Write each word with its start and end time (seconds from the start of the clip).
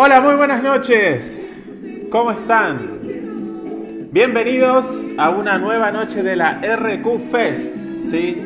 Hola, 0.00 0.20
muy 0.20 0.36
buenas 0.36 0.62
noches. 0.62 1.40
¿Cómo 2.08 2.30
están? 2.30 3.00
Bienvenidos 4.12 5.08
a 5.18 5.30
una 5.30 5.58
nueva 5.58 5.90
noche 5.90 6.22
de 6.22 6.36
la 6.36 6.60
RQ 6.60 7.18
Fest. 7.32 7.74
¿sí? 8.08 8.40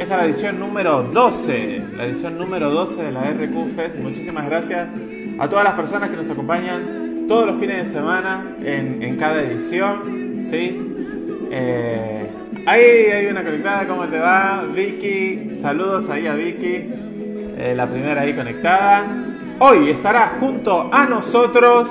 Esta 0.00 0.02
es 0.02 0.08
la 0.08 0.24
edición 0.24 0.58
número 0.58 1.04
12. 1.04 1.82
La 1.96 2.06
edición 2.06 2.36
número 2.36 2.70
12 2.70 3.04
de 3.04 3.12
la 3.12 3.20
RQ 3.20 3.76
Fest. 3.76 3.98
Muchísimas 4.00 4.48
gracias 4.48 4.88
a 5.38 5.48
todas 5.48 5.64
las 5.64 5.74
personas 5.74 6.10
que 6.10 6.16
nos 6.16 6.28
acompañan 6.28 7.26
todos 7.28 7.46
los 7.46 7.60
fines 7.60 7.86
de 7.86 7.94
semana 7.94 8.56
en, 8.60 9.16
cada 9.16 9.42
edición. 9.42 10.40
¿sí? 10.40 10.76
Eh, 11.52 12.26
ahí 12.66 12.82
hay 12.82 13.26
una 13.26 13.44
conectada, 13.44 13.86
¿cómo 13.86 14.08
te 14.08 14.18
va? 14.18 14.64
Vicky, 14.74 15.56
saludos 15.62 16.10
ahí 16.10 16.26
a 16.26 16.34
Vicky, 16.34 16.90
eh, 17.58 17.74
la 17.76 17.86
primera 17.86 18.22
ahí 18.22 18.34
conectada. 18.34 19.29
Hoy 19.62 19.90
estará 19.90 20.38
junto 20.40 20.88
a 20.90 21.04
nosotros 21.04 21.90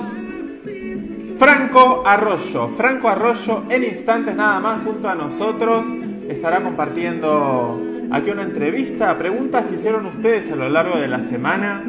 Franco 1.38 2.02
Arroyo. 2.04 2.66
Franco 2.66 3.08
Arroyo 3.08 3.62
en 3.70 3.84
instantes 3.84 4.34
nada 4.34 4.58
más 4.58 4.82
junto 4.82 5.08
a 5.08 5.14
nosotros 5.14 5.86
estará 6.28 6.64
compartiendo 6.64 7.80
aquí 8.10 8.30
una 8.30 8.42
entrevista, 8.42 9.16
preguntas 9.16 9.66
que 9.66 9.76
hicieron 9.76 10.04
ustedes 10.06 10.50
a 10.50 10.56
lo 10.56 10.68
largo 10.68 10.98
de 10.98 11.06
la 11.06 11.20
semana. 11.20 11.84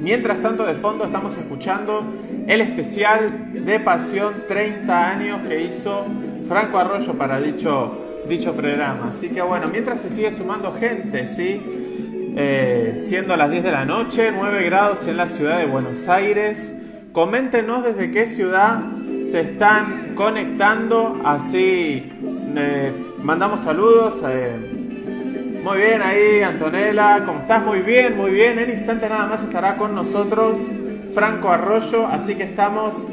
Mientras 0.00 0.42
tanto, 0.42 0.66
de 0.66 0.74
fondo 0.74 1.04
estamos 1.04 1.36
escuchando 1.36 2.04
el 2.48 2.60
especial 2.60 3.52
de 3.64 3.78
Pasión 3.78 4.34
30 4.48 5.10
años 5.10 5.40
que 5.46 5.62
hizo 5.62 6.06
Franco 6.48 6.76
Arroyo 6.76 7.12
para 7.14 7.38
dicho, 7.38 8.24
dicho 8.28 8.52
programa. 8.52 9.10
Así 9.10 9.28
que 9.28 9.42
bueno, 9.42 9.68
mientras 9.68 10.00
se 10.00 10.10
sigue 10.10 10.32
sumando 10.32 10.72
gente, 10.72 11.28
¿sí? 11.28 11.83
Eh, 12.36 13.04
siendo 13.08 13.36
las 13.36 13.48
10 13.48 13.62
de 13.62 13.70
la 13.70 13.84
noche, 13.84 14.32
9 14.34 14.64
grados 14.64 15.06
en 15.06 15.16
la 15.16 15.28
ciudad 15.28 15.58
de 15.58 15.66
Buenos 15.66 16.08
Aires. 16.08 16.74
Coméntenos 17.12 17.84
desde 17.84 18.10
qué 18.10 18.26
ciudad 18.26 18.80
se 19.30 19.40
están 19.40 20.14
conectando, 20.16 21.20
así 21.24 22.12
eh, 22.56 22.92
mandamos 23.22 23.60
saludos. 23.60 24.20
Eh, 24.26 25.60
muy 25.62 25.78
bien 25.78 26.02
ahí, 26.02 26.42
Antonella, 26.42 27.22
¿cómo 27.24 27.38
estás? 27.38 27.64
Muy 27.64 27.80
bien, 27.80 28.16
muy 28.16 28.32
bien. 28.32 28.58
En 28.58 28.68
instante 28.68 29.08
nada 29.08 29.26
más 29.26 29.44
estará 29.44 29.76
con 29.76 29.94
nosotros 29.94 30.58
Franco 31.14 31.50
Arroyo, 31.50 32.08
así 32.08 32.34
que 32.34 32.42
estamos 32.42 33.06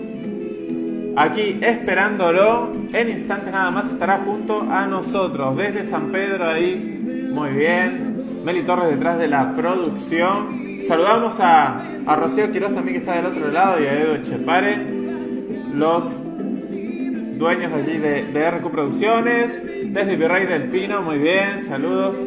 aquí 1.15 1.59
esperándolo. 1.61 2.73
En 2.91 3.09
instante 3.09 3.51
nada 3.51 3.69
más 3.69 3.91
estará 3.91 4.17
junto 4.17 4.63
a 4.63 4.87
nosotros 4.87 5.55
desde 5.57 5.85
San 5.85 6.11
Pedro 6.11 6.49
ahí. 6.49 7.29
Muy 7.31 7.51
bien. 7.51 8.10
Meli 8.43 8.63
Torres 8.63 8.89
detrás 8.89 9.17
de 9.19 9.27
la 9.27 9.51
producción. 9.55 10.81
Saludamos 10.87 11.39
a, 11.39 11.77
a 12.05 12.15
Rocío 12.15 12.51
Quiroz 12.51 12.73
también 12.73 12.95
que 12.95 12.99
está 12.99 13.15
del 13.15 13.27
otro 13.27 13.51
lado 13.51 13.81
y 13.81 13.85
a 13.85 13.99
Edo 13.99 14.15
Echepare, 14.15 14.77
los 15.75 16.03
dueños 17.37 17.71
allí 17.73 17.97
de, 17.97 18.51
RQ 18.51 18.71
Producciones. 18.71 19.61
Desde 19.93 20.15
Virrey 20.15 20.45
del 20.45 20.63
Pino, 20.69 21.01
muy 21.01 21.17
bien, 21.17 21.63
saludos. 21.67 22.17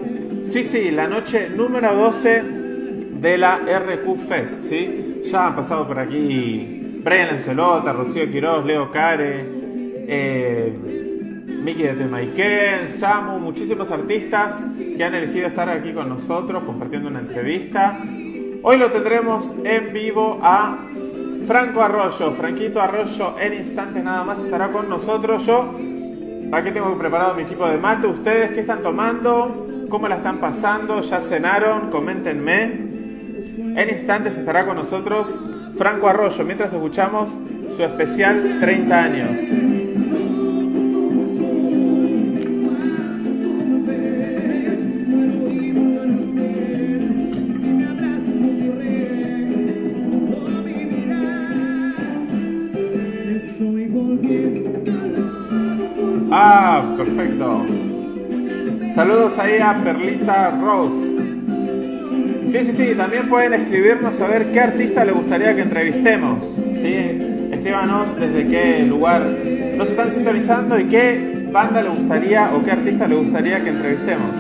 Sí, 0.45 0.63
sí, 0.63 0.91
la 0.91 1.09
noche 1.09 1.49
número 1.49 1.95
12 1.95 2.43
de 2.43 3.39
la 3.39 3.59
RQ 3.59 4.17
Fest, 4.29 4.61
¿sí? 4.61 5.23
Ya 5.25 5.47
han 5.47 5.57
pasado 5.57 5.87
por 5.87 5.99
aquí 5.99 7.01
Brian 7.03 7.29
Lancelota, 7.29 7.93
Rocío 7.93 8.31
Quiroz, 8.31 8.65
Leo 8.65 8.91
Care, 8.91 9.45
eh, 10.07 11.04
Miki 11.47 11.83
de 11.83 11.95
Temaiken, 11.95 12.89
Samu, 12.89 13.39
muchísimos 13.39 13.91
artistas 13.91 14.63
que 14.97 15.05
han 15.05 15.15
elegido 15.15 15.47
estar 15.47 15.69
aquí 15.69 15.93
con 15.93 16.09
nosotros 16.09 16.63
compartiendo 16.65 17.09
una 17.09 17.21
entrevista. 17.21 17.99
Hoy 18.63 18.79
lo 18.79 18.91
tendremos 18.91 19.53
en 19.63 19.93
vivo 19.93 20.41
a 20.43 20.79
Franco 21.47 21.83
Arroyo, 21.83 22.33
Franquito 22.33 22.81
Arroyo 22.81 23.37
en 23.39 23.55
instantes 23.55 24.03
nada 24.03 24.25
más 24.25 24.39
estará 24.39 24.69
con 24.69 24.89
nosotros. 24.89 25.45
Yo 25.45 25.75
aquí 26.53 26.71
tengo 26.71 26.97
preparado 26.97 27.35
mi 27.35 27.43
equipo 27.43 27.69
de 27.69 27.77
mate. 27.77 28.07
¿Ustedes 28.07 28.53
qué 28.53 28.61
están 28.61 28.81
tomando? 28.81 29.87
¿Cómo 29.91 30.09
la 30.09 30.17
están 30.17 30.39
pasando? 30.39 31.03
¿Ya 31.03 31.21
cenaron? 31.21 31.91
Coméntenme. 31.91 32.63
En 33.77 33.91
instantes 33.91 34.39
estará 34.39 34.65
con 34.65 34.77
nosotros 34.77 35.29
Franco 35.77 36.09
Arroyo 36.09 36.45
mientras 36.45 36.73
escuchamos 36.73 37.31
su 37.77 37.83
especial 37.83 38.59
30 38.61 39.03
años. 39.03 39.84
Perfecto. 56.97 57.67
Saludos 58.95 59.39
ahí 59.39 59.59
a 59.59 59.75
Perlita 59.83 60.51
Rose. 60.51 61.15
Sí, 62.47 62.65
sí, 62.65 62.73
sí, 62.73 62.95
también 62.95 63.29
pueden 63.29 63.55
escribirnos 63.55 64.21
a 64.21 64.27
ver 64.29 64.53
qué 64.53 64.61
artista 64.61 65.05
le 65.05 65.13
gustaría 65.13 65.57
que 65.57 65.63
entrevistemos. 65.63 66.45
¿sí? 66.75 66.95
Escríbanos 67.51 68.19
desde 68.21 68.49
qué 68.49 68.87
lugar 68.87 69.29
nos 69.77 69.89
están 69.89 70.11
sintonizando 70.11 70.79
y 70.79 70.85
qué 70.85 71.49
banda 71.51 71.83
le 71.83 71.89
gustaría 71.89 72.51
o 72.55 72.63
qué 72.63 72.71
artista 72.73 73.09
le 73.09 73.15
gustaría 73.17 73.65
que 73.65 73.71
entrevistemos. 73.71 74.31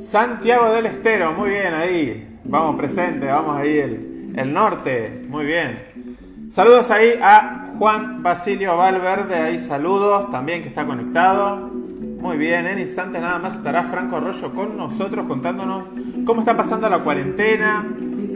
Santiago 0.00 0.72
del 0.72 0.86
Estero, 0.86 1.32
muy 1.32 1.50
bien 1.50 1.74
ahí. 1.74 2.31
Vamos 2.52 2.76
presente, 2.76 3.24
vamos 3.28 3.56
ahí 3.56 3.78
el, 3.78 4.34
el 4.36 4.52
norte, 4.52 5.24
muy 5.26 5.46
bien. 5.46 6.50
Saludos 6.50 6.90
ahí 6.90 7.18
a 7.18 7.72
Juan 7.78 8.22
Basilio 8.22 8.76
Valverde, 8.76 9.36
ahí 9.36 9.58
saludos, 9.58 10.30
también 10.30 10.60
que 10.60 10.68
está 10.68 10.84
conectado. 10.84 11.70
Muy 12.20 12.36
bien, 12.36 12.66
en 12.66 12.78
instante 12.78 13.18
nada 13.20 13.38
más 13.38 13.54
estará 13.54 13.84
Franco 13.84 14.16
Arroyo 14.16 14.52
con 14.52 14.76
nosotros 14.76 15.26
contándonos 15.26 15.84
cómo 16.26 16.42
está 16.42 16.54
pasando 16.54 16.90
la 16.90 17.02
cuarentena, 17.02 17.86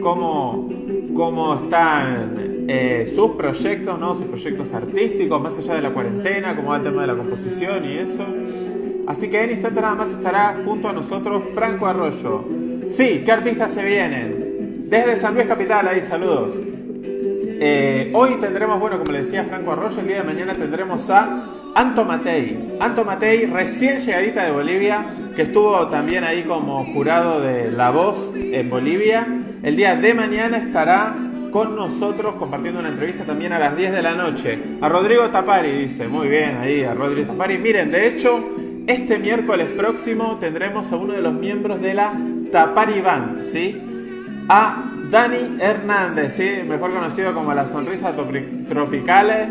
cómo, 0.00 0.66
cómo 1.15 1.56
están 1.56 2.65
eh, 2.69 3.12
sus 3.15 3.33
proyectos, 3.33 3.98
¿no? 3.98 4.15
sus 4.15 4.28
proyectos 4.28 4.72
artísticos, 4.72 5.43
más 5.43 5.59
allá 5.59 5.75
de 5.75 5.83
la 5.83 5.91
cuarentena, 5.91 6.56
cómo 6.56 6.71
va 6.71 6.78
el 6.78 6.84
tema 6.84 7.03
de 7.03 7.09
la 7.09 7.16
composición 7.16 7.84
y 7.84 7.98
eso. 7.98 8.25
Así 9.06 9.28
que 9.28 9.44
en 9.44 9.50
instante 9.50 9.81
nada 9.81 9.94
más 9.94 10.11
estará 10.11 10.61
junto 10.65 10.89
a 10.89 10.93
nosotros 10.93 11.43
Franco 11.55 11.87
Arroyo. 11.87 12.44
Sí, 12.89 13.22
¿qué 13.25 13.33
artistas 13.33 13.72
se 13.72 13.84
vienen? 13.84 14.81
Desde 14.89 15.17
San 15.17 15.34
Luis 15.34 15.47
Capital, 15.47 15.87
ahí 15.89 16.03
saludos. 16.03 16.53
Eh, 17.59 18.11
hoy 18.15 18.37
tendremos, 18.41 18.78
bueno, 18.78 18.99
como 18.99 19.12
le 19.12 19.19
decía 19.19 19.45
Franco 19.45 19.72
Arroyo, 19.72 20.00
el 20.00 20.06
día 20.06 20.19
de 20.19 20.25
mañana 20.25 20.55
tendremos 20.55 21.09
a 21.09 21.45
Anto 21.75 22.05
Matei. 22.05 22.77
Anto 22.81 23.05
Matei, 23.05 23.47
recién 23.47 23.99
llegadita 23.99 24.45
de 24.45 24.53
Bolivia, 24.53 25.06
que 25.34 25.43
estuvo 25.43 25.87
también 25.87 26.25
ahí 26.25 26.43
como 26.43 26.84
jurado 26.93 27.41
de 27.41 27.71
La 27.71 27.91
Voz 27.91 28.33
en 28.34 28.69
Bolivia. 28.69 29.27
El 29.62 29.77
día 29.77 29.97
de 29.97 30.15
mañana 30.15 30.59
estará 30.59 31.15
con 31.50 31.75
nosotros 31.75 32.34
compartiendo 32.34 32.81
una 32.81 32.91
entrevista 32.91 33.25
también 33.25 33.53
a 33.53 33.59
las 33.59 33.77
10 33.77 33.93
de 33.93 34.03
la 34.03 34.15
noche. 34.15 34.59
A 34.81 34.89
Rodrigo 34.89 35.25
Tapari, 35.28 35.72
dice, 35.72 36.09
muy 36.09 36.28
bien 36.28 36.59
ahí, 36.59 36.83
a 36.84 36.93
Rodrigo 36.93 37.28
Tapari. 37.33 37.56
Miren, 37.56 37.91
de 37.91 38.09
hecho, 38.09 38.66
este 38.87 39.19
miércoles 39.19 39.69
próximo 39.77 40.37
tendremos 40.39 40.93
a 40.93 40.97
uno 40.97 41.15
de 41.15 41.21
los 41.21 41.35
miembros 41.35 41.81
de 41.81 41.95
la 41.95 42.13
Tapari 42.53 43.01
Band, 43.01 43.43
¿sí? 43.43 43.83
A 44.49 44.93
Dani 45.11 45.59
Hernández, 45.61 46.35
¿sí? 46.37 46.49
Mejor 46.67 46.93
conocido 46.93 47.35
como 47.35 47.53
la 47.53 47.67
Sonrisa 47.67 48.13
Tropicales. 48.69 49.49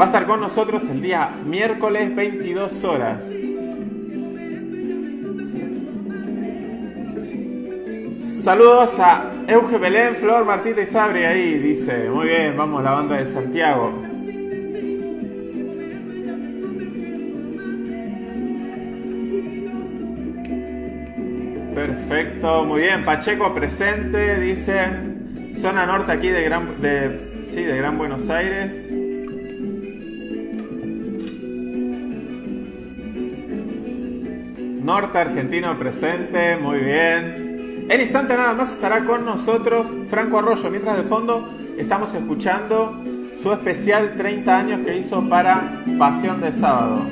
Va 0.00 0.04
a 0.04 0.06
estar 0.06 0.26
con 0.26 0.40
nosotros 0.40 0.88
el 0.88 1.02
día 1.02 1.30
miércoles 1.44 2.14
22 2.14 2.84
horas. 2.84 3.24
Saludos 8.42 8.98
a 8.98 9.30
Euge 9.46 9.76
Belén, 9.76 10.16
Flor, 10.16 10.46
Martita 10.46 10.80
y 10.80 10.86
Sabri 10.86 11.24
ahí, 11.24 11.58
dice. 11.58 12.08
Muy 12.08 12.28
bien, 12.28 12.56
vamos, 12.56 12.82
la 12.82 12.92
banda 12.92 13.16
de 13.16 13.26
Santiago. 13.26 14.09
Perfecto, 22.10 22.64
muy 22.64 22.80
bien. 22.80 23.04
Pacheco 23.04 23.54
presente, 23.54 24.40
dice. 24.40 24.80
Zona 25.60 25.86
norte 25.86 26.10
aquí 26.10 26.26
de 26.26 26.42
Gran, 26.42 26.82
de, 26.82 27.44
sí, 27.48 27.62
de 27.62 27.76
Gran 27.76 27.96
Buenos 27.98 28.28
Aires. 28.28 28.90
Norte 34.82 35.18
argentino 35.18 35.78
presente, 35.78 36.56
muy 36.56 36.80
bien. 36.80 37.86
En 37.88 38.00
instante 38.00 38.36
nada 38.36 38.54
más 38.54 38.72
estará 38.72 39.04
con 39.04 39.24
nosotros 39.24 39.86
Franco 40.08 40.40
Arroyo, 40.40 40.68
mientras 40.68 40.96
de 40.96 41.04
fondo 41.04 41.48
estamos 41.78 42.12
escuchando 42.12 43.04
su 43.40 43.52
especial 43.52 44.14
30 44.16 44.58
años 44.58 44.80
que 44.84 44.96
hizo 44.96 45.28
para 45.28 45.80
Pasión 45.96 46.40
de 46.40 46.52
Sábado. 46.54 47.06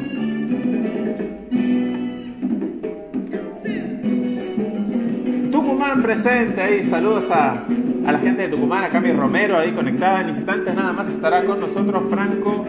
Presente 5.96 6.60
ahí. 6.60 6.82
Saludos 6.82 7.30
a, 7.30 7.64
a 8.06 8.12
la 8.12 8.18
gente 8.18 8.42
de 8.42 8.48
Tucumán, 8.48 8.84
a 8.84 8.88
Cami 8.88 9.10
Romero 9.12 9.56
ahí 9.56 9.72
conectada. 9.72 10.20
En 10.20 10.28
instantes 10.28 10.74
nada 10.74 10.92
más 10.92 11.08
estará 11.08 11.44
con 11.44 11.60
nosotros 11.60 12.02
Franco 12.10 12.66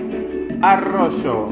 Arroyo. 0.61 1.47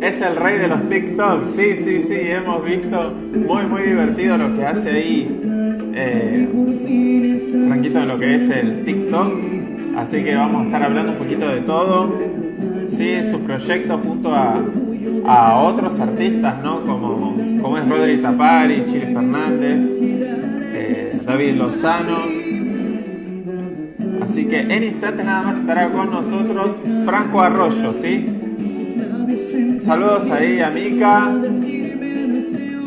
Es 0.00 0.22
el 0.22 0.36
rey 0.36 0.58
de 0.58 0.68
los 0.68 0.88
TikTok, 0.88 1.48
sí, 1.48 1.76
sí, 1.84 2.02
sí, 2.02 2.14
hemos 2.14 2.64
visto 2.64 3.12
muy, 3.46 3.66
muy 3.66 3.82
divertido 3.82 4.38
lo 4.38 4.56
que 4.56 4.64
hace 4.64 4.90
ahí 4.90 5.40
eh, 5.94 6.48
Franquito 7.66 7.98
en 7.98 8.08
lo 8.08 8.18
que 8.18 8.36
es 8.36 8.48
el 8.48 8.84
TikTok. 8.84 9.32
Así 9.96 10.24
que 10.24 10.34
vamos 10.34 10.62
a 10.62 10.64
estar 10.64 10.82
hablando 10.82 11.12
un 11.12 11.18
poquito 11.18 11.46
de 11.46 11.60
todo. 11.60 12.10
Sí, 12.88 13.18
su 13.30 13.40
proyecto 13.40 13.98
junto 13.98 14.34
a, 14.34 14.62
a 15.26 15.56
otros 15.62 15.98
artistas, 16.00 16.62
¿no? 16.62 16.82
Como, 16.84 17.36
como 17.60 17.78
es 17.78 17.88
Rodri 17.88 18.18
Tapari, 18.18 18.84
Chile 18.86 19.06
Fernández, 19.12 19.98
eh, 20.00 21.20
David 21.24 21.54
Lozano. 21.54 22.18
Así 24.22 24.46
que 24.46 24.60
en 24.60 24.82
instantes 24.82 25.24
nada 25.24 25.42
más 25.42 25.58
estará 25.58 25.90
con 25.90 26.10
nosotros 26.10 26.76
Franco 27.04 27.40
Arroyo, 27.40 27.92
¿sí? 27.94 28.26
Saludos 29.80 30.30
ahí 30.30 30.60
a. 30.60 30.72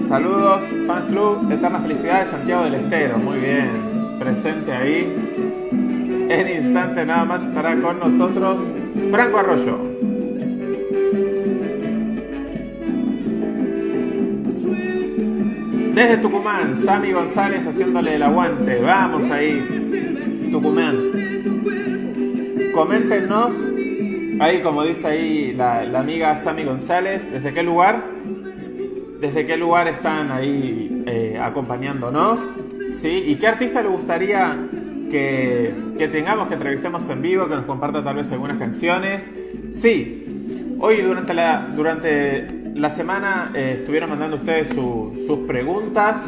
Saludos, 0.07 0.63
Fan 0.87 1.07
Club, 1.07 1.51
Eternas 1.51 1.81
Felicidades, 1.83 2.29
Santiago 2.29 2.63
del 2.65 2.75
Estero. 2.75 3.17
Muy 3.17 3.39
bien, 3.39 3.69
presente 4.19 4.73
ahí. 4.73 5.07
En 6.29 6.63
instante 6.63 7.05
nada 7.05 7.25
más 7.25 7.43
estará 7.43 7.75
con 7.75 7.99
nosotros 7.99 8.57
Franco 9.09 9.37
Arroyo. 9.37 9.90
Desde 15.93 16.17
Tucumán, 16.17 16.77
Sami 16.77 17.11
González 17.11 17.67
haciéndole 17.67 18.15
el 18.15 18.23
aguante. 18.23 18.79
Vamos 18.79 19.29
ahí, 19.29 20.49
Tucumán. 20.49 20.95
Coméntenos, 22.73 23.53
ahí 24.39 24.61
como 24.61 24.83
dice 24.83 25.07
ahí 25.07 25.53
la, 25.53 25.83
la 25.83 25.99
amiga 25.99 26.37
Sami 26.37 26.63
González, 26.63 27.29
¿desde 27.29 27.53
qué 27.53 27.61
lugar? 27.61 28.05
¿Desde 29.19 29.45
qué 29.45 29.57
lugar 29.57 29.89
están 29.89 30.31
ahí 30.31 31.03
eh, 31.05 31.37
acompañándonos? 31.41 32.39
¿Sí? 32.95 33.25
¿Y 33.27 33.35
qué 33.35 33.47
artista 33.47 33.81
le 33.81 33.89
gustaría 33.89 34.57
que, 35.11 35.73
que, 35.97 36.07
tengamos, 36.07 36.47
que 36.47 36.53
entrevistemos 36.53 37.09
en 37.09 37.21
vivo, 37.21 37.49
que 37.49 37.55
nos 37.55 37.65
comparta 37.65 38.01
tal 38.01 38.15
vez 38.15 38.31
algunas 38.31 38.57
canciones? 38.57 39.29
Sí, 39.73 40.77
hoy 40.79 41.01
durante 41.01 41.33
la, 41.33 41.67
durante 41.75 42.60
la 42.75 42.89
semana 42.91 43.51
eh, 43.53 43.75
estuvieron 43.77 44.09
mandando 44.09 44.37
ustedes 44.37 44.69
su, 44.69 45.23
sus 45.25 45.39
preguntas 45.47 46.25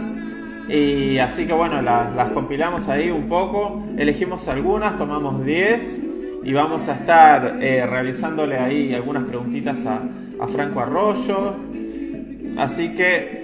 y 0.68 1.18
así 1.18 1.46
que 1.46 1.54
bueno, 1.54 1.82
las, 1.82 2.14
las 2.16 2.32
compilamos 2.32 2.88
ahí 2.88 3.10
un 3.10 3.28
poco, 3.28 3.84
elegimos 3.98 4.48
algunas, 4.48 4.98
tomamos 4.98 5.44
10 5.44 6.00
y 6.44 6.54
vamos 6.54 6.88
a 6.88 6.96
estar 6.96 7.58
eh, 7.62 7.86
realizándole 7.86 8.58
ahí 8.58 8.94
algunas 8.94 9.24
preguntitas 9.24 9.86
a, 9.86 10.02
a 10.40 10.48
Franco 10.48 10.80
Arroyo. 10.80 11.56
Así 12.58 12.94
que 12.96 13.44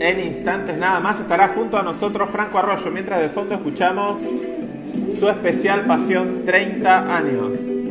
en 0.00 0.20
instantes 0.20 0.78
nada 0.78 1.00
más 1.00 1.20
estará 1.20 1.48
junto 1.48 1.78
a 1.78 1.82
nosotros 1.82 2.30
Franco 2.30 2.58
Arroyo, 2.58 2.90
mientras 2.90 3.20
de 3.20 3.28
fondo 3.28 3.54
escuchamos 3.54 4.18
su 5.18 5.28
especial 5.28 5.82
Pasión 5.82 6.42
30 6.44 7.16
años. 7.16 7.81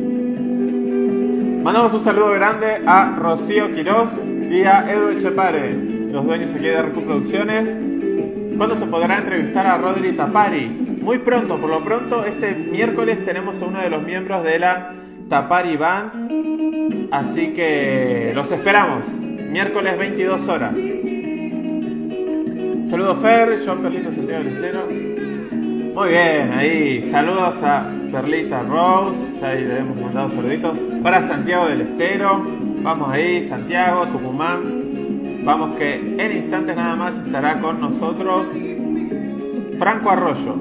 Mandamos 1.62 1.94
un 1.94 2.02
saludo 2.02 2.30
grande 2.32 2.82
a 2.84 3.14
Rocío 3.16 3.72
Quiroz 3.72 4.10
y 4.50 4.64
a 4.64 4.92
Edu 4.92 5.10
Echepare, 5.10 5.72
los 6.10 6.26
dueños 6.26 6.50
aquí 6.50 6.64
de 6.64 6.82
RQ 6.82 7.04
Producciones. 7.04 7.68
¿Cuándo 8.56 8.74
se 8.74 8.84
podrá 8.86 9.18
entrevistar 9.18 9.68
a 9.68 9.78
Rodri 9.78 10.12
Tapari? 10.12 10.66
Muy 11.00 11.18
pronto, 11.18 11.58
por 11.58 11.70
lo 11.70 11.84
pronto, 11.84 12.24
este 12.24 12.52
miércoles 12.52 13.24
tenemos 13.24 13.62
a 13.62 13.66
uno 13.66 13.78
de 13.80 13.90
los 13.90 14.02
miembros 14.02 14.42
de 14.42 14.58
la 14.58 14.92
Tapari 15.28 15.76
Band. 15.76 17.08
Así 17.12 17.52
que 17.52 18.32
los 18.34 18.50
esperamos 18.50 19.06
miércoles 19.48 19.96
22 19.96 20.48
horas. 20.48 20.74
Saludos 22.90 23.18
Fer, 23.20 23.60
John 23.64 23.82
Perlita 23.82 24.10
Santiago 24.12 24.42
del 24.42 24.52
Estero. 24.52 24.88
Muy 25.94 26.08
bien, 26.08 26.52
ahí. 26.54 27.02
Saludos 27.02 27.54
a 27.62 28.01
Perlita 28.12 28.62
Rose. 28.62 29.18
Ya 29.40 29.48
ahí 29.48 29.64
le 29.64 29.78
hemos 29.78 29.96
mandado 29.96 30.28
saluditos. 30.28 30.78
Para 31.02 31.22
Santiago 31.22 31.66
del 31.66 31.80
Estero. 31.80 32.42
Vamos 32.82 33.10
ahí, 33.10 33.42
Santiago, 33.42 34.06
Tucumán. 34.08 35.42
Vamos 35.44 35.74
que 35.76 35.94
en 35.94 36.36
instantes 36.36 36.76
nada 36.76 36.94
más 36.94 37.16
estará 37.16 37.58
con 37.58 37.80
nosotros 37.80 38.46
Franco 39.78 40.10
Arroyo. 40.10 40.56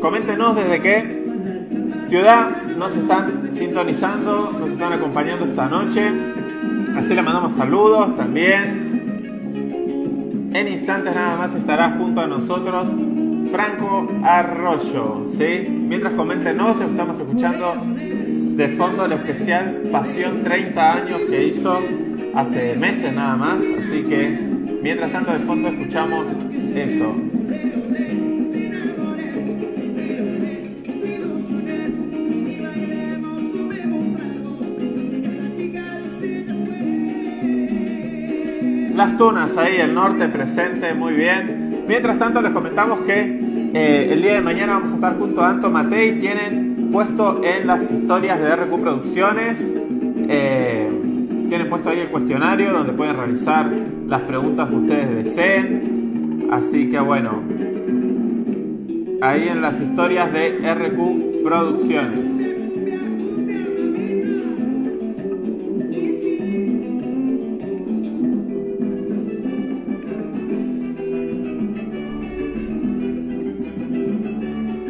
Coméntenos 0.00 0.56
desde 0.56 0.80
qué 0.80 1.24
ciudad 2.08 2.50
nos 2.76 2.94
están 2.94 3.54
sintonizando, 3.54 4.52
nos 4.58 4.70
están 4.70 4.92
acompañando 4.92 5.46
esta 5.46 5.66
noche. 5.66 6.43
Así 7.04 7.12
le 7.12 7.20
mandamos 7.20 7.52
saludos 7.52 8.16
también. 8.16 9.02
En 10.54 10.68
instantes 10.68 11.14
nada 11.14 11.36
más 11.36 11.54
estará 11.54 11.90
junto 11.90 12.22
a 12.22 12.26
nosotros 12.26 12.88
Franco 13.52 14.10
Arroyo. 14.24 15.26
¿sí? 15.36 15.68
Mientras 15.68 16.14
coméntenos, 16.14 16.80
estamos 16.80 17.18
escuchando 17.18 17.74
de 18.56 18.68
fondo 18.68 19.04
el 19.04 19.12
especial 19.12 19.82
Pasión 19.92 20.44
30 20.44 20.92
años 20.94 21.20
que 21.28 21.44
hizo 21.44 21.78
hace 22.34 22.74
meses 22.76 23.12
nada 23.12 23.36
más. 23.36 23.58
Así 23.58 24.04
que 24.04 24.38
mientras 24.82 25.12
tanto 25.12 25.30
de 25.30 25.40
fondo 25.40 25.68
escuchamos 25.68 26.24
eso. 26.74 27.14
Las 38.94 39.16
Tunas 39.16 39.56
ahí, 39.56 39.78
el 39.78 39.92
norte 39.92 40.28
presente, 40.28 40.94
muy 40.94 41.14
bien. 41.14 41.82
Mientras 41.88 42.16
tanto 42.16 42.40
les 42.40 42.52
comentamos 42.52 43.00
que 43.00 43.22
eh, 43.74 44.08
el 44.12 44.22
día 44.22 44.34
de 44.34 44.40
mañana 44.40 44.74
vamos 44.74 44.92
a 44.92 44.94
estar 44.94 45.18
junto 45.18 45.42
a 45.42 45.50
Anto 45.50 45.68
Matei. 45.68 46.16
Tienen 46.16 46.90
puesto 46.92 47.42
en 47.42 47.66
las 47.66 47.90
historias 47.90 48.38
de 48.38 48.54
RQ 48.54 48.80
Producciones, 48.80 49.58
eh, 50.28 50.88
tienen 51.48 51.68
puesto 51.68 51.90
ahí 51.90 52.00
el 52.00 52.08
cuestionario 52.08 52.72
donde 52.72 52.92
pueden 52.92 53.16
realizar 53.16 53.68
las 54.06 54.20
preguntas 54.20 54.68
que 54.68 54.76
ustedes 54.76 55.24
deseen. 55.24 56.48
Así 56.52 56.88
que 56.88 57.00
bueno, 57.00 57.42
ahí 59.20 59.48
en 59.48 59.60
las 59.60 59.80
historias 59.80 60.32
de 60.32 60.72
RQ 60.72 61.42
Producciones. 61.42 62.43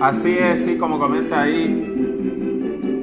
Así 0.05 0.37
es, 0.39 0.67
sí, 0.67 0.77
como 0.77 0.99
comenta 0.99 1.41
ahí 1.41 1.67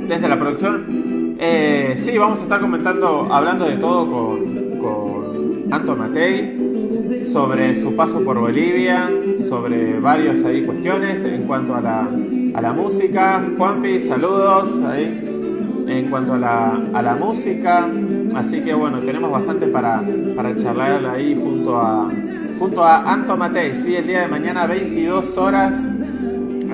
desde 0.08 0.29
la 0.29 0.38
producción. 0.38 1.36
Eh, 1.39 1.96
sí, 1.98 2.15
vamos 2.15 2.41
a 2.41 2.43
estar 2.43 2.62
comentando, 2.62 3.27
hablando 3.34 3.65
de 3.65 3.77
todo 3.77 4.05
con, 4.05 4.77
con 4.77 5.74
Anto 5.74 5.96
Matei, 5.96 7.25
sobre 7.25 7.81
su 7.81 7.96
paso 7.96 8.24
por 8.24 8.38
Bolivia, 8.39 9.10
sobre 9.50 10.00
varias 10.00 10.43
ahí 10.43 10.63
cuestiones 10.63 11.24
en 11.24 11.48
cuanto 11.48 11.74
a 11.74 11.81
la, 11.81 12.08
a 12.53 12.62
la 12.62 12.72
música. 12.72 13.43
Juanpi, 13.58 14.00
saludos 14.01 14.79
ahí. 14.86 15.24
En 15.88 16.08
cuanto 16.08 16.36
a 16.36 16.38
la, 16.38 16.84
a 16.93 17.01
la 17.01 17.15
música, 17.15 17.89
así 18.36 18.62
que 18.62 18.75
bueno, 18.75 19.00
tenemos 19.00 19.31
bastante 19.31 19.65
para, 19.65 20.03
para 20.36 20.55
charlar 20.55 21.03
ahí 21.08 21.34
junto 21.34 21.81
a, 21.81 22.08
junto 22.60 22.84
a 22.84 23.12
Anto 23.12 23.36
Matei, 23.36 23.72
sí, 23.81 23.96
el 23.96 24.05
día 24.05 24.22
de 24.22 24.27
mañana 24.27 24.67
22 24.67 25.36
horas 25.39 25.75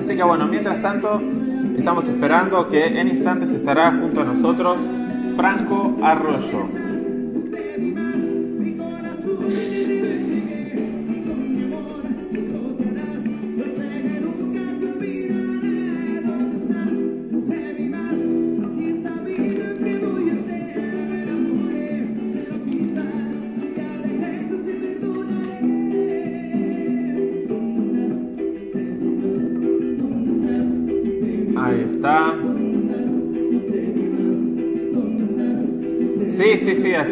Así 0.08 0.16
que 0.16 0.22
bueno, 0.22 0.46
mientras 0.46 0.80
tanto, 0.80 1.20
estamos 1.76 2.08
esperando 2.08 2.66
que 2.70 2.98
en 2.98 3.08
instantes 3.08 3.50
estará 3.50 3.90
junto 3.90 4.22
a 4.22 4.24
nosotros 4.24 4.78
Franco 5.36 5.96
Arroyo. 6.02 6.87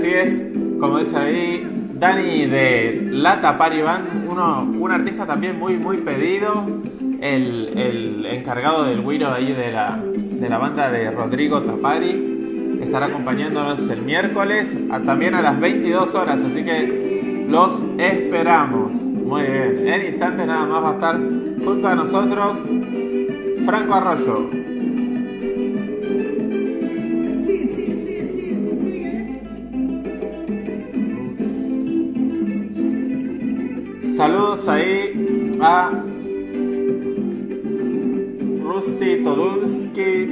Así 0.07 0.15
es. 0.15 0.43
Como 0.79 0.99
dice 0.99 1.17
ahí, 1.17 1.91
Dani 1.95 2.47
de 2.47 3.09
Lata 3.13 3.57
Party 3.57 3.81
Band, 3.81 4.29
uno, 4.29 4.71
un 4.79 4.93
artista 4.93 5.27
también 5.27 5.59
muy, 5.59 5.77
muy 5.77 5.99
pedido. 5.99 6.67
El, 7.21 7.71
el 7.77 8.27
encargado 8.27 8.85
del 8.85 9.03
guiro 9.03 9.33
ahí 9.33 9.53
de 9.53 9.73
la, 9.73 9.99
de 9.99 10.49
la 10.49 10.59
banda 10.59 10.91
de 10.91 11.11
Rodrigo 11.11 11.61
Tapari. 11.61 12.79
Estará 12.83 13.07
acompañándonos 13.07 13.89
el 13.89 14.03
miércoles, 14.03 14.69
también 15.07 15.35
a 15.35 15.41
las 15.41 15.59
22 15.59 16.15
horas, 16.15 16.41
así 16.45 16.63
que 16.63 17.47
los 17.49 17.83
esperamos. 17.97 18.93
Muy 18.93 19.43
bien, 19.43 19.89
en 19.89 20.07
instantes 20.07 20.47
nada 20.47 20.67
más 20.67 20.85
va 20.85 20.91
a 20.91 20.93
estar 20.93 21.17
junto 21.65 21.89
a 21.89 21.95
nosotros 21.95 22.59
Franco 23.65 23.95
Arroyo. 23.95 24.66
Saludos 34.17 34.67
ahí 34.67 35.59
a 35.61 35.91
Rusty 38.65 39.23
Todulski. 39.23 40.29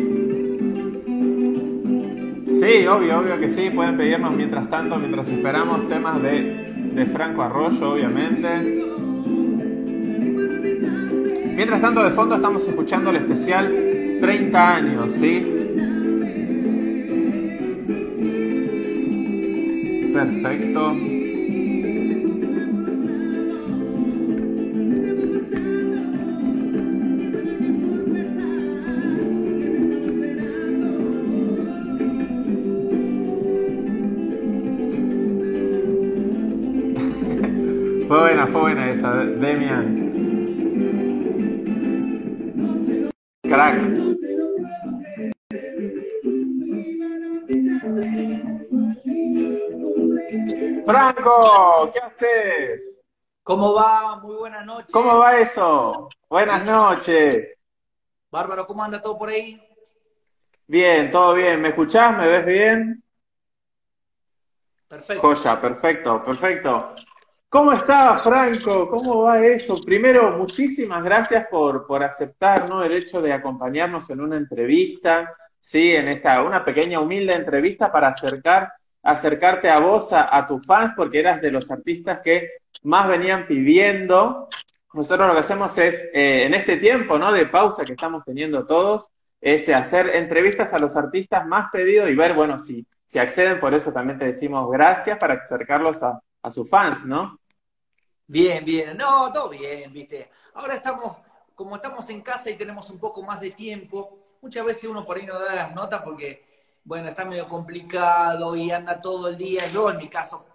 Sí, 2.46 2.86
obvio, 2.86 3.18
obvio 3.18 3.38
que 3.38 3.50
sí. 3.50 3.68
Pueden 3.68 3.98
pedirnos 3.98 4.34
mientras 4.34 4.70
tanto, 4.70 4.96
mientras 4.96 5.28
esperamos 5.28 5.86
temas 5.86 6.22
de, 6.22 6.94
de 6.94 7.04
Franco 7.04 7.42
Arroyo, 7.42 7.92
obviamente. 7.92 8.48
Mientras 11.54 11.82
tanto, 11.82 12.02
de 12.02 12.10
fondo 12.10 12.36
estamos 12.36 12.66
escuchando 12.66 13.10
el 13.10 13.16
especial 13.16 13.70
30 14.18 14.76
años, 14.76 15.12
¿sí? 15.12 15.46
Perfecto. 20.14 21.13
Demian. 39.02 39.96
Crack. 43.42 43.74
Franco, 50.86 51.90
¿qué 51.92 51.98
haces? 51.98 53.00
¿Cómo 53.42 53.74
va? 53.74 54.16
Muy 54.20 54.36
buenas 54.36 54.64
noches. 54.64 54.92
¿Cómo 54.92 55.18
va 55.18 55.38
eso? 55.38 56.08
Buenas 56.28 56.64
noches. 56.64 57.58
Bárbaro, 58.30 58.66
¿cómo 58.66 58.84
anda 58.84 59.02
todo 59.02 59.18
por 59.18 59.28
ahí? 59.28 59.60
Bien, 60.66 61.10
todo 61.10 61.34
bien. 61.34 61.60
¿Me 61.60 61.68
escuchás? 61.68 62.16
¿Me 62.16 62.28
ves 62.28 62.46
bien? 62.46 63.02
Perfecto. 64.88 65.22
Joya, 65.22 65.60
perfecto, 65.60 66.24
perfecto. 66.24 66.94
¿Cómo 67.54 67.72
está, 67.72 68.18
Franco? 68.18 68.88
¿Cómo 68.88 69.22
va 69.22 69.40
eso? 69.46 69.80
Primero, 69.80 70.36
muchísimas 70.36 71.04
gracias 71.04 71.46
por, 71.46 71.86
por 71.86 72.02
aceptar 72.02 72.68
¿no? 72.68 72.82
el 72.82 72.90
hecho 72.90 73.22
de 73.22 73.32
acompañarnos 73.32 74.10
en 74.10 74.20
una 74.20 74.36
entrevista, 74.36 75.32
sí, 75.60 75.94
en 75.94 76.08
esta, 76.08 76.42
una 76.42 76.64
pequeña, 76.64 76.98
humilde 76.98 77.32
entrevista 77.32 77.92
para 77.92 78.08
acercar, 78.08 78.72
acercarte 79.04 79.70
a 79.70 79.78
vos, 79.78 80.12
a, 80.12 80.36
a 80.36 80.48
tus 80.48 80.66
fans, 80.66 80.94
porque 80.96 81.20
eras 81.20 81.40
de 81.40 81.52
los 81.52 81.70
artistas 81.70 82.18
que 82.24 82.50
más 82.82 83.06
venían 83.06 83.46
pidiendo. 83.46 84.48
Nosotros 84.92 85.28
lo 85.28 85.34
que 85.34 85.40
hacemos 85.40 85.78
es, 85.78 86.02
eh, 86.12 86.46
en 86.46 86.54
este 86.54 86.76
tiempo 86.78 87.18
¿no? 87.18 87.30
de 87.30 87.46
pausa 87.46 87.84
que 87.84 87.92
estamos 87.92 88.24
teniendo 88.24 88.66
todos, 88.66 89.10
es 89.40 89.68
hacer 89.68 90.08
entrevistas 90.16 90.72
a 90.74 90.80
los 90.80 90.96
artistas 90.96 91.46
más 91.46 91.70
pedidos 91.70 92.10
y 92.10 92.16
ver, 92.16 92.34
bueno, 92.34 92.58
si, 92.58 92.84
si 93.04 93.20
acceden, 93.20 93.60
por 93.60 93.74
eso 93.74 93.92
también 93.92 94.18
te 94.18 94.24
decimos 94.24 94.68
gracias 94.72 95.18
para 95.18 95.34
acercarlos 95.34 96.02
a, 96.02 96.20
a 96.42 96.50
sus 96.50 96.68
fans, 96.68 97.06
¿no? 97.06 97.38
Bien, 98.26 98.64
bien. 98.64 98.96
No, 98.96 99.30
todo 99.32 99.50
bien, 99.50 99.92
viste. 99.92 100.30
Ahora 100.54 100.74
estamos, 100.74 101.18
como 101.54 101.76
estamos 101.76 102.08
en 102.10 102.22
casa 102.22 102.50
y 102.50 102.56
tenemos 102.56 102.88
un 102.90 102.98
poco 102.98 103.22
más 103.22 103.40
de 103.40 103.50
tiempo, 103.50 104.18
muchas 104.40 104.64
veces 104.64 104.84
uno 104.84 105.04
por 105.04 105.16
ahí 105.16 105.26
no 105.26 105.38
da 105.38 105.54
las 105.54 105.74
notas 105.74 106.02
porque, 106.02 106.44
bueno, 106.84 107.08
está 107.08 107.24
medio 107.24 107.48
complicado 107.48 108.56
y 108.56 108.70
anda 108.70 109.00
todo 109.00 109.28
el 109.28 109.36
día. 109.36 109.68
Yo, 109.68 109.90
en 109.90 109.98
mi 109.98 110.08
caso 110.08 110.46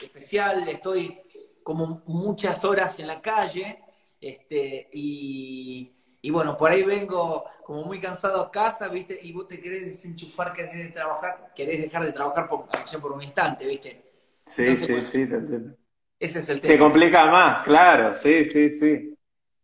especial, 0.00 0.68
estoy 0.68 1.16
como 1.62 2.02
muchas 2.06 2.64
horas 2.64 2.98
en 3.00 3.06
la 3.06 3.22
calle, 3.22 3.84
este, 4.20 4.88
y, 4.92 5.92
y 6.20 6.30
bueno, 6.30 6.56
por 6.56 6.70
ahí 6.70 6.82
vengo 6.82 7.44
como 7.64 7.84
muy 7.84 8.00
cansado 8.00 8.42
a 8.42 8.50
casa, 8.50 8.88
¿viste? 8.88 9.18
Y 9.22 9.32
vos 9.32 9.46
te 9.48 9.60
querés 9.60 9.86
desenchufar, 9.86 10.52
querés 10.52 10.84
de 10.84 10.90
trabajar, 10.90 11.52
querés 11.54 11.80
dejar 11.82 12.04
de 12.04 12.12
trabajar 12.12 12.48
por, 12.48 12.66
por 13.00 13.12
un 13.12 13.22
instante, 13.22 13.66
¿viste? 13.66 14.04
Sí, 14.46 14.62
Entonces, 14.66 14.88
sí, 14.88 15.00
sí, 15.02 15.26
te 15.28 15.36
entiendo. 15.36 15.76
Ese 16.24 16.40
es 16.40 16.48
el 16.48 16.60
tema. 16.60 16.72
Se 16.72 16.78
complica 16.78 17.26
más, 17.26 17.62
claro, 17.64 18.14
sí, 18.14 18.46
sí, 18.46 18.70
sí. 18.70 19.14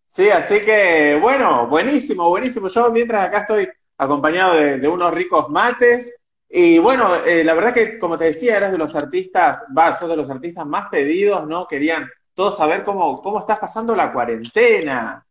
Sí, 0.06 0.28
así 0.28 0.60
que, 0.60 1.18
bueno, 1.20 1.68
buenísimo, 1.68 2.28
buenísimo. 2.28 2.68
Yo 2.68 2.90
mientras 2.90 3.24
acá 3.24 3.40
estoy 3.40 3.68
acompañado 3.96 4.54
de, 4.54 4.78
de 4.78 4.88
unos 4.88 5.14
ricos 5.14 5.48
mates. 5.48 6.12
Y 6.50 6.78
bueno, 6.78 7.14
eh, 7.24 7.44
la 7.44 7.54
verdad 7.54 7.72
que, 7.72 7.98
como 7.98 8.18
te 8.18 8.24
decía, 8.24 8.58
eras 8.58 8.72
de 8.72 8.78
los 8.78 8.94
artistas, 8.94 9.64
va, 9.76 9.96
sos 9.98 10.10
de 10.10 10.16
los 10.16 10.28
artistas 10.28 10.66
más 10.66 10.88
pedidos, 10.90 11.46
¿no? 11.46 11.66
Querían 11.66 12.10
todos 12.34 12.58
saber 12.58 12.84
cómo, 12.84 13.22
cómo 13.22 13.38
estás 13.40 13.58
pasando 13.58 13.94
la 13.96 14.12
cuarentena. 14.12 15.24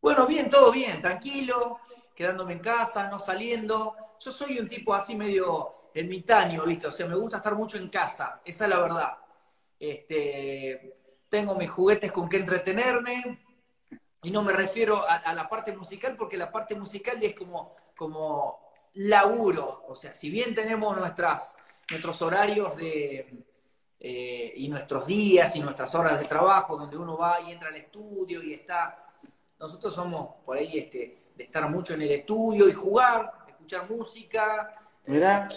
Bueno, 0.00 0.26
bien, 0.26 0.50
todo 0.50 0.72
bien, 0.72 1.00
tranquilo, 1.00 1.78
quedándome 2.16 2.54
en 2.54 2.58
casa, 2.58 3.08
no 3.08 3.20
saliendo. 3.20 3.94
Yo 4.18 4.32
soy 4.32 4.58
un 4.58 4.66
tipo 4.66 4.92
así 4.92 5.14
medio 5.14 5.90
ermitaño, 5.94 6.64
¿viste? 6.64 6.88
O 6.88 6.92
sea, 6.92 7.06
me 7.06 7.14
gusta 7.14 7.36
estar 7.36 7.54
mucho 7.54 7.76
en 7.76 7.88
casa, 7.88 8.40
esa 8.44 8.64
es 8.64 8.70
la 8.70 8.80
verdad. 8.80 9.21
Este, 9.82 10.94
tengo 11.28 11.56
mis 11.56 11.68
juguetes 11.68 12.12
con 12.12 12.28
que 12.28 12.36
entretenerme, 12.36 13.42
y 14.22 14.30
no 14.30 14.44
me 14.44 14.52
refiero 14.52 15.02
a, 15.08 15.16
a 15.16 15.34
la 15.34 15.48
parte 15.48 15.76
musical, 15.76 16.16
porque 16.16 16.36
la 16.36 16.52
parte 16.52 16.76
musical 16.76 17.20
es 17.20 17.34
como, 17.34 17.74
como 17.96 18.60
laburo. 18.94 19.84
O 19.88 19.96
sea, 19.96 20.14
si 20.14 20.30
bien 20.30 20.54
tenemos 20.54 20.96
nuestras, 20.96 21.56
nuestros 21.90 22.22
horarios 22.22 22.76
de, 22.76 23.44
eh, 23.98 24.52
y 24.56 24.68
nuestros 24.68 25.06
días 25.06 25.54
y 25.56 25.60
nuestras 25.60 25.94
horas 25.94 26.20
de 26.20 26.26
trabajo, 26.26 26.76
donde 26.76 26.96
uno 26.96 27.16
va 27.16 27.40
y 27.40 27.52
entra 27.52 27.68
al 27.68 27.76
estudio 27.76 28.42
y 28.42 28.54
está. 28.54 29.06
Nosotros 29.58 29.94
somos 29.94 30.36
por 30.44 30.56
ahí 30.56 30.78
este, 30.78 31.30
de 31.34 31.44
estar 31.44 31.68
mucho 31.68 31.94
en 31.94 32.02
el 32.02 32.10
estudio 32.12 32.68
y 32.68 32.72
jugar, 32.72 33.32
escuchar 33.48 33.88
música. 33.90 34.74
Mira, 35.06 35.48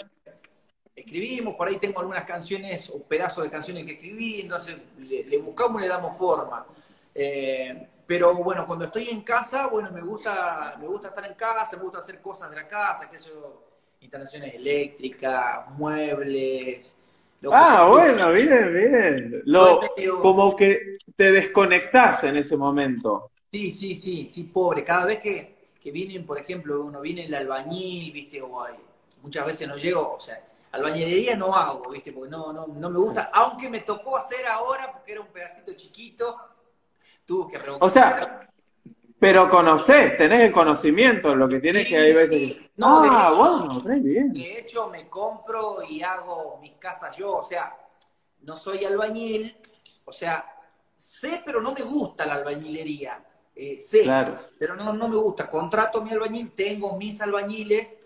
Escribimos, 0.95 1.55
por 1.55 1.67
ahí 1.67 1.77
tengo 1.77 1.99
algunas 1.99 2.23
canciones 2.23 2.89
o 2.89 3.03
pedazos 3.03 3.43
de 3.43 3.49
canciones 3.49 3.85
que 3.85 3.93
escribí, 3.93 4.41
entonces 4.41 4.77
le, 4.99 5.25
le 5.25 5.37
buscamos 5.39 5.81
y 5.81 5.83
le 5.83 5.89
damos 5.89 6.17
forma. 6.17 6.65
Eh, 7.13 7.87
pero 8.05 8.35
bueno, 8.35 8.65
cuando 8.67 8.85
estoy 8.85 9.09
en 9.09 9.21
casa, 9.21 9.67
bueno, 9.67 9.89
me 9.91 10.01
gusta, 10.01 10.75
me 10.79 10.87
gusta 10.87 11.07
estar 11.07 11.25
en 11.25 11.33
casa, 11.33 11.75
me 11.77 11.83
gusta 11.83 11.99
hacer 11.99 12.21
cosas 12.21 12.49
de 12.49 12.57
la 12.57 12.67
casa, 12.67 13.09
que 13.09 13.17
yo, 13.17 13.63
instalaciones 14.01 14.53
eléctricas, 14.53 15.69
muebles. 15.71 16.95
lo 17.41 17.53
ah, 17.53 17.87
bueno, 17.87 18.31
bien, 18.31 18.73
bien. 18.73 19.41
Lo, 19.45 19.81
como 20.21 20.55
que 20.55 20.97
te 21.15 21.31
desconectás 21.31 22.25
en 22.25 22.35
ese 22.37 22.55
momento. 22.55 23.31
Sí, 23.51 23.71
sí, 23.71 23.95
sí, 23.95 24.27
sí, 24.27 24.43
pobre. 24.43 24.83
Cada 24.83 25.05
vez 25.05 25.19
que, 25.19 25.55
que 25.81 25.91
vienen, 25.91 26.25
por 26.25 26.37
ejemplo, 26.37 26.83
uno 26.83 27.01
viene 27.01 27.25
el 27.25 27.33
albañil, 27.33 28.11
viste, 28.11 28.39
o 28.41 28.61
hay, 28.61 28.75
muchas 29.23 29.45
veces 29.47 29.67
no 29.67 29.77
llego, 29.77 30.13
o 30.13 30.19
sea, 30.19 30.45
albañilería 30.75 31.35
no 31.35 31.53
hago, 31.55 31.89
viste, 31.89 32.11
porque 32.11 32.29
no, 32.29 32.51
no, 32.53 32.67
no 32.67 32.89
me 32.89 32.99
gusta, 32.99 33.29
aunque 33.33 33.69
me 33.69 33.79
tocó 33.81 34.17
hacer 34.17 34.45
ahora 34.45 34.91
porque 34.91 35.13
era 35.13 35.21
un 35.21 35.27
pedacito 35.27 35.73
chiquito, 35.73 36.37
tuve 37.25 37.51
que 37.51 37.59
O 37.79 37.89
sea, 37.89 38.47
pero 39.17 39.49
conocés, 39.49 40.17
tenés 40.17 40.41
el 40.41 40.51
conocimiento, 40.51 41.33
lo 41.35 41.47
que 41.47 41.59
tienes 41.59 41.83
Sí, 41.83 41.89
que 41.89 41.97
hay 41.97 42.13
veces. 42.13 42.29
sí. 42.53 42.69
No, 42.75 43.01
de 43.01 43.09
ah, 43.11 43.29
hecho- 43.31 43.37
bueno, 43.37 43.79
re 43.83 43.99
bien. 44.01 44.33
De 44.33 44.59
hecho, 44.59 44.89
me 44.89 45.09
compro 45.09 45.77
y 45.89 46.03
hago 46.03 46.57
mis 46.61 46.73
casas 46.73 47.15
yo, 47.15 47.37
o 47.37 47.43
sea, 47.43 47.75
no 48.41 48.57
soy 48.57 48.83
albañil, 48.83 49.55
o 50.03 50.11
sea, 50.11 50.45
sé, 50.95 51.41
pero 51.45 51.61
no 51.61 51.73
me 51.73 51.81
gusta 51.81 52.25
la 52.25 52.35
albañilería. 52.35 53.23
Eh, 53.55 53.79
sé, 53.79 54.03
Claro. 54.03 54.37
pero 54.59 54.75
no, 54.75 54.91
no 54.91 55.07
me 55.07 55.15
gusta. 55.15 55.49
Contrato 55.49 56.01
mi 56.01 56.11
albañil, 56.11 56.51
tengo 56.51 56.97
mis 56.97 57.21
albañiles 57.21 57.97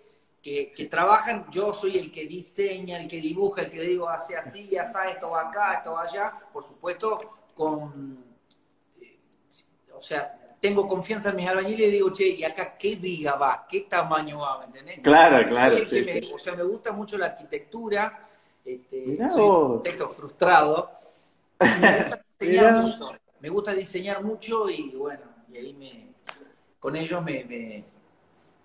que, 0.41 0.69
que 0.69 0.86
trabajan, 0.86 1.46
yo 1.51 1.74
soy 1.74 1.98
el 1.98 2.12
que 2.12 2.25
diseña, 2.25 3.00
el 3.00 3.08
que 3.08 3.19
dibuja, 3.19 3.62
el 3.63 3.69
que 3.69 3.77
le 3.77 3.88
digo, 3.88 4.10
hace 4.10 4.38
así, 4.38 4.77
hace 4.77 5.12
esto 5.12 5.31
va 5.31 5.50
acá, 5.50 5.74
esto 5.75 5.93
va 5.93 6.03
allá, 6.03 6.34
por 6.53 6.63
supuesto, 6.63 7.19
con, 7.55 8.24
eh, 9.01 9.17
o 9.93 10.01
sea, 10.01 10.39
tengo 10.60 10.88
confianza 10.88 11.29
en 11.29 11.38
mis 11.38 11.50
albañiles 11.50 11.88
y 11.88 11.91
digo, 11.91 12.12
che, 12.12 12.27
¿y 12.27 12.43
acá 12.43 12.77
qué 12.77 12.96
viga 12.96 13.36
va? 13.36 13.65
¿Qué 13.69 13.81
tamaño 13.81 14.39
va? 14.39 14.60
¿Me 14.60 14.65
entendés? 14.65 15.00
Claro, 15.00 15.48
claro. 15.48 15.77
Sí, 15.77 15.86
sí, 15.86 16.01
me, 16.05 16.22
sí. 16.22 16.31
O 16.34 16.39
sea, 16.39 16.53
me 16.53 16.63
gusta 16.63 16.91
mucho 16.91 17.17
la 17.17 17.27
arquitectura. 17.27 18.27
Este, 18.65 19.17
soy 19.29 19.41
un 19.41 19.77
arquitecto 19.77 20.10
frustrado. 20.10 20.91
Me 21.60 21.69
gusta 21.69 22.24
diseñar 22.39 22.77
mucho. 22.77 23.12
Me 23.39 23.50
gusta 23.50 23.74
diseñar 23.74 24.24
mucho 24.24 24.69
y 24.69 24.96
bueno, 24.96 25.24
y 25.50 25.58
ahí 25.58 25.74
me, 25.74 26.13
con 26.77 26.96
ellos 26.98 27.24
me, 27.24 27.46
me 27.46 27.86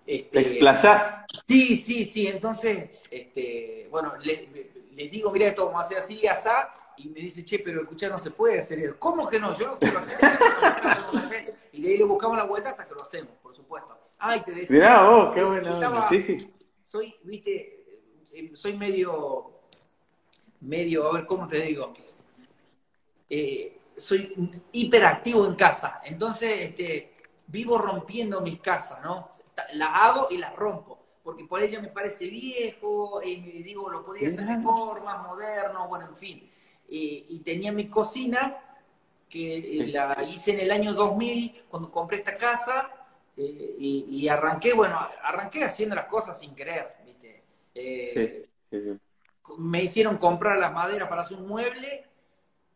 este, 0.05 0.29
¿Te 0.29 0.39
explayás? 0.41 1.25
Sí, 1.47 1.77
sí, 1.77 2.05
sí. 2.05 2.27
Entonces, 2.27 2.89
este, 3.09 3.87
bueno, 3.89 4.13
les, 4.17 4.47
les 4.95 5.11
digo, 5.11 5.31
mira, 5.31 5.47
esto 5.47 5.65
vamos 5.65 5.83
a 5.83 5.85
hacer 5.85 5.97
así, 5.97 6.25
asá, 6.27 6.71
y 6.97 7.09
me 7.09 7.19
dice, 7.19 7.43
che, 7.43 7.59
pero 7.59 7.81
escuchar 7.81 8.11
no 8.11 8.17
se 8.17 8.31
puede 8.31 8.59
hacer 8.59 8.79
eso. 8.79 8.95
¿Cómo 8.97 9.27
que 9.27 9.39
no? 9.39 9.53
Yo 9.57 9.67
no 9.67 9.79
quiero 9.79 9.99
hacer 9.99 10.17
eso. 10.21 11.55
Y 11.73 11.81
de 11.81 11.89
ahí 11.89 11.97
le 11.97 12.05
buscamos 12.05 12.37
la 12.37 12.43
vuelta 12.43 12.69
hasta 12.69 12.87
que 12.87 12.93
lo 12.93 13.01
hacemos, 13.01 13.33
por 13.41 13.55
supuesto. 13.55 13.97
Ay, 14.17 14.41
te 14.41 14.51
decía. 14.51 14.75
Mirá 14.75 15.09
vos, 15.09 15.35
qué 15.35 15.43
buena. 15.43 16.09
Sí, 16.09 16.23
sí. 16.23 16.49
Soy, 16.79 17.15
viste, 17.23 17.85
eh, 18.33 18.51
soy 18.53 18.77
medio, 18.77 19.59
medio, 20.61 21.09
a 21.09 21.13
ver, 21.13 21.25
¿cómo 21.25 21.47
te 21.47 21.59
digo? 21.61 21.93
Eh, 23.29 23.79
soy 23.97 24.33
hiperactivo 24.71 25.45
en 25.45 25.55
casa. 25.55 25.99
Entonces, 26.05 26.59
este, 26.59 27.14
vivo 27.47 27.77
rompiendo 27.77 28.41
mis 28.41 28.59
casas, 28.59 29.01
¿no? 29.03 29.29
Las 29.73 30.01
hago 30.01 30.27
y 30.31 30.37
las 30.37 30.55
rompo. 30.55 30.99
Porque 31.23 31.45
por 31.45 31.61
ella 31.61 31.81
me 31.81 31.87
parece 31.87 32.27
viejo, 32.27 33.21
y 33.23 33.37
me 33.37 33.63
digo, 33.63 33.89
lo 33.89 34.05
podría 34.05 34.27
hacer 34.27 34.45
mejor, 34.45 35.03
más 35.03 35.23
moderno, 35.23 35.87
bueno, 35.87 36.07
en 36.09 36.15
fin. 36.15 36.51
Eh, 36.87 37.25
y 37.29 37.39
tenía 37.39 37.71
mi 37.71 37.89
cocina, 37.89 38.57
que 39.27 39.57
eh, 39.57 39.87
la 39.87 40.23
hice 40.23 40.53
en 40.53 40.59
el 40.59 40.71
año 40.71 40.93
2000, 40.93 41.65
cuando 41.67 41.91
compré 41.91 42.17
esta 42.17 42.35
casa, 42.35 42.91
eh, 43.35 43.75
y, 43.79 44.05
y 44.07 44.27
arranqué, 44.27 44.73
bueno, 44.73 44.99
arranqué 45.23 45.63
haciendo 45.63 45.95
las 45.95 46.05
cosas 46.05 46.39
sin 46.39 46.53
querer, 46.53 46.95
¿viste? 47.03 47.43
Sí, 47.73 48.45
sí, 48.69 48.81
sí. 48.81 48.99
me 49.57 49.81
hicieron 49.81 50.17
comprar 50.17 50.59
las 50.59 50.71
maderas 50.71 51.09
para 51.09 51.21
hacer 51.21 51.37
un 51.37 51.47
mueble 51.47 52.04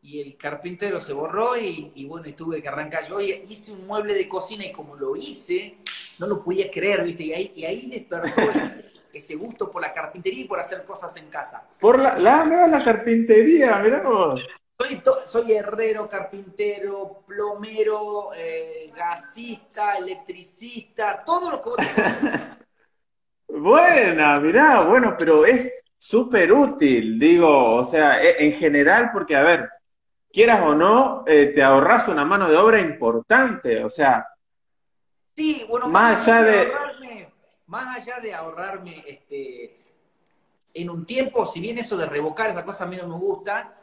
y 0.01 0.21
el 0.21 0.37
carpintero 0.37 0.99
se 0.99 1.13
borró 1.13 1.57
y, 1.57 1.91
y 1.95 2.05
bueno, 2.05 2.27
y 2.29 2.33
tuve 2.33 2.61
que 2.61 2.67
arrancar 2.69 3.05
yo 3.07 3.19
y 3.19 3.31
hice 3.49 3.73
un 3.73 3.85
mueble 3.87 4.13
de 4.13 4.27
cocina 4.29 4.65
y 4.65 4.71
como 4.71 4.95
lo 4.95 5.15
hice, 5.15 5.77
no 6.19 6.27
lo 6.27 6.43
podía 6.43 6.71
creer, 6.71 7.03
¿viste? 7.03 7.23
Y 7.23 7.33
ahí, 7.33 7.51
y 7.55 7.65
ahí 7.65 7.89
despertó 7.89 8.41
ese- 9.13 9.35
gusto 9.35 9.69
por 9.69 9.81
la 9.81 9.93
carpintería 9.93 10.41
y 10.41 10.47
por 10.47 10.59
hacer 10.59 10.85
cosas 10.85 11.15
en 11.17 11.29
casa. 11.29 11.63
Por 11.79 11.99
la, 11.99 12.17
la, 12.17 12.45
la 12.67 12.83
carpintería, 12.83 13.79
mirá 13.79 14.01
vos. 14.03 14.41
Soy, 14.79 15.01
soy 15.25 15.51
herrero, 15.53 16.07
carpintero, 16.07 17.23
plomero, 17.27 18.29
eh, 18.33 18.91
gasista, 18.95 19.97
electricista, 19.97 21.21
todo 21.25 21.51
lo 21.51 21.61
que 21.61 21.69
vos. 21.69 21.77
Buena, 23.47 24.39
mirá, 24.39 24.81
bueno, 24.81 25.15
pero 25.17 25.45
es 25.45 25.71
súper 25.97 26.51
útil, 26.53 27.19
digo, 27.19 27.75
o 27.75 27.83
sea, 27.83 28.21
e- 28.23 28.45
en 28.45 28.53
general, 28.53 29.09
porque, 29.11 29.35
a 29.35 29.41
ver, 29.43 29.69
quieras 30.31 30.61
o 30.63 30.75
no, 30.75 31.23
eh, 31.27 31.47
te 31.47 31.61
ahorras 31.63 32.07
una 32.07 32.23
mano 32.25 32.47
de 32.49 32.57
obra 32.57 32.79
importante, 32.79 33.83
o 33.83 33.89
sea, 33.89 34.27
Sí, 35.35 35.65
bueno, 35.69 35.87
Más 35.87 36.27
allá 36.27 36.43
de- 36.43 36.65
ahorrarme, 36.73 37.33
más 37.67 37.97
allá 37.97 38.19
de 38.19 38.33
ahorrarme 38.33 39.03
este, 39.07 39.79
en 40.73 40.89
un 40.89 41.05
tiempo, 41.05 41.45
si 41.45 41.61
bien 41.61 41.77
eso 41.77 41.95
de 41.95 42.05
revocar 42.07 42.49
esa 42.49 42.65
cosa 42.65 42.83
a 42.83 42.87
mí 42.87 42.97
no 42.97 43.07
me 43.07 43.15
gusta, 43.15 43.73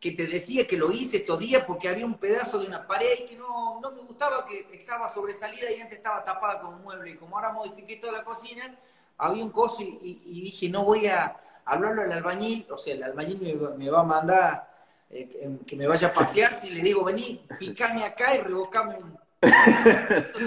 que 0.00 0.10
te 0.12 0.26
decía 0.26 0.66
que 0.66 0.76
lo 0.76 0.90
hice 0.90 1.18
estos 1.18 1.38
días 1.38 1.62
porque 1.64 1.88
había 1.88 2.04
un 2.04 2.14
pedazo 2.14 2.58
de 2.58 2.66
una 2.66 2.84
pared 2.86 3.26
que 3.28 3.36
no, 3.36 3.80
no 3.80 3.92
me 3.92 4.00
gustaba, 4.02 4.44
que 4.44 4.66
estaba 4.76 5.08
sobresalida 5.08 5.70
y 5.70 5.80
antes 5.80 5.98
estaba 5.98 6.24
tapada 6.24 6.60
con 6.60 6.74
un 6.74 6.82
mueble. 6.82 7.10
Y 7.12 7.16
como 7.16 7.36
ahora 7.36 7.52
modifiqué 7.52 7.96
toda 7.96 8.12
la 8.14 8.24
cocina, 8.24 8.76
había 9.18 9.44
un 9.44 9.50
coso 9.50 9.82
y, 9.82 9.98
y- 10.02 10.22
y 10.24 10.42
dije, 10.42 10.68
no 10.68 10.84
voy 10.84 11.06
a 11.06 11.36
hablarlo 11.64 12.02
al 12.02 12.12
albañil, 12.12 12.66
o 12.70 12.78
sea, 12.78 12.94
el 12.94 13.04
albañil 13.04 13.40
me 13.76 13.88
va 13.90 14.00
a 14.00 14.04
mandar 14.04 14.77
eh, 15.10 15.28
que, 15.28 15.66
que 15.66 15.76
me 15.76 15.86
vaya 15.86 16.08
a 16.08 16.12
pasear, 16.12 16.54
si 16.54 16.70
le 16.70 16.82
digo, 16.82 17.04
vení, 17.04 17.46
picame 17.58 18.04
acá 18.04 18.34
y 18.34 18.38
revocame 18.40 18.96
un, 18.98 19.18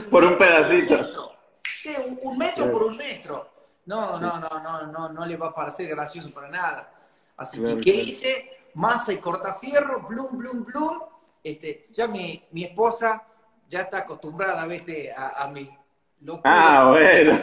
Por 0.09 0.23
un 0.23 0.37
pedacito. 0.37 1.35
¿Qué? 1.83 1.95
Un, 2.07 2.19
un 2.21 2.37
metro 2.37 2.71
por 2.71 2.83
un 2.83 2.97
metro. 2.97 3.49
No, 3.85 4.19
no, 4.19 4.39
no, 4.39 4.49
no, 4.59 4.87
no, 4.87 5.09
no 5.09 5.25
le 5.25 5.35
va 5.37 5.47
a 5.47 5.53
parecer 5.53 5.87
gracioso 5.89 6.31
para 6.31 6.49
nada. 6.49 6.93
Así 7.37 7.61
que, 7.61 7.77
¿qué 7.77 7.89
hice? 7.91 8.57
Masa 8.75 9.11
y 9.11 9.17
cortafierro, 9.17 10.01
blum, 10.07 10.37
blum, 10.37 10.63
blum. 10.63 10.99
Este, 11.43 11.87
ya 11.91 12.07
mi, 12.07 12.45
mi 12.51 12.65
esposa 12.65 13.23
ya 13.67 13.81
está 13.81 13.99
acostumbrada, 13.99 14.65
¿viste? 14.67 15.11
A, 15.11 15.43
a 15.43 15.47
mi 15.47 15.69
locura. 16.21 16.41
Ah, 16.79 16.89
bueno. 16.89 17.39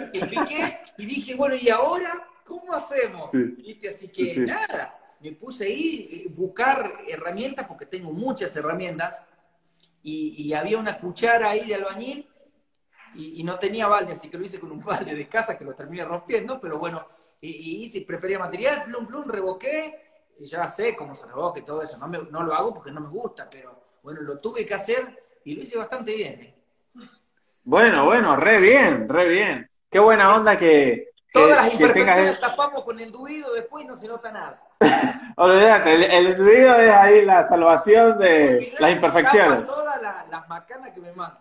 Y 0.96 1.06
dije, 1.06 1.34
bueno, 1.34 1.56
¿y 1.56 1.68
ahora 1.68 2.28
cómo 2.44 2.72
hacemos? 2.72 3.30
Sí. 3.30 3.42
¿Viste? 3.58 3.88
Así 3.88 4.08
que 4.08 4.34
Sí. 4.34 4.40
nada, 4.40 4.97
me 5.20 5.32
puse 5.32 5.64
ahí 5.66 6.24
a 6.26 6.34
buscar 6.34 6.92
herramientas, 7.08 7.66
porque 7.66 7.86
tengo 7.86 8.12
muchas 8.12 8.54
herramientas, 8.56 9.22
y, 10.02 10.34
y 10.42 10.54
había 10.54 10.78
una 10.78 10.98
cuchara 10.98 11.50
ahí 11.50 11.66
de 11.66 11.74
albañil, 11.76 12.28
y, 13.14 13.40
y 13.40 13.44
no 13.44 13.58
tenía 13.58 13.86
balde, 13.86 14.12
así 14.12 14.28
que 14.28 14.38
lo 14.38 14.44
hice 14.44 14.60
con 14.60 14.70
un 14.72 14.80
balde 14.84 15.14
de 15.14 15.28
casa 15.28 15.58
que 15.58 15.64
lo 15.64 15.74
terminé 15.74 16.04
rompiendo, 16.04 16.60
pero 16.60 16.78
bueno, 16.78 17.06
y, 17.40 17.50
y 17.50 17.84
hice, 17.84 18.02
preparé 18.02 18.38
material, 18.38 18.84
plum, 18.84 19.06
plum, 19.06 19.24
revoqué, 19.28 20.04
y 20.38 20.46
ya 20.46 20.68
sé 20.68 20.94
cómo 20.94 21.14
se 21.14 21.26
revoca 21.26 21.60
y 21.60 21.64
todo 21.64 21.82
eso, 21.82 21.98
no, 21.98 22.06
me- 22.08 22.30
no 22.30 22.42
lo 22.42 22.54
hago 22.54 22.72
porque 22.74 22.92
no 22.92 23.00
me 23.00 23.08
gusta, 23.08 23.48
pero 23.50 23.82
bueno, 24.02 24.20
lo 24.22 24.38
tuve 24.38 24.64
que 24.64 24.74
hacer 24.74 25.24
y 25.44 25.54
lo 25.54 25.62
hice 25.62 25.76
bastante 25.78 26.14
bien. 26.14 26.40
¿eh? 26.40 26.54
Bueno, 27.64 28.04
bueno, 28.06 28.36
re 28.36 28.60
bien, 28.60 29.08
re 29.08 29.28
bien. 29.28 29.70
Qué 29.90 29.98
buena 29.98 30.34
onda 30.34 30.56
que, 30.56 31.08
que, 31.32 31.32
Todas 31.32 31.56
las 31.56 31.70
tengas... 31.70 32.18
imperfecciones 32.18 32.40
tapamos 32.40 32.84
con 32.84 33.00
enduido 33.00 33.52
después 33.52 33.84
y 33.84 33.88
no 33.88 33.94
se 33.94 34.08
nota 34.08 34.32
nada. 34.32 34.62
Olvídate, 35.36 35.94
el, 35.94 36.26
el 36.26 36.48
es 36.48 36.68
ahí 36.92 37.24
la 37.24 37.46
salvación 37.46 38.18
de 38.18 38.74
las 38.78 38.92
imperfecciones. 38.92 39.66
Todas 39.66 40.02
las, 40.02 40.28
las 40.28 40.48
macanas 40.48 40.92
que 40.92 41.00
me 41.00 41.12
mandan. 41.12 41.38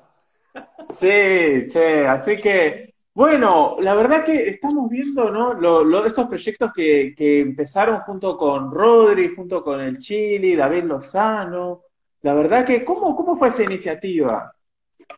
Sí, 0.89 1.67
che, 1.69 2.07
así 2.07 2.37
que, 2.39 2.95
bueno, 3.13 3.75
la 3.79 3.93
verdad 3.93 4.23
que 4.23 4.47
estamos 4.49 4.89
viendo, 4.89 5.29
¿no? 5.29 5.53
Lo, 5.53 5.83
lo- 5.83 6.05
estos 6.05 6.27
proyectos 6.27 6.71
que, 6.73 7.13
que 7.15 7.41
empezaron 7.41 7.99
junto 8.01 8.37
con 8.37 8.71
Rodri, 8.71 9.35
junto 9.35 9.63
con 9.63 9.81
el 9.81 9.97
Chili, 9.99 10.55
David 10.55 10.85
Lozano. 10.85 11.83
La 12.21 12.33
verdad 12.33 12.65
que, 12.65 12.85
¿cómo, 12.85 13.15
cómo 13.15 13.35
fue 13.35 13.49
esa 13.49 13.63
iniciativa? 13.63 14.51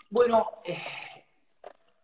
Bueno, 0.10 0.46
eh, 0.66 0.78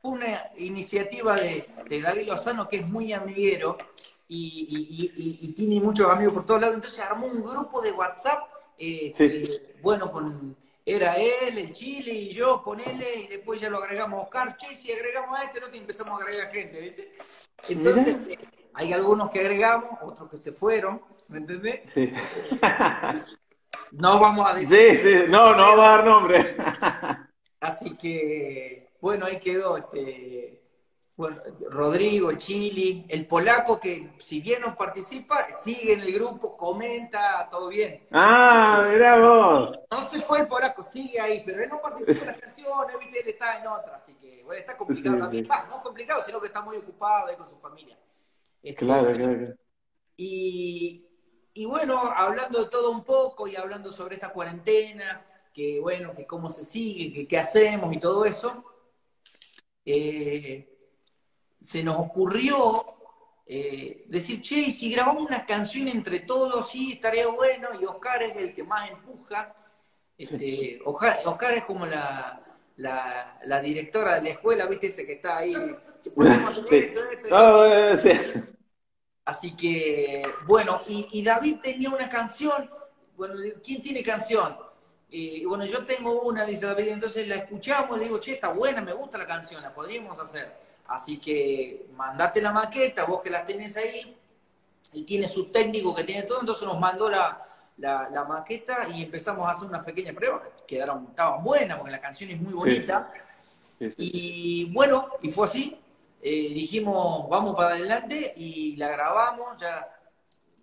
una 0.03 0.27
iniciativa 0.57 1.35
de, 1.35 1.65
de 1.89 2.01
David 2.01 2.27
Lozano 2.27 2.67
que 2.67 2.77
es 2.77 2.87
muy 2.87 3.11
amiguero 3.11 3.77
y, 4.27 4.67
y- 4.69 5.21
y- 5.23 5.39
y 5.49 5.53
tiene 5.53 5.79
muchos 5.81 6.09
amigos 6.09 6.33
por 6.33 6.45
todos 6.45 6.61
lados, 6.61 6.75
entonces 6.75 6.99
armó 6.99 7.27
un 7.27 7.43
grupo 7.43 7.81
de 7.81 7.91
WhatsApp, 7.91 8.43
eh, 8.77 9.11
Sí. 9.15 9.23
eh, 9.23 9.75
bueno, 9.81 10.11
con 10.11 10.55
era 10.87 11.15
él, 11.15 11.57
el 11.57 11.73
Chile 11.73 12.13
y 12.13 12.29
yo, 12.29 12.61
ponele, 12.63 13.15
y 13.21 13.27
después 13.27 13.59
ya 13.59 13.69
lo 13.69 13.77
agregamos 13.79 14.19
a 14.19 14.23
Oscar, 14.23 14.55
che, 14.55 14.75
si 14.75 14.91
agregamos 14.91 15.39
a 15.39 15.43
este, 15.43 15.59
no 15.59 15.69
te 15.71 15.77
empezamos 15.77 16.19
a 16.19 16.23
agregar 16.23 16.51
gente, 16.51 16.79
¿viste? 16.79 17.11
Entonces, 17.69 18.15
eh, 18.27 18.37
hay 18.73 18.93
algunos 18.93 19.31
que 19.31 19.39
agregamos, 19.39 19.89
otros 20.03 20.29
que 20.29 20.37
se 20.37 20.51
fueron, 20.51 21.01
¿me 21.27 21.39
entendés? 21.39 21.81
Sí, 21.91 22.13
No 23.91 24.19
vamos 24.19 24.49
a 24.49 24.53
decir 24.53 24.77
sí, 24.91 24.97
sí, 25.01 25.15
no, 25.29 25.55
no 25.55 25.63
vamos 25.63 25.79
a 25.85 25.89
dar 25.89 26.05
nombre. 26.05 26.55
Así 27.61 27.95
que, 27.97 28.89
bueno, 29.01 29.25
ahí 29.25 29.39
quedó 29.39 29.77
este, 29.77 30.61
bueno, 31.17 31.41
Rodrigo, 31.69 32.29
el 32.29 32.37
Chili, 32.37 33.05
el 33.09 33.27
polaco 33.27 33.79
que 33.79 34.13
si 34.19 34.41
bien 34.41 34.61
no 34.61 34.75
participa, 34.75 35.51
sigue 35.51 35.93
en 35.93 36.01
el 36.01 36.13
grupo, 36.13 36.55
comenta, 36.57 37.47
todo 37.49 37.69
bien. 37.69 38.01
Ah, 38.11 38.83
mirá 38.89 39.19
vos. 39.19 39.77
No 39.91 40.01
se 40.07 40.21
fue 40.21 40.39
el 40.41 40.47
polaco, 40.47 40.83
sigue 40.83 41.19
ahí, 41.19 41.43
pero 41.45 41.63
él 41.63 41.69
no 41.69 41.81
participa 41.81 42.23
en 42.23 42.27
las 42.31 42.37
canciones, 42.37 42.97
¿viste? 42.99 43.19
él 43.21 43.27
está 43.29 43.59
en 43.59 43.67
otra, 43.67 43.95
así 43.97 44.15
que, 44.15 44.43
bueno, 44.43 44.59
está 44.59 44.77
complicado 44.77 45.17
Sí, 45.17 45.19
también. 45.19 45.45
sí. 45.45 45.49
Va, 45.49 45.65
no 45.69 45.81
complicado, 45.81 46.23
sino 46.25 46.39
que 46.41 46.47
está 46.47 46.61
muy 46.61 46.77
ocupado 46.77 47.27
ahí 47.27 47.35
con 47.37 47.47
su 47.47 47.59
familia. 47.59 47.97
Este, 48.63 48.85
Claro, 48.85 49.13
claro, 49.13 49.37
claro. 49.37 49.55
y, 50.17 51.05
y 51.53 51.65
bueno, 51.65 51.99
hablando 51.99 52.63
de 52.63 52.69
todo 52.69 52.91
un 52.91 53.03
poco 53.03 53.47
y 53.47 53.55
hablando 53.55 53.91
sobre 53.91 54.15
esta 54.15 54.29
cuarentena, 54.33 55.25
que 55.53 55.79
bueno, 55.79 56.13
que 56.15 56.25
cómo 56.27 56.49
se 56.49 56.63
sigue, 56.63 57.13
que 57.13 57.27
qué 57.27 57.37
hacemos 57.37 57.93
y 57.93 57.99
todo 57.99 58.25
eso, 58.25 58.63
eh, 59.85 60.74
se 61.59 61.83
nos 61.83 61.99
ocurrió 61.99 62.85
eh, 63.47 64.05
decir, 64.07 64.41
che, 64.41 64.59
y 64.59 64.71
si 64.71 64.91
grabamos 64.91 65.25
una 65.27 65.45
canción 65.45 65.87
entre 65.87 66.21
todos, 66.21 66.69
sí, 66.69 66.93
estaría 66.93 67.27
bueno, 67.27 67.69
y 67.79 67.85
Oscar 67.85 68.23
es 68.23 68.35
el 68.37 68.53
que 68.55 68.63
más 68.63 68.89
empuja. 68.89 69.55
Este, 70.17 70.79
Oscar 70.85 71.53
es 71.55 71.63
como 71.65 71.85
la, 71.85 72.41
la, 72.77 73.37
la 73.43 73.61
directora 73.61 74.15
de 74.15 74.21
la 74.21 74.29
escuela, 74.29 74.65
¿viste? 74.65 74.87
Ese 74.87 75.05
que 75.05 75.13
está 75.13 75.37
ahí. 75.37 75.53
"Che, 76.01 76.11
podemos 76.11 76.51
hacer 76.51 76.67
Sí. 76.69 76.75
esto, 76.75 76.99
esto, 77.11 77.29
No, 77.29 77.65
eh, 77.65 77.97
sí. 77.97 78.11
Así 79.25 79.55
que, 79.55 80.23
bueno, 80.45 80.81
y, 80.87 81.07
y 81.11 81.23
David 81.23 81.57
tenía 81.61 81.89
una 81.89 82.07
canción. 82.09 82.69
Bueno, 83.17 83.35
¿quién 83.63 83.81
tiene 83.81 84.03
canción? 84.03 84.55
Y 85.09 85.45
bueno, 85.45 85.65
yo 85.65 85.85
tengo 85.85 86.21
una, 86.23 86.45
dice 86.45 86.65
David, 86.65 86.87
entonces 86.89 87.27
la 87.27 87.35
escuchamos 87.35 87.95
y 87.95 87.99
le 87.99 88.05
digo, 88.05 88.19
che, 88.19 88.33
está 88.33 88.49
buena, 88.49 88.81
me 88.81 88.93
gusta 88.93 89.17
la 89.17 89.25
canción, 89.27 89.61
la 89.61 89.73
podríamos 89.73 90.17
hacer. 90.19 90.64
Así 90.87 91.17
que 91.17 91.87
mandate 91.95 92.41
la 92.41 92.51
maqueta, 92.51 93.05
vos 93.05 93.21
que 93.21 93.29
la 93.29 93.43
tenés 93.43 93.75
ahí, 93.77 94.15
y 94.93 95.03
tiene 95.03 95.27
su 95.27 95.51
técnico 95.51 95.93
que 95.95 96.03
tiene 96.03 96.23
todo, 96.23 96.39
entonces 96.39 96.67
nos 96.67 96.79
mandó 96.79 97.09
la, 97.09 97.45
la, 97.77 98.25
maqueta 98.27 98.87
y 98.89 99.03
empezamos 99.03 99.47
a 99.47 99.51
hacer 99.51 99.67
unas 99.67 99.83
pequeñas 99.83 100.15
pruebas 100.15 100.41
que 100.47 100.75
quedaron, 100.75 101.07
estaban 101.09 101.43
buenas 101.43 101.77
porque 101.77 101.91
la 101.91 102.01
canción 102.01 102.29
es 102.29 102.39
muy 102.39 102.53
bonita. 102.53 103.09
Y 103.79 104.71
bueno, 104.71 105.09
y 105.21 105.31
fue 105.31 105.45
así. 105.45 105.77
Eh, 106.21 106.49
dijimos, 106.53 107.29
vamos 107.29 107.55
para 107.55 107.75
adelante 107.75 108.33
y 108.37 108.75
la 108.77 108.87
grabamos, 108.87 109.59
ya 109.59 109.87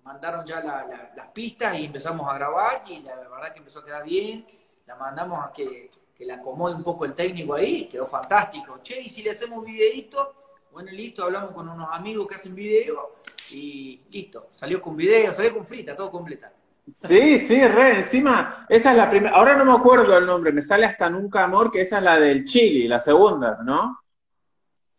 mandaron 0.03 0.45
ya 0.45 0.61
las 0.61 1.29
pistas 1.29 1.79
y 1.79 1.85
empezamos 1.85 2.29
a 2.29 2.35
grabar 2.35 2.83
y 2.89 3.01
la 3.01 3.15
verdad 3.15 3.53
que 3.53 3.59
empezó 3.59 3.81
a 3.81 3.85
quedar 3.85 4.05
bien. 4.05 4.47
La 4.87 4.97
mandamos 4.97 5.39
a 5.45 5.53
que, 5.53 5.91
que 6.23 6.27
la 6.29 6.35
acomode 6.35 6.77
un 6.77 6.85
poco 6.85 7.05
el 7.05 7.15
técnico 7.15 7.55
ahí, 7.55 7.89
quedó 7.89 8.07
fantástico. 8.07 8.79
Che, 8.81 9.01
y 9.01 9.09
si 9.09 9.25
le 9.25 9.31
hacemos 9.31 9.59
un 9.59 9.65
videito, 9.65 10.35
bueno, 10.71 10.93
listo, 10.93 11.25
hablamos 11.25 11.51
con 11.51 11.69
unos 11.69 11.89
amigos 11.91 12.29
que 12.29 12.37
hacen 12.37 12.55
video 12.55 13.17
y 13.51 14.01
listo, 14.09 14.47
salió 14.53 14.81
con 14.81 14.97
video, 14.97 15.33
salió 15.33 15.53
con 15.53 15.67
frita, 15.67 15.97
todo 15.97 16.13
completa. 16.13 16.53
Sí, 17.01 17.41
sí, 17.41 17.67
re, 17.67 17.99
encima, 17.99 18.67
esa 18.69 18.93
es 18.93 18.97
la 18.97 19.11
primera, 19.11 19.35
ahora 19.35 19.57
no 19.57 19.65
me 19.65 19.73
acuerdo 19.73 20.17
el 20.17 20.25
nombre, 20.27 20.53
me 20.53 20.63
sale 20.63 20.87
hasta 20.87 21.11
Nunca 21.11 21.43
Amor, 21.43 21.73
que 21.73 21.83
esa 21.83 21.99
es 21.99 22.05
la 22.05 22.19
del 22.19 22.45
Chili, 22.45 22.87
la 22.87 23.01
segunda, 23.01 23.59
¿no? 23.65 24.01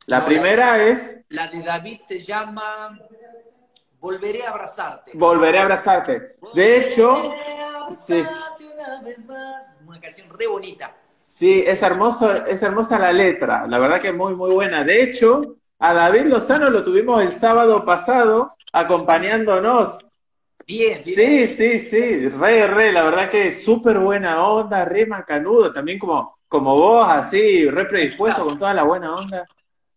La 0.08 0.26
primera 0.26 0.84
es... 0.84 1.22
La 1.30 1.48
de 1.48 1.64
David 1.64 2.02
se 2.02 2.22
llama 2.22 3.00
Volveré 3.98 4.46
a 4.46 4.50
abrazarte. 4.50 5.12
Volveré 5.16 5.60
a 5.60 5.62
abrazarte. 5.62 6.36
De 6.54 6.78
hecho, 6.78 7.32
sí. 7.92 8.26
Una 9.86 10.02
canción 10.02 10.30
re 10.30 10.48
bonita. 10.48 10.94
Sí, 11.24 11.64
es 11.66 11.82
hermoso, 11.82 12.32
es 12.46 12.62
hermosa 12.62 13.00
la 13.00 13.14
letra, 13.14 13.66
la 13.68 13.80
verdad 13.80 14.02
que 14.02 14.10
es 14.10 14.16
muy, 14.16 14.36
muy 14.36 14.52
buena. 14.54 14.84
De 14.84 15.02
hecho, 15.04 15.56
a 15.80 15.94
David 15.94 16.26
Lozano 16.26 16.70
lo 16.70 16.84
tuvimos 16.84 17.22
el 17.22 17.32
sábado 17.32 17.86
pasado 17.86 18.56
acompañándonos 18.72 20.00
Bien, 20.66 21.04
Sí, 21.04 21.48
sí, 21.48 21.82
sí, 21.82 22.30
re, 22.30 22.68
re, 22.68 22.94
la 22.94 23.04
verdad 23.04 23.30
que 23.30 23.50
es 23.50 23.66
súper 23.66 24.00
buena 24.00 24.48
onda, 24.48 24.86
re 24.86 25.06
macanudo, 25.06 25.74
también 25.74 26.00
como, 26.00 26.40
como 26.48 26.76
vos, 26.76 27.06
así, 27.10 27.70
re 27.70 27.86
predispuesto 27.86 28.46
con 28.46 28.58
toda 28.58 28.74
la 28.74 28.84
buena 28.84 29.14
onda. 29.14 29.46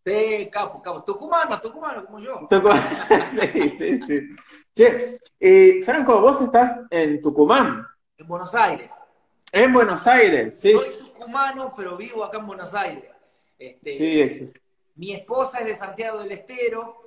Sí, 0.04 0.48
capo, 0.50 0.82
capo, 0.82 1.04
tucumano, 1.04 1.60
tucumano, 1.60 2.04
como 2.04 2.18
yo. 2.18 2.48
sí, 3.30 3.68
sí, 3.70 4.00
sí. 4.00 4.20
Che, 4.74 5.18
eh, 5.38 5.82
Franco, 5.84 6.20
vos 6.20 6.40
estás 6.40 6.80
en 6.90 7.22
Tucumán. 7.22 7.86
En 8.18 8.26
Buenos 8.26 8.54
Aires. 8.54 8.90
En 9.52 9.72
Buenos 9.72 10.06
Aires, 10.06 10.58
sí. 10.60 10.72
Soy 10.72 11.05
tucumano, 11.26 11.72
pero 11.76 11.96
vivo 11.96 12.24
acá 12.24 12.38
en 12.38 12.46
Buenos 12.46 12.72
Aires. 12.74 13.10
Este, 13.58 13.92
sí, 13.92 14.28
sí. 14.28 14.52
Mi 14.94 15.12
esposa 15.12 15.60
es 15.60 15.66
de 15.66 15.74
Santiago 15.74 16.20
del 16.20 16.32
Estero, 16.32 17.02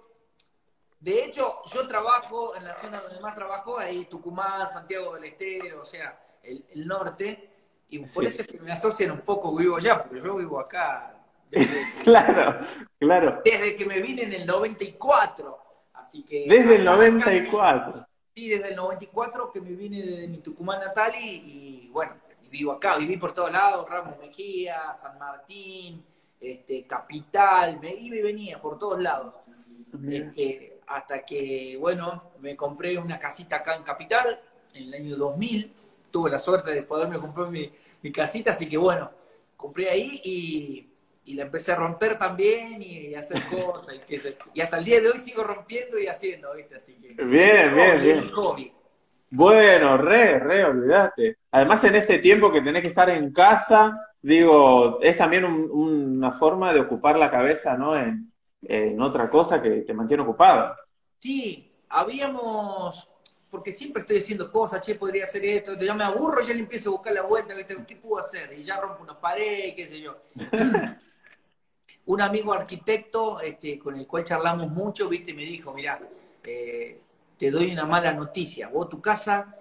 de 1.00 1.24
hecho, 1.24 1.62
yo 1.74 1.88
trabajo 1.88 2.54
en 2.56 2.66
la 2.66 2.74
zona 2.74 3.00
donde 3.02 3.22
más 3.22 3.34
trabajo, 3.34 3.80
ahí 3.80 4.06
Tucumán, 4.06 4.68
Santiago 4.68 5.16
del 5.16 5.24
Estero, 5.26 5.82
o 5.82 5.86
sea, 5.86 6.20
el, 6.44 6.86
norte, 6.86 7.50
y 7.88 8.00
por 8.00 8.26
eso 8.26 8.42
es 8.42 8.48
que 8.48 8.60
me 8.60 8.74
asocian 8.74 9.12
un 9.12 9.22
poco 9.22 9.56
vivo 9.56 9.78
allá, 9.78 10.04
porque 10.04 10.22
yo 10.22 10.36
vivo 10.36 10.60
acá. 10.60 11.16
claro, 12.04 12.60
claro. 13.00 13.42
Desde 13.46 13.78
que 13.78 13.86
me 13.86 14.02
vine 14.02 14.24
en 14.24 14.34
el 14.34 14.46
94, 14.46 15.58
así 15.94 16.24
que... 16.24 16.46
Desde 16.50 16.76
el 16.76 16.84
94. 16.84 18.06
sí, 18.36 18.50
desde 18.50 18.70
el 18.70 18.76
94 18.76 19.52
que 19.54 19.62
me 19.62 19.72
vine 19.72 20.02
de 20.02 20.28
mi 20.28 20.40
Tucumán 20.40 20.82
natal 20.82 21.14
y, 21.18 21.90
bueno, 21.94 22.18
vivo 22.50 22.72
acá, 22.72 22.98
viví 22.98 23.18
por 23.18 23.34
todos 23.34 23.52
lados, 23.52 23.88
Ramos 23.90 24.18
Mejía, 24.20 24.94
San 24.94 25.18
Martín, 25.18 26.04
este, 26.40 26.86
Capital, 26.86 27.80
me 27.80 27.94
iba 27.94 28.16
y 28.16 28.22
venía 28.22 28.62
por 28.62 28.78
todos 28.78 29.02
lados. 29.02 29.34
Este, 30.10 30.80
hasta 30.88 31.26
que, 31.26 31.78
bueno, 31.80 32.32
me 32.40 32.56
compré 32.56 32.98
una 32.98 33.20
casita 33.20 33.58
acá 33.58 33.76
en 33.76 33.84
Capital, 33.84 34.40
en 34.74 34.84
el 34.84 34.94
año 34.94 35.18
2000. 35.18 35.74
Tuve 36.12 36.30
la 36.30 36.40
suerte 36.40 36.72
de 36.72 36.84
poderme 36.84 37.20
comprar 37.20 37.50
mi, 37.50 37.72
casita, 38.12 38.52
así 38.52 38.68
que 38.68 38.78
bueno, 38.78 39.12
compré 39.56 39.90
ahí 39.90 40.22
y, 40.24 40.86
la 41.36 41.44
empecé 41.44 41.72
a 41.72 41.76
romper 41.76 42.18
también 42.18 42.82
y, 42.82 43.14
hacer 43.14 43.40
cosas. 43.44 43.96
y, 44.54 44.62
hasta 44.62 44.80
el 44.80 44.86
día 44.86 45.00
de 45.00 45.10
hoy 45.10 45.20
sigo 45.20 45.44
rompiendo 45.44 46.00
y 46.00 46.08
haciendo, 46.08 46.56
¿viste? 46.56 46.76
Así 46.76 46.96
que. 46.96 47.10
Bien, 47.24 47.76
bien, 47.76 48.02
bien. 48.02 48.32
Bueno, 49.32 49.98
re, 49.98 50.40
re, 50.40 50.66
olvídate. 50.66 51.38
Además, 51.52 51.84
en 51.84 51.96
este 51.96 52.18
tiempo 52.20 52.52
que 52.52 52.62
tenés 52.62 52.82
que 52.82 52.88
estar 52.90 53.10
en 53.10 53.32
casa, 53.32 53.98
digo, 54.22 55.00
es 55.02 55.16
también 55.18 55.46
una 55.46 56.32
forma 56.32 56.74
de 56.74 56.80
ocupar 56.80 57.18
la 57.18 57.30
cabeza, 57.30 57.78
¿no? 57.78 57.96
En, 57.96 58.32
en 58.64 59.02
otra 59.02 59.30
cosa 59.30 59.62
que 59.62 59.82
te 59.82 59.94
mantiene 59.94 60.24
ocupado. 60.24 60.76
Sí, 61.18 61.72
habíamos, 61.90 63.10
porque 63.50 63.72
siempre 63.72 64.02
estoy 64.02 64.18
diciendo 64.18 64.52
cosas, 64.52 64.82
che, 64.82 64.96
podría 64.96 65.26
hacer 65.26 65.46
esto, 65.46 65.78
ya 65.80 65.94
me 65.94 66.04
aburro, 66.04 66.42
ya 66.44 66.54
le 66.54 66.62
empiezo 66.62 66.90
a 66.90 66.94
buscar 66.94 67.14
la 67.14 67.24
vuelta, 67.24 67.54
¿qué 67.86 67.96
puedo 67.96 68.20
hacer? 68.20 68.54
Y 68.58 68.64
ya 68.64 68.80
rompo 68.80 69.04
una 69.04 69.20
pared, 69.20 69.74
qué 69.76 69.86
sé 69.86 70.02
yo. 70.02 70.18
Un 72.06 72.22
amigo 72.22 72.54
arquitecto 72.54 73.40
este, 73.40 73.78
con 73.78 73.96
el 73.96 74.08
cual 74.08 74.24
charlamos 74.24 74.72
mucho, 74.72 75.08
viste, 75.08 75.34
me 75.34 75.44
dijo, 75.44 75.74
mira, 75.74 76.00
eh, 76.44 77.02
te 77.40 77.50
doy 77.50 77.72
una 77.72 77.88
mala 77.88 78.14
noticia, 78.14 78.68
vos 78.68 78.88
tu 78.88 79.02
casa, 79.02 79.56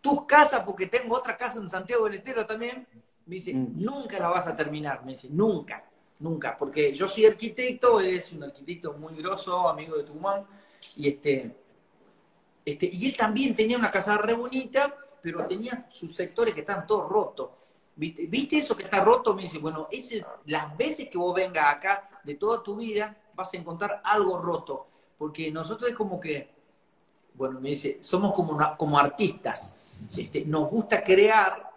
tu 0.00 0.26
casa, 0.26 0.64
porque 0.64 0.86
tengo 0.86 1.14
otra 1.14 1.36
casa 1.36 1.60
en 1.60 1.68
Santiago 1.68 2.06
del 2.06 2.14
Estero 2.14 2.44
también, 2.44 2.88
me 3.26 3.36
dice, 3.36 3.54
mm. 3.54 3.80
nunca 3.80 4.18
la 4.18 4.28
vas 4.28 4.48
a 4.48 4.56
terminar, 4.56 5.04
me 5.04 5.12
dice, 5.12 5.28
nunca 5.30 5.84
nunca, 6.20 6.56
porque 6.56 6.92
yo 6.92 7.08
soy 7.08 7.26
arquitecto, 7.26 8.00
él 8.00 8.10
es 8.10 8.32
un 8.32 8.44
arquitecto 8.44 8.94
muy 8.94 9.14
grosso, 9.14 9.68
amigo 9.68 9.96
de 9.96 10.04
Tucumán, 10.04 10.46
y 10.96 11.08
este, 11.08 11.54
este, 12.64 12.90
y 12.92 13.06
él 13.06 13.16
también 13.16 13.54
tenía 13.54 13.78
una 13.78 13.90
casa 13.90 14.18
re 14.18 14.34
bonita, 14.34 14.94
pero 15.22 15.46
tenía 15.46 15.86
sus 15.90 16.14
sectores 16.14 16.54
que 16.54 16.60
están 16.60 16.86
todos 16.86 17.08
rotos. 17.08 17.50
¿Viste, 17.96 18.26
¿Viste 18.26 18.58
eso 18.58 18.76
que 18.76 18.84
está 18.84 19.02
roto? 19.02 19.34
Me 19.34 19.42
dice, 19.42 19.58
bueno, 19.58 19.88
ese, 19.90 20.24
las 20.46 20.76
veces 20.76 21.08
que 21.08 21.18
vos 21.18 21.34
vengas 21.34 21.74
acá 21.74 22.08
de 22.22 22.34
toda 22.34 22.62
tu 22.62 22.76
vida, 22.76 23.16
vas 23.34 23.52
a 23.52 23.56
encontrar 23.56 24.00
algo 24.04 24.38
roto. 24.38 24.86
Porque 25.18 25.50
nosotros 25.50 25.90
es 25.90 25.96
como 25.96 26.20
que, 26.20 26.48
bueno, 27.38 27.60
me 27.60 27.70
dice, 27.70 27.98
somos 28.00 28.34
como, 28.34 28.58
como 28.76 28.98
artistas. 28.98 29.72
Este, 30.16 30.44
nos 30.44 30.68
gusta 30.68 31.02
crear, 31.02 31.70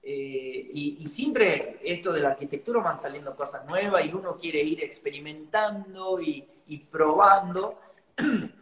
eh, 0.00 0.70
y, 0.72 1.06
siempre 1.08 1.80
esto 1.82 2.12
de 2.12 2.20
la 2.20 2.30
arquitectura 2.30 2.80
van 2.80 3.00
saliendo 3.00 3.34
cosas 3.34 3.66
nuevas 3.66 4.06
y 4.06 4.12
uno 4.12 4.36
quiere 4.36 4.62
ir 4.62 4.82
experimentando 4.82 6.20
y, 6.20 6.46
probando. 6.90 7.78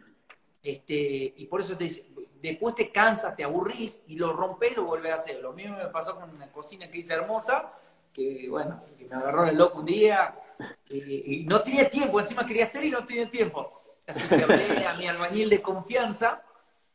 Este, 0.62 1.32
y 1.36 1.46
por 1.46 1.60
eso 1.60 1.76
te 1.76 1.88
después 2.42 2.74
te 2.74 2.90
cansas, 2.90 3.36
te 3.36 3.44
aburrís 3.44 4.02
y 4.08 4.16
lo 4.16 4.32
rompes 4.32 4.72
y 4.72 4.74
lo 4.74 4.84
volvés 4.84 5.12
a 5.12 5.14
hacer. 5.14 5.40
Lo 5.40 5.52
mismo 5.52 5.76
me 5.76 5.86
pasó 5.86 6.16
con 6.16 6.28
una 6.28 6.50
cocina 6.50 6.90
que 6.90 6.98
hice 6.98 7.14
hermosa, 7.14 7.72
que 8.12 8.48
bueno, 8.50 8.82
que 8.98 9.04
me 9.04 9.14
agarró 9.14 9.46
el 9.46 9.56
loco 9.56 9.78
un 9.78 9.86
día 9.86 10.34
y, 10.88 11.44
no 11.44 11.62
tenía 11.62 11.88
tiempo, 11.88 12.18
encima 12.18 12.44
quería 12.44 12.64
hacer 12.64 12.84
y 12.84 12.90
no 12.90 13.04
tenía 13.06 13.30
tiempo. 13.30 13.70
Así 14.08 14.28
que 14.28 14.42
hablé 14.42 14.84
a 14.84 14.94
mi 14.94 15.06
albañil 15.06 15.48
de 15.48 15.62
confianza 15.62 16.42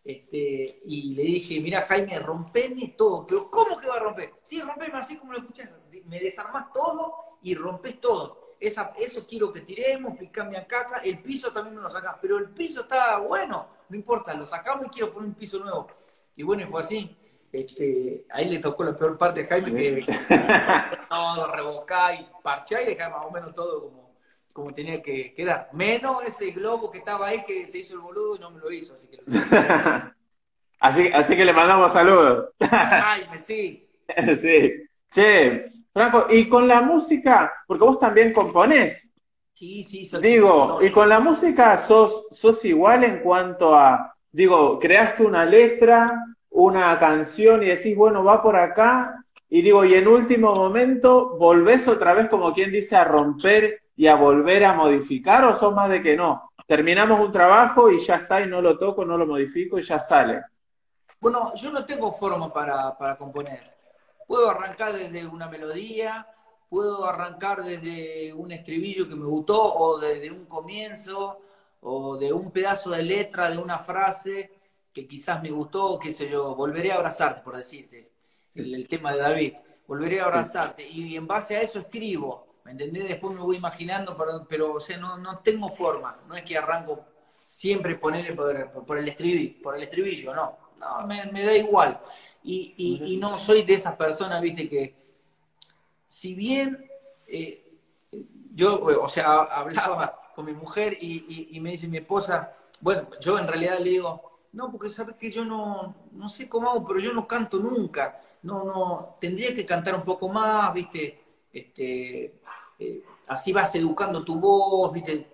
este, 0.04 0.82
y 0.86 1.14
le 1.14 1.24
dije, 1.24 1.60
mira 1.60 1.84
Jaime, 1.84 2.18
rompeme 2.20 2.96
todo. 2.98 3.26
Pero 3.28 3.50
¿cómo 3.52 3.78
que 3.78 3.88
va 3.88 3.96
a 3.96 4.00
romper? 4.00 4.34
Sí, 4.42 4.62
rompeme 4.62 4.98
así 4.98 5.18
como 5.18 5.34
lo 5.34 5.40
escuchás. 5.40 5.76
Me 6.06 6.20
desarmás 6.20 6.72
todo 6.74 7.38
y 7.44 7.54
rompes 7.56 8.00
todo. 8.02 8.56
Esa, 8.60 8.94
eso 8.98 9.26
quiero 9.28 9.52
que 9.52 9.62
tiremos, 9.62 10.18
picame 10.18 10.58
a 10.58 10.68
caca. 10.68 11.00
El 11.00 11.22
piso 11.22 11.52
también 11.52 11.76
me 11.76 11.82
lo 11.82 11.92
sacás. 11.92 12.16
Pero 12.22 12.38
el 12.38 12.50
piso 12.50 12.82
está 12.82 13.20
bueno, 13.20 13.68
no 13.90 13.96
importa, 13.96 14.34
lo 14.34 14.46
sacamos 14.46 14.88
y 14.88 14.90
quiero 14.90 15.14
poner 15.14 15.30
un 15.30 15.36
piso 15.36 15.60
nuevo. 15.60 15.88
Y 16.36 16.44
bueno, 16.44 16.68
fue 16.70 16.82
así. 16.82 17.18
Este, 17.52 18.26
ahí 18.30 18.50
le 18.50 18.60
tocó 18.60 18.84
la 18.84 18.96
peor 18.96 19.18
parte 19.18 19.42
a 19.42 19.48
Jaime, 19.48 19.74
que 19.74 20.06
todo 21.10 21.48
revocar 21.52 22.16
y 22.16 22.26
parchar 22.42 22.84
y 22.84 22.86
dejar 22.86 23.12
más 23.12 23.26
o 23.26 23.32
menos 23.32 23.54
todo 23.54 23.84
como 23.84 24.11
como 24.54 24.74
tenía 24.74 25.02
que 25.02 25.34
quedar. 25.34 25.70
Menos 25.74 26.26
ese 26.26 26.52
globo 26.52 26.92
que 26.92 27.00
estaba 27.00 27.28
ahí 27.28 27.44
que 27.46 27.68
se 27.68 27.80
hizo 27.80 27.94
el 27.96 28.02
boludo 28.02 28.36
y 28.36 28.40
no 28.40 28.52
me 28.52 28.60
lo 28.60 28.72
hizo, 28.72 28.94
así 28.94 29.08
que 29.08 29.20
así, 30.80 31.10
así 31.14 31.36
que 31.36 31.46
le 31.46 31.54
mandamos 31.54 31.94
saludos. 31.94 32.50
Ay, 32.60 33.24
sí. 33.40 33.88
sí. 34.42 34.74
Che, 35.10 35.66
Franco, 35.92 36.28
y 36.30 36.48
con 36.48 36.68
la 36.68 36.82
música, 36.82 37.52
porque 37.68 37.84
vos 37.84 38.00
también 38.00 38.32
componés. 38.32 39.12
Sí, 39.54 39.84
sí, 39.84 40.10
Digo, 40.20 40.80
y 40.82 40.90
con 40.90 41.08
la 41.08 41.20
música 41.20 41.78
sos, 41.78 42.28
sos 42.32 42.64
igual 42.66 43.04
en 43.04 43.20
cuanto 43.20 43.76
a, 43.76 44.16
digo, 44.32 44.80
creaste 44.80 45.24
una 45.24 45.46
letra, 45.46 46.26
una 46.50 46.98
canción 46.98 47.62
y 47.62 47.68
decís, 47.68 47.96
bueno, 47.96 48.24
va 48.24 48.42
por 48.42 48.56
acá, 48.56 49.24
y 49.50 49.62
digo, 49.62 49.84
y 49.84 49.94
en 49.94 50.08
último 50.08 50.56
momento 50.56 51.38
volvés 51.38 51.88
otra 51.88 52.14
vez 52.14 52.30
como 52.30 52.54
quien 52.54 52.72
dice 52.72 52.96
a 52.96 53.04
romper 53.04 53.81
y 53.96 54.08
a 54.08 54.16
volver 54.16 54.66
a 54.66 54.74
modificar 54.74 55.46
o 55.46 55.56
son 55.56 55.76
más 55.76 55.90
de 55.90 56.02
que 56.02 56.16
no? 56.16 56.52
Terminamos 56.66 57.20
un 57.20 57.32
trabajo 57.32 57.92
y 57.92 58.00
ya 58.00 58.16
está 58.16 58.42
y 58.42 58.48
no 58.48 58.62
lo 58.62 58.78
toco, 58.78 59.04
no 59.04 59.18
lo 59.18 59.26
modifico 59.26 59.78
y 59.78 59.82
ya 59.82 60.00
sale. 60.00 60.42
Bueno, 61.20 61.54
yo 61.56 61.72
no 61.72 61.86
tengo 61.86 62.12
forma 62.12 62.52
para, 62.52 63.16
componer, 63.16 63.62
puedo 64.28 64.50
arrancar 64.50 64.94
desde 64.94 65.28
una 65.28 65.48
melodía, 65.48 66.28
puedo 66.68 67.06
arrancar 67.06 67.64
desde 67.64 68.34
un 68.34 68.52
estribillo 68.52 69.08
que 69.08 69.16
me 69.16 69.26
gustó, 69.26 69.62
o 69.62 70.00
desde 70.00 70.32
un 70.32 70.46
comienzo, 70.46 71.42
o 71.82 72.18
de 72.18 72.34
un 72.34 72.52
pedazo 72.52 72.90
de 72.90 73.04
letra, 73.04 73.52
de 73.52 73.60
una 73.60 73.78
frase 73.78 74.52
que 74.92 75.08
quizás 75.08 75.44
me 75.44 75.52
gustó, 75.52 76.00
qué 76.00 76.12
sé 76.12 76.28
yo, 76.28 76.56
volveré 76.56 76.92
a 76.92 76.96
abrazarte, 76.96 77.42
por 77.42 77.56
decirte, 77.56 78.12
el, 78.56 78.88
tema 78.88 79.14
de 79.14 79.20
David, 79.20 79.54
volveré 79.88 80.22
a 80.22 80.26
abrazarte, 80.26 80.88
y 80.90 81.16
en 81.16 81.28
base 81.28 81.56
a 81.56 81.62
eso 81.62 81.80
escribo, 81.80 82.51
¿me 82.66 82.72
entendés? 82.72 83.08
Después 83.08 83.36
me 83.36 83.42
voy 83.42 83.58
imaginando, 83.58 84.16
pero, 84.18 84.46
pero 84.48 84.74
o 84.74 84.80
sea, 84.80 84.98
no, 84.98 85.18
no 85.18 85.40
tengo 85.40 85.70
forma, 85.70 86.16
no 86.28 86.36
es 86.36 86.44
que 86.44 86.58
arranco 86.58 87.06
siempre 87.30 87.96
ponerle 87.96 88.34
por, 88.34 88.86
por, 88.86 88.98
el, 88.98 89.08
estribillo, 89.08 89.62
por 89.62 89.76
el 89.76 89.84
estribillo, 89.84 90.34
no, 90.34 90.58
no, 90.80 91.08
me, 91.08 91.44
da 91.44 91.56
igual. 91.56 92.00
Y, 92.44 92.74
y, 92.78 93.18
no 93.18 93.38
soy 93.38 93.64
de 93.64 93.76
esas 93.76 93.96
personas, 93.96 94.42
viste, 94.42 94.68
que 94.68 94.96
si 96.08 96.34
bien 96.34 96.90
eh, 97.28 97.78
yo, 98.54 98.84
o 98.84 99.10
sea, 99.10 99.42
hablaba 99.42 100.32
con 100.36 100.46
mi 100.46 100.54
mujer 100.54 100.98
y, 101.00 101.50
y, 101.52 101.60
me 101.60 101.72
dice 101.72 101.88
mi 101.88 101.98
esposa, 101.98 102.56
bueno, 102.82 103.08
yo 103.20 103.38
en 103.38 103.48
realidad 103.48 103.80
le 103.80 103.92
digo, 103.92 104.40
no, 104.54 104.72
porque 104.72 104.90
sabes 104.90 105.16
que 105.16 105.32
yo 105.32 105.46
no, 105.46 105.96
no 106.12 106.30
sé 106.30 106.50
cómo 106.50 106.70
hago, 106.70 106.86
pero 106.86 107.00
yo 107.00 107.14
no 107.14 107.28
canto 107.28 107.58
nunca. 107.58 108.22
No, 108.44 108.64
no, 108.66 109.16
tendría 109.20 109.54
que 109.56 109.66
cantar 109.66 109.96
un 109.96 110.04
poco 110.04 110.28
más, 110.28 110.74
viste, 110.74 111.22
este, 111.54 112.41
eh, 112.82 113.04
así 113.28 113.54
vas 113.54 113.76
educando 113.76 114.24
tu 114.24 114.40
voz, 114.40 114.92
viste, 114.92 115.30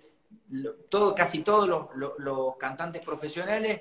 todo, 0.90 1.14
casi 1.14 1.38
todos 1.38 1.88
los, 1.94 2.56
cantantes 2.58 3.00
profesionales 3.02 3.80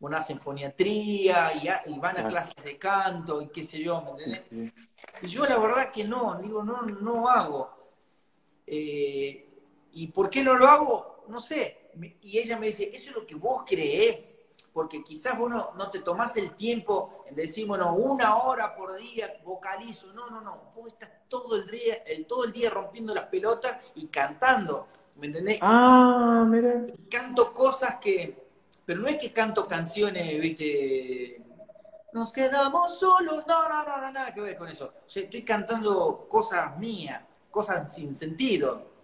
una 0.00 0.18
hacen 0.18 0.40
foniatría 0.40 1.52
y, 1.86 1.98
van 1.98 2.18
a 2.18 2.28
clases 2.28 2.62
de 2.64 2.78
canto 2.78 3.42
y 3.42 3.48
qué 3.48 3.64
sé 3.64 3.82
yo, 3.82 4.00
¿me 4.00 4.10
entendés? 4.10 4.72
Y 5.20 5.26
yo 5.26 5.44
la 5.44 5.58
verdad 5.58 5.90
que 5.90 6.04
no, 6.04 6.38
digo, 6.40 6.62
no, 6.62 6.82
no 6.82 7.28
hago. 7.28 7.70
Eh, 8.66 9.48
¿Y 9.92 10.06
por 10.08 10.30
qué 10.30 10.42
no 10.42 10.54
lo 10.54 10.66
hago? 10.66 11.24
No 11.28 11.38
sé. 11.38 11.90
Y 12.22 12.38
ella 12.38 12.58
me 12.58 12.68
dice, 12.68 12.90
eso 12.92 13.10
es 13.10 13.16
lo 13.16 13.26
que 13.26 13.34
vos 13.34 13.64
creés, 13.66 14.42
porque 14.72 15.02
quizás 15.02 15.38
vos 15.38 15.50
no, 15.50 15.90
te 15.90 16.00
tomás 16.00 16.36
el 16.36 16.54
tiempo 16.54 17.24
en 17.26 17.34
decir, 17.34 17.66
bueno, 17.66 17.94
una 17.94 18.36
hora 18.36 18.74
por 18.74 18.96
día 18.96 19.38
vocalizo. 19.44 20.12
No, 20.12 20.28
no, 20.28 20.40
no. 20.40 20.72
Vos 20.74 20.88
estás 20.88 21.10
todo 21.28 21.56
el 21.56 21.66
día, 21.66 21.94
el, 22.06 22.26
todo 22.26 22.44
el 22.44 22.52
día 22.52 22.70
rompiendo 22.70 23.14
las 23.14 23.26
pelotas 23.26 23.82
y 23.94 24.06
cantando. 24.06 24.88
¿Me 25.16 25.28
entendés? 25.28 25.58
Ah, 25.62 26.44
mira. 26.48 26.86
Canto 27.10 27.52
cosas 27.52 27.96
que. 27.96 28.46
Pero 28.84 29.00
no 29.00 29.08
es 29.08 29.18
que 29.18 29.32
canto 29.32 29.66
canciones, 29.66 30.40
viste. 30.40 31.42
Nos 32.12 32.32
quedamos 32.32 32.98
solos. 32.98 33.44
No, 33.46 33.68
no, 33.68 33.84
no, 33.84 34.00
no, 34.00 34.12
nada 34.12 34.32
que 34.32 34.40
ver 34.40 34.56
con 34.56 34.68
eso. 34.68 34.92
O 35.06 35.08
sea, 35.08 35.22
estoy 35.22 35.42
cantando 35.42 36.26
cosas 36.28 36.78
mías, 36.78 37.22
cosas 37.50 37.92
sin 37.92 38.14
sentido. 38.14 38.96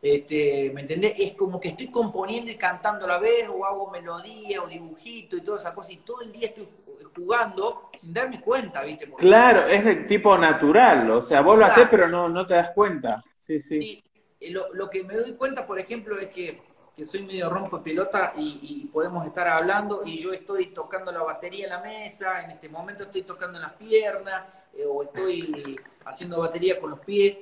Este, 0.00 0.70
¿Me 0.74 0.82
entendés? 0.82 1.14
Es 1.18 1.32
como 1.32 1.58
que 1.58 1.68
estoy 1.68 1.90
componiendo 1.90 2.50
y 2.50 2.56
cantando 2.56 3.04
a 3.04 3.08
la 3.08 3.18
vez, 3.18 3.48
o 3.48 3.64
hago 3.64 3.90
melodía, 3.90 4.62
o 4.62 4.68
dibujito 4.68 5.36
y 5.36 5.40
toda 5.40 5.58
esa 5.58 5.74
cosa, 5.74 5.92
y 5.92 5.96
todo 5.96 6.20
el 6.20 6.32
día 6.32 6.48
estoy 6.48 6.68
jugando 7.14 7.88
sin 7.92 8.14
darme 8.14 8.40
cuenta, 8.40 8.82
¿viste? 8.82 9.10
claro, 9.12 9.66
es 9.66 9.84
de 9.84 9.96
tipo 9.96 10.36
natural, 10.38 11.10
o 11.10 11.20
sea, 11.20 11.40
vos 11.40 11.58
lo 11.58 11.66
haces 11.66 11.88
pero 11.90 12.08
no, 12.08 12.28
no 12.28 12.46
te 12.46 12.54
das 12.54 12.70
cuenta. 12.70 13.22
Sí, 13.38 13.60
sí. 13.60 13.82
sí 13.82 14.04
eh, 14.42 14.50
lo, 14.50 14.90
que 14.90 15.04
me 15.04 15.14
doy 15.14 15.34
cuenta, 15.34 15.66
por 15.66 15.78
ejemplo, 15.78 16.18
es 16.18 16.28
que, 16.28 16.60
soy 17.04 17.22
medio 17.22 17.50
rompo 17.50 17.82
pelota 17.82 18.32
y, 18.36 18.88
podemos 18.92 19.26
estar 19.26 19.48
hablando 19.48 20.02
y 20.04 20.18
yo 20.18 20.32
estoy 20.32 20.66
tocando 20.66 21.10
la 21.10 21.22
batería 21.22 21.64
en 21.64 21.70
la 21.70 21.80
mesa, 21.80 22.42
en 22.42 22.52
este 22.52 22.68
momento 22.68 23.04
estoy 23.04 23.22
tocando 23.22 23.58
en 23.58 23.62
las 23.62 23.72
piernas 23.72 24.44
eh, 24.74 24.84
o 24.86 25.02
estoy 25.02 25.80
haciendo 26.04 26.38
batería 26.38 26.78
con 26.78 26.90
los 26.90 27.00
pies 27.00 27.38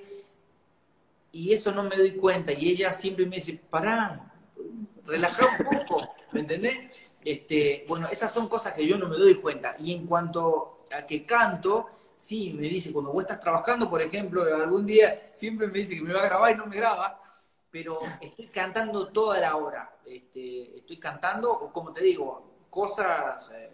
y 1.33 1.53
eso 1.53 1.73
no 1.73 1.83
me 1.83 1.97
doy 1.97 2.13
cuenta 2.13 2.53
y 2.53 2.71
ella 2.71 2.91
siempre 2.91 3.27
me 3.27 3.37
dice, 3.37 3.61
pará, 3.69 4.33
relajá 5.05 5.47
un 5.59 5.65
poco, 5.67 6.09
¿me 6.33 6.41
entendés? 6.41 7.10
Este, 7.25 7.85
bueno, 7.87 8.09
esas 8.09 8.33
son 8.33 8.49
cosas 8.49 8.73
que 8.73 8.87
yo 8.87 8.97
no 8.97 9.09
me 9.09 9.19
doy 9.19 9.35
cuenta 9.37 9.75
y 9.79 9.93
en 9.93 10.07
cuanto 10.07 10.85
a 10.93 11.05
que 11.05 11.27
canto, 11.27 11.91
sí, 12.17 12.53
me 12.55 12.69
dice, 12.69 12.93
cuando 12.93 13.13
vos 13.13 13.23
estás 13.23 13.41
trabajando, 13.41 13.91
por 13.91 14.01
ejemplo, 14.01 14.43
algún 14.43 14.87
día 14.87 15.31
siempre 15.33 15.67
me 15.67 15.79
dice 15.79 15.97
que 15.97 16.03
me 16.03 16.15
va 16.15 16.23
a 16.23 16.27
grabar 16.27 16.53
y 16.53 16.57
no 16.57 16.67
me 16.67 16.77
graba, 16.77 17.21
pero 17.71 17.99
estoy 18.21 18.47
cantando 18.47 19.09
toda 19.09 19.39
la 19.39 19.57
hora. 19.57 19.91
Este, 20.05 20.79
estoy 20.79 20.99
cantando, 20.99 21.71
como 21.73 21.93
te 21.93 22.03
digo, 22.03 22.43
cosas 22.71 23.51
eh, 23.55 23.71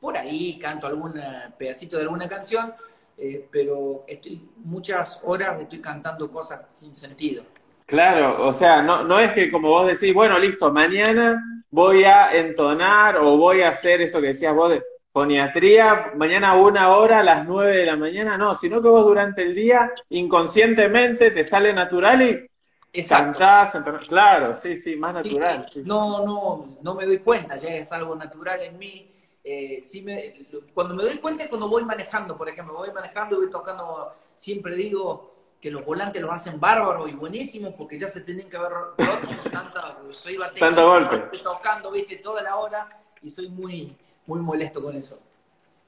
por 0.00 0.16
ahí, 0.16 0.58
canto 0.58 0.86
algún 0.86 1.14
pedacito 1.56 1.96
de 1.96 2.02
alguna 2.02 2.28
canción, 2.28 2.74
eh, 3.16 3.48
pero 3.50 4.04
estoy 4.06 4.48
muchas 4.56 5.20
horas 5.24 5.60
estoy 5.60 5.80
cantando 5.80 6.30
cosas 6.30 6.60
sin 6.68 6.94
sentido. 6.94 7.44
Claro, 7.86 8.46
o 8.46 8.52
sea, 8.52 8.82
no 8.82 9.18
es 9.18 9.32
que 9.32 9.50
como 9.50 9.68
vos 9.70 9.86
decís, 9.86 10.12
bueno, 10.12 10.38
listo, 10.38 10.70
mañana 10.70 11.57
voy 11.70 12.04
a 12.04 12.32
entonar 12.32 13.18
o 13.18 13.36
voy 13.36 13.62
a 13.62 13.70
hacer 13.70 14.00
esto 14.02 14.20
que 14.20 14.28
decías 14.28 14.54
vos 14.54 14.70
de 14.70 14.82
foniatría, 15.12 16.12
mañana 16.16 16.54
una 16.54 16.96
hora 16.96 17.20
a 17.20 17.22
las 17.24 17.46
nueve 17.46 17.78
de 17.78 17.86
la 17.86 17.96
mañana, 17.96 18.36
no, 18.36 18.56
sino 18.56 18.80
que 18.80 18.88
vos 18.88 19.02
durante 19.02 19.42
el 19.42 19.54
día 19.54 19.92
inconscientemente 20.10 21.30
te 21.30 21.44
sale 21.44 21.72
natural 21.72 22.22
y 22.22 22.48
Exacto. 22.92 23.38
cantás, 23.38 24.06
claro, 24.06 24.54
sí, 24.54 24.76
sí, 24.76 24.96
más 24.96 25.14
natural. 25.14 25.66
No, 25.84 26.24
no, 26.24 26.78
no 26.82 26.94
me 26.94 27.06
doy 27.06 27.18
cuenta, 27.18 27.56
ya 27.56 27.70
es 27.70 27.90
algo 27.92 28.14
natural 28.14 28.62
en 28.62 28.78
mí. 28.78 29.10
Eh, 29.44 29.80
me, 30.04 30.46
cuando 30.74 30.94
me 30.94 31.02
doy 31.02 31.16
cuenta 31.18 31.44
es 31.44 31.48
cuando 31.48 31.68
voy 31.68 31.84
manejando, 31.84 32.36
por 32.36 32.48
ejemplo, 32.48 32.74
voy 32.74 32.92
manejando 32.92 33.36
y 33.36 33.38
voy 33.40 33.50
tocando, 33.50 34.12
siempre 34.36 34.74
digo 34.74 35.37
que 35.60 35.70
los 35.70 35.84
volantes 35.84 36.22
los 36.22 36.30
hacen 36.30 36.60
bárbaros 36.60 37.10
y 37.10 37.14
buenísimos 37.14 37.74
porque 37.74 37.98
ya 37.98 38.08
se 38.08 38.20
tienen 38.20 38.48
que 38.48 38.56
haber 38.56 38.72
roto 38.72 38.96
tanta, 39.52 39.98
soy 40.12 40.36
batería, 40.36 40.68
estoy 41.24 41.42
tocando, 41.42 41.90
viste, 41.90 42.16
toda 42.16 42.42
la 42.42 42.56
hora 42.56 42.88
y 43.22 43.30
soy 43.30 43.48
muy, 43.48 43.96
muy 44.26 44.40
molesto 44.40 44.82
con 44.82 44.94
eso. 44.96 45.20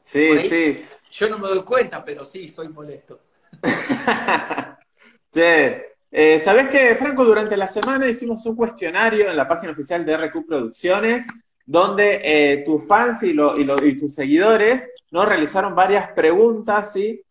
Sí, 0.03 0.49
sí. 0.49 0.85
Yo 1.13 1.29
no 1.29 1.39
me 1.39 1.49
doy 1.49 1.63
cuenta, 1.63 2.05
pero 2.05 2.25
sí, 2.25 2.49
soy 2.49 2.69
molesto. 2.69 3.21
che, 5.33 5.95
eh, 6.11 6.41
¿sabés 6.45 6.69
que, 6.69 6.95
Franco? 6.97 7.25
Durante 7.25 7.57
la 7.57 7.69
semana 7.69 8.09
hicimos 8.09 8.45
un 8.47 8.57
cuestionario 8.57 9.31
en 9.31 9.37
la 9.37 9.47
página 9.47 9.73
oficial 9.73 10.05
de 10.05 10.17
RQ 10.17 10.47
Producciones, 10.47 11.27
donde 11.65 12.21
eh, 12.25 12.65
tus 12.65 12.87
fans 12.87 13.23
y, 13.23 13.31
y, 13.31 14.01
tus 14.01 14.15
seguidores 14.15 14.89
nos 15.11 15.27
realizaron 15.27 15.75
varias 15.75 16.11
preguntas, 16.13 16.93
¿sí? 16.93 17.23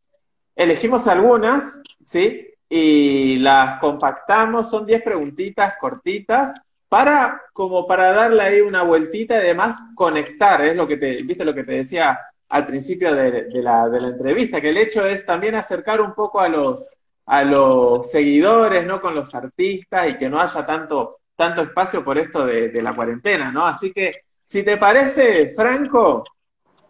Elegimos 0.59 1.07
algunas, 1.07 1.79
¿sí? 2.03 2.49
Y 2.67 3.37
las 3.37 3.79
compactamos, 3.79 4.69
son 4.69 4.85
10 4.85 5.03
preguntitas 5.03 5.75
cortitas, 5.79 6.53
para, 6.89 7.43
como 7.53 7.87
para 7.87 8.11
darle 8.11 8.43
ahí 8.43 8.59
una 8.59 8.83
vueltita 8.83 9.35
y 9.35 9.37
además 9.37 9.77
conectar, 9.95 10.61
es 10.65 10.75
lo 10.75 10.85
que 10.85 10.97
te, 10.97 11.23
viste 11.23 11.45
lo 11.45 11.55
que 11.55 11.63
te 11.63 11.71
decía 11.75 12.19
al 12.49 12.67
principio 12.67 13.15
de, 13.15 13.47
la, 13.61 13.89
entrevista, 14.03 14.59
que 14.59 14.71
el 14.71 14.77
hecho 14.79 15.05
es 15.05 15.25
también 15.25 15.55
acercar 15.55 16.01
un 16.01 16.13
poco 16.13 16.41
a 16.41 16.49
los, 16.49 16.85
a 17.27 17.45
los 17.45 18.11
seguidores, 18.11 18.85
¿no? 18.85 18.99
Con 18.99 19.15
los 19.15 19.33
artistas 19.33 20.09
y 20.09 20.17
que 20.17 20.29
no 20.29 20.41
haya 20.41 20.65
tanto, 20.65 21.19
tanto 21.37 21.61
espacio 21.61 22.03
por 22.03 22.17
esto 22.17 22.45
de, 22.45 22.81
la 22.81 22.93
cuarentena, 22.93 23.49
¿no? 23.49 23.65
Así 23.65 23.93
que, 23.93 24.11
si 24.43 24.63
te 24.63 24.75
parece, 24.75 25.53
Franco, 25.55 26.25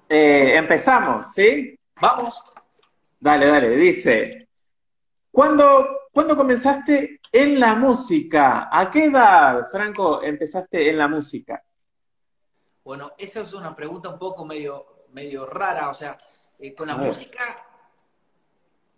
eh, 0.09 0.55
empezamos, 0.55 1.31
¿sí? 1.35 1.77
Vamos. 2.01 2.41
Dale, 3.19 3.47
dale, 3.47 3.69
dice, 3.75 4.49
¿cuándo, 5.31 6.07
¿cuándo 6.11 6.35
comenzaste 6.35 7.19
en 7.31 7.59
la 7.59 7.75
música, 7.75 8.69
¿a 8.71 8.89
qué 8.89 9.05
edad, 9.05 9.67
Franco, 9.71 10.21
empezaste 10.23 10.89
en 10.89 10.97
la 10.97 11.07
música? 11.07 11.63
Bueno, 12.83 13.11
esa 13.17 13.41
es 13.41 13.53
una 13.53 13.75
pregunta 13.75 14.09
un 14.09 14.17
poco 14.17 14.45
medio, 14.45 15.05
medio 15.11 15.45
rara, 15.45 15.89
o 15.89 15.93
sea, 15.93 16.17
eh, 16.57 16.73
con 16.73 16.87
la 16.87 16.95
música 16.95 17.65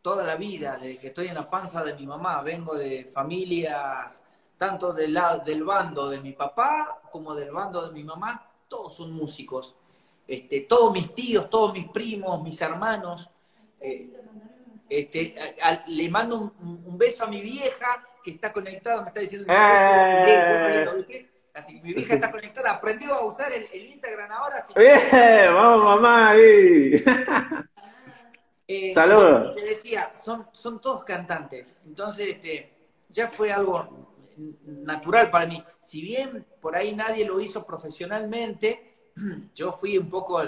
toda 0.01 0.23
la 0.23 0.35
vida, 0.35 0.77
desde 0.77 0.99
que 0.99 1.07
estoy 1.07 1.27
en 1.27 1.35
la 1.35 1.49
panza 1.49 1.83
de 1.83 1.93
mi 1.93 2.07
mamá, 2.07 2.41
vengo 2.41 2.75
de 2.75 3.05
familia, 3.05 4.11
tanto 4.57 4.93
del, 4.93 5.17
del 5.45 5.63
bando 5.63 6.09
de 6.09 6.19
mi 6.19 6.33
papá 6.33 7.01
como 7.11 7.35
del 7.35 7.51
bando 7.51 7.87
de 7.87 7.91
mi 7.91 8.03
mamá, 8.03 8.49
todos 8.67 8.95
son 8.95 9.11
músicos. 9.11 9.75
Este, 10.27 10.61
todos 10.61 10.93
mis 10.93 11.13
tíos, 11.13 11.49
todos 11.49 11.73
mis 11.73 11.89
primos, 11.89 12.41
mis 12.41 12.59
hermanos. 12.61 13.29
Eh, 13.81 14.09
este, 14.89 15.33
le 15.87 16.09
mando 16.09 16.53
un, 16.61 16.97
beso 16.97 17.23
a 17.23 17.27
mi 17.27 17.41
vieja, 17.41 18.05
que 18.23 18.31
está 18.31 18.51
conectado, 18.51 19.01
me 19.03 19.07
está 19.07 19.21
diciendo 19.21 19.47
eh. 19.49 21.27
Así 21.53 21.75
que 21.75 21.81
mi 21.81 21.93
vieja 21.93 22.15
está 22.15 22.31
conectada, 22.31 22.71
aprendió 22.71 23.13
a 23.13 23.25
usar 23.25 23.51
el, 23.51 23.67
Instagram 23.73 24.31
ahora. 24.31 24.57
Así 24.57 24.73
vamos 25.47 25.83
mamá 25.83 26.29
ahí. 26.31 27.03
Eh, 28.73 28.93
Saludos. 28.93 29.53
te 29.53 29.63
decía, 29.63 30.11
son, 30.15 30.47
son 30.53 30.79
todos 30.79 31.03
cantantes. 31.03 31.81
Entonces, 31.85 32.29
este, 32.29 32.71
ya 33.09 33.27
fue 33.27 33.51
algo 33.51 34.01
natural 34.65 35.29
para 35.29 35.45
mí. 35.45 35.61
Si 35.77 36.01
bien 36.01 36.45
por 36.61 36.77
ahí 36.77 36.95
nadie 36.95 37.25
lo 37.25 37.41
hizo 37.41 37.65
profesionalmente, 37.65 39.09
yo 39.53 39.73
fui 39.73 39.97
un 39.97 40.09
poco 40.09 40.41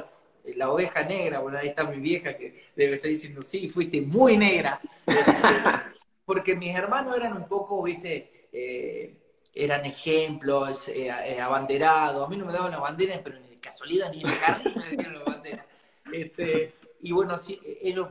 la 0.55 0.71
oveja 0.71 1.03
negra, 1.03 1.39
bueno, 1.39 1.57
ahí 1.57 1.69
está 1.69 1.85
mi 1.85 1.99
vieja 1.99 2.35
que 2.37 2.61
debe 2.75 2.95
estar 2.95 3.09
diciendo, 3.09 3.41
sí, 3.41 3.69
fuiste 3.69 4.01
muy 4.01 4.37
negra. 4.37 4.79
Porque 6.25 6.55
mis 6.55 6.75
hermanos 6.75 7.17
eran 7.17 7.33
un 7.35 7.47
poco, 7.47 7.81
viste, 7.83 8.47
eh, 8.51 9.17
eran 9.53 9.85
ejemplos, 9.85 10.87
eh, 10.87 11.07
eh, 11.25 11.39
abanderados. 11.39 12.25
A 12.25 12.29
mí 12.29 12.37
no 12.37 12.45
me 12.45 12.53
daban 12.53 12.71
la 12.71 12.79
bandera, 12.79 13.19
pero 13.23 13.39
ni 13.39 13.47
de 13.47 13.59
casualidad 13.59 14.11
ni 14.11 14.21
en 14.21 14.27
la 14.27 14.39
carne 14.39 14.73
me 14.75 14.89
dieron 14.89 15.19
la 15.19 15.23
bandera. 15.23 15.65
Este, 16.11 16.73
y 17.01 17.11
bueno, 17.11 17.37
sí, 17.37 17.59
ellos, 17.81 18.09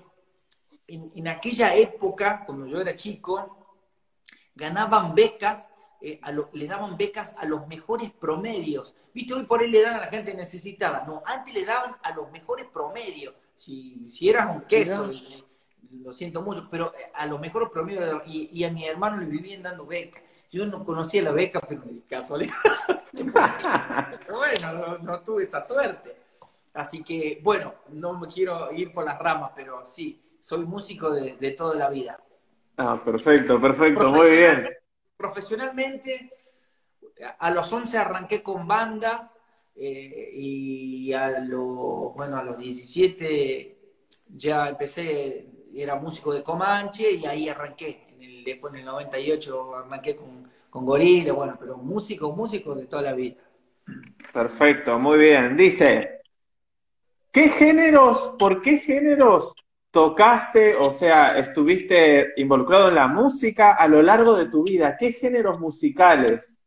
en, 0.86 1.28
aquella 1.28 1.74
época, 1.74 2.44
cuando 2.44 2.66
yo 2.66 2.80
era 2.80 2.94
chico, 2.94 3.76
ganaban 4.54 5.14
becas, 5.14 5.72
a 6.22 6.32
les 6.52 6.68
daban 6.68 6.96
becas 6.96 7.34
a 7.38 7.46
los 7.46 7.66
mejores 7.66 8.10
promedios. 8.10 8.94
Viste, 9.14 9.34
hoy 9.34 9.44
por 9.44 9.60
ahí 9.60 9.70
le 9.70 9.82
dan 9.82 9.94
a 9.94 10.00
la 10.00 10.06
gente 10.06 10.34
necesitada. 10.34 11.04
No, 11.06 11.22
antes 11.26 11.54
le 11.54 11.64
daban 11.64 11.96
a 12.02 12.14
los 12.14 12.30
mejores 12.30 12.66
promedios. 12.72 13.34
Si, 13.56 14.06
si 14.10 14.28
eras 14.28 14.54
un 14.54 14.62
queso, 14.62 15.10
lo 16.02 16.12
siento 16.12 16.42
mucho, 16.42 16.68
pero 16.70 16.92
a 17.14 17.26
los 17.26 17.38
mejores 17.38 17.68
promedios, 17.70 18.22
y, 18.26 18.48
y 18.52 18.64
a 18.64 18.70
mi 18.70 18.86
hermano 18.86 19.18
le 19.18 19.26
vivían 19.26 19.62
dando 19.62 19.86
becas. 19.86 20.22
Yo 20.50 20.66
no 20.66 20.84
conocía 20.84 21.22
la 21.22 21.32
beca, 21.32 21.60
pero 21.60 21.80
de 21.82 22.02
casualidad. 22.06 22.52
bueno, 24.28 24.98
no, 24.98 25.20
tuve 25.20 25.44
esa 25.44 25.62
suerte. 25.62 26.16
Así 26.74 27.02
que, 27.02 27.40
bueno, 27.42 27.74
no 27.88 28.18
me 28.18 28.28
quiero 28.28 28.70
ir 28.72 28.92
por 28.92 29.04
las 29.04 29.18
ramas, 29.18 29.52
pero 29.54 29.86
sí, 29.86 30.20
soy 30.38 30.64
músico 30.66 31.10
de, 31.10 31.50
toda 31.52 31.76
la 31.76 31.88
vida. 31.88 32.18
Ah, 32.76 33.00
perfecto, 33.02 33.60
perfecto, 33.60 34.10
muy 34.10 34.30
bien. 34.30 34.68
Profesionalmente, 35.22 36.30
a 37.38 37.50
los 37.52 37.72
11 37.72 37.96
arranqué 37.96 38.42
con 38.42 38.66
bandas 38.66 39.38
eh, 39.76 40.30
y 40.34 41.12
a 41.12 41.38
los, 41.38 42.12
bueno, 42.12 42.38
a 42.38 42.42
los 42.42 42.58
17 42.58 43.78
ya 44.34 44.68
empecé, 44.68 45.46
era 45.76 45.94
músico 45.94 46.34
de 46.34 46.42
Comanche 46.42 47.08
y 47.12 47.24
ahí 47.24 47.48
arranqué 47.48 48.08
después 48.44 48.72
en 48.74 48.80
el 48.80 48.86
98 48.86 49.76
arranqué 49.76 50.16
con, 50.16 50.50
con 50.68 50.84
Gorila, 50.84 51.32
bueno, 51.34 51.56
pero 51.56 51.76
músico, 51.76 52.32
músico 52.32 52.74
de 52.74 52.86
toda 52.86 53.02
la 53.02 53.12
vida. 53.12 53.36
Perfecto, 54.32 54.98
muy 54.98 55.20
bien. 55.20 55.56
Dice, 55.56 56.22
¿qué 57.30 57.48
géneros, 57.48 58.34
por 58.40 58.60
qué 58.60 58.78
géneros 58.78 59.54
tocaste, 59.92 60.74
o 60.74 60.90
sea, 60.90 61.38
estuviste 61.38 62.32
involucrado 62.38 62.88
en 62.88 62.96
la 62.96 63.06
música 63.06 63.74
a 63.74 63.86
lo 63.86 64.02
largo 64.02 64.34
de 64.34 64.46
tu 64.46 64.64
vida? 64.64 64.96
¿Qué 64.98 65.12
géneros 65.12 65.60
musicales? 65.60 66.58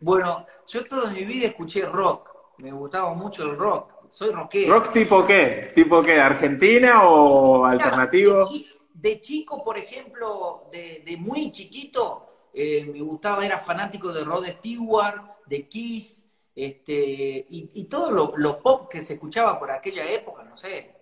Bueno, 0.00 0.44
yo 0.66 0.84
toda 0.84 1.10
mi 1.10 1.24
vida 1.24 1.46
escuché 1.46 1.86
rock, 1.86 2.30
me 2.58 2.72
gustaba 2.72 3.14
mucho 3.14 3.44
el 3.44 3.56
rock, 3.56 3.94
soy 4.10 4.32
rockero. 4.32 4.74
¿Rock 4.74 4.92
tipo 4.92 5.24
qué? 5.24 5.72
¿Tipo 5.74 6.02
qué? 6.02 6.20
¿Argentina 6.20 7.08
o 7.08 7.64
alternativo? 7.64 8.46
de 8.92 9.20
chico, 9.20 9.62
por 9.62 9.76
ejemplo, 9.76 10.68
de, 10.72 11.16
muy 11.18 11.50
chiquito, 11.52 12.48
eh, 12.52 12.84
me 12.84 13.00
gustaba, 13.02 13.44
era 13.44 13.60
fanático 13.60 14.12
de 14.12 14.24
Rod 14.24 14.46
Stewart, 14.46 15.36
de 15.46 15.68
Kiss, 15.68 16.26
este, 16.54 17.46
y, 17.50 17.84
todo 17.84 18.34
lo, 18.36 18.62
pop 18.62 18.88
que 18.90 19.02
se 19.02 19.14
escuchaba 19.14 19.58
por 19.58 19.70
aquella 19.70 20.10
época, 20.10 20.42
no 20.44 20.56
sé, 20.56 20.95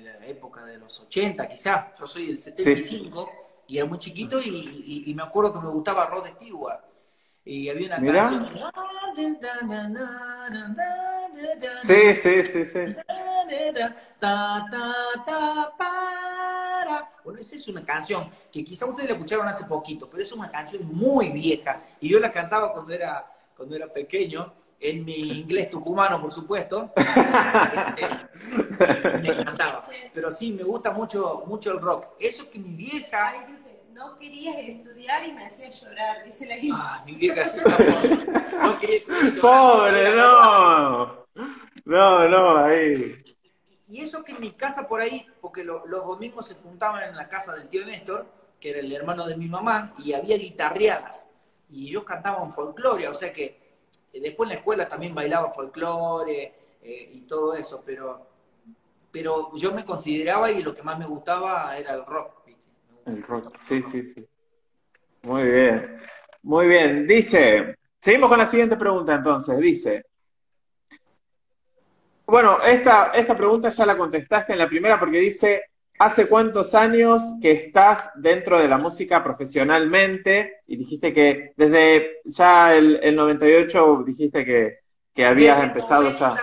la, 0.00 0.18
la 0.18 0.26
época 0.26 0.64
de 0.64 0.78
los 0.78 1.00
80 1.00 1.48
quizás, 1.48 1.86
yo 1.98 2.06
soy 2.06 2.26
del 2.26 2.38
75 2.38 3.46
y 3.68 3.78
era 3.78 3.86
muy 3.86 3.98
chiquito 3.98 4.40
y, 4.40 5.12
me 5.14 5.22
acuerdo 5.22 5.52
que 5.52 5.60
me 5.60 5.70
gustaba 5.70 6.06
Rod 6.06 6.26
Stewart. 6.26 6.80
Y 7.44 7.68
había 7.68 7.86
una 7.86 8.12
canción. 8.12 8.48
Sí, 11.82 12.14
sí, 12.16 12.42
sí, 12.44 12.64
sí. 12.64 12.96
Bueno, 17.24 17.40
esa 17.40 17.56
es 17.56 17.68
una 17.68 17.84
canción 17.84 18.30
que 18.52 18.64
quizá 18.64 18.86
ustedes 18.86 19.10
la 19.10 19.14
escucharon 19.14 19.46
hace 19.46 19.64
poquito, 19.64 20.08
pero 20.10 20.22
es 20.22 20.32
una 20.32 20.50
canción 20.50 20.88
muy 20.92 21.30
vieja. 21.30 21.82
Y 22.00 22.08
yo 22.08 22.18
la 22.18 22.32
cantaba 22.32 22.72
cuando 22.72 22.92
era, 22.92 23.32
cuando 23.56 23.76
era 23.76 23.92
pequeño, 23.92 24.52
en 24.80 25.04
mi 25.04 25.40
inglés 25.40 25.70
tucumano, 25.70 26.20
por 26.20 26.32
supuesto. 26.32 26.92
me 29.22 29.28
encantaba. 29.28 29.82
Pero 30.12 30.30
sí, 30.30 30.52
me 30.52 30.62
gusta 30.62 30.92
mucho, 30.92 31.44
mucho 31.46 31.72
el 31.72 31.80
rock. 31.80 32.08
Eso 32.18 32.50
que 32.50 32.58
mi 32.58 32.76
vieja... 32.76 33.46
no 33.92 34.18
querías 34.18 34.56
estudiar 34.58 35.26
y 35.26 35.32
me 35.32 35.46
hacía 35.46 35.70
llorar, 35.70 36.24
dice 36.24 36.46
la 36.46 36.58
hija. 36.58 36.76
Ah, 36.78 37.02
mi 37.06 37.14
vieja 37.14 37.44
sí, 37.44 37.58
no 37.64 38.78
quería 38.78 39.00
Pobre, 39.40 40.14
no. 40.14 41.24
No, 41.84 42.28
no, 42.28 42.64
ahí 42.64 43.22
y 43.88 44.00
eso 44.00 44.24
que 44.24 44.32
en 44.32 44.40
mi 44.40 44.52
casa 44.52 44.88
por 44.88 45.00
ahí, 45.00 45.26
porque 45.40 45.62
los 45.62 45.88
domingos 45.88 46.48
se 46.48 46.54
juntaban 46.54 47.04
en 47.04 47.16
la 47.16 47.28
casa 47.28 47.54
del 47.54 47.68
tío 47.68 47.86
Néstor, 47.86 48.26
que 48.60 48.70
era 48.70 48.80
el 48.80 48.92
hermano 48.92 49.26
de 49.26 49.36
mi 49.36 49.48
mamá, 49.48 49.92
y 49.98 50.12
había 50.12 50.36
guitarreadas. 50.36 51.28
Y 51.70 51.88
ellos 51.88 52.04
cantaban 52.04 52.52
folclore, 52.52 53.08
o 53.08 53.14
sea 53.14 53.32
que 53.32 53.65
después 54.20 54.46
en 54.46 54.54
la 54.54 54.58
escuela 54.58 54.88
también 54.88 55.14
bailaba 55.14 55.52
folclore 55.52 56.54
eh, 56.82 57.10
y 57.14 57.20
todo 57.22 57.54
eso, 57.54 57.82
pero, 57.84 58.26
pero 59.10 59.54
yo 59.56 59.72
me 59.72 59.84
consideraba 59.84 60.50
y 60.50 60.62
lo 60.62 60.74
que 60.74 60.82
más 60.82 60.98
me 60.98 61.06
gustaba 61.06 61.76
era 61.76 61.94
el 61.94 62.04
rock. 62.04 62.32
El 63.06 63.22
rock, 63.22 63.56
sí, 63.58 63.80
sí, 63.82 64.02
sí. 64.02 64.26
Muy 65.22 65.44
bien. 65.44 66.00
Muy 66.42 66.68
bien. 66.68 67.06
Dice, 67.06 67.76
seguimos 68.00 68.28
con 68.28 68.38
la 68.38 68.46
siguiente 68.46 68.76
pregunta 68.76 69.14
entonces. 69.14 69.58
Dice, 69.58 70.06
bueno, 72.26 72.60
esta, 72.62 73.10
esta 73.10 73.36
pregunta 73.36 73.68
ya 73.68 73.86
la 73.86 73.96
contestaste 73.96 74.52
en 74.52 74.58
la 74.58 74.68
primera 74.68 74.98
porque 74.98 75.18
dice, 75.18 75.70
¿hace 75.98 76.28
cuántos 76.28 76.74
años 76.74 77.22
que 77.40 77.52
estás 77.52 78.10
dentro 78.16 78.58
de 78.58 78.68
la 78.68 78.78
música 78.78 79.22
profesionalmente? 79.22 80.62
Y 80.66 80.76
dijiste 80.76 81.12
que 81.12 81.52
desde 81.56 82.20
ya 82.24 82.74
el, 82.74 83.14
98 83.14 84.02
dijiste 84.06 84.44
que, 84.44 84.80
que 85.14 85.24
habías 85.24 85.62
empezado 85.62 86.10
ya. 86.10 86.36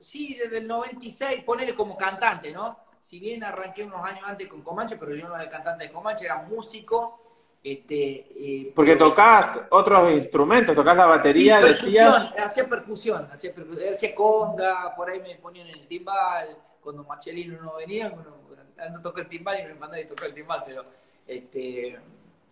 Sí, 0.00 0.38
desde 0.42 0.58
el 0.58 0.66
96, 0.66 1.44
ponele 1.44 1.74
como 1.74 1.96
cantante, 1.96 2.52
¿no? 2.52 2.78
Si 3.00 3.18
bien 3.20 3.44
arranqué 3.44 3.84
unos 3.84 4.04
años 4.04 4.22
antes 4.24 4.48
con 4.48 4.62
Comanche, 4.62 4.96
pero 4.96 5.14
yo 5.14 5.28
no 5.28 5.36
era 5.36 5.48
cantante 5.48 5.84
de 5.84 5.92
Comanche, 5.92 6.24
era 6.24 6.42
músico 6.42 7.28
este, 7.62 8.26
eh, 8.36 8.72
Porque 8.74 8.96
tocas 8.96 9.60
otros 9.70 10.12
instrumentos, 10.12 10.76
tocas 10.76 10.96
la 10.96 11.06
batería, 11.06 11.60
decías. 11.60 12.32
Hacía 12.38 12.68
percusión, 12.68 13.28
hacía 13.30 13.54
percusión, 13.54 13.92
hacía 13.92 14.14
conga, 14.14 14.94
por 14.96 15.10
ahí 15.10 15.20
me 15.20 15.34
ponían 15.36 15.66
el 15.66 15.86
timbal, 15.86 16.56
cuando 16.80 17.04
Marcelino 17.04 17.60
no 17.60 17.74
venía, 17.76 18.08
bueno, 18.08 18.37
no 18.90 19.02
tocó 19.02 19.20
el 19.20 19.28
timbal 19.28 19.60
y 19.60 19.64
me 19.64 19.74
mandaba 19.74 20.02
a 20.02 20.06
tocar 20.06 20.28
el 20.28 20.34
timbal, 20.34 20.62
pero 20.66 20.84
este, 21.26 21.98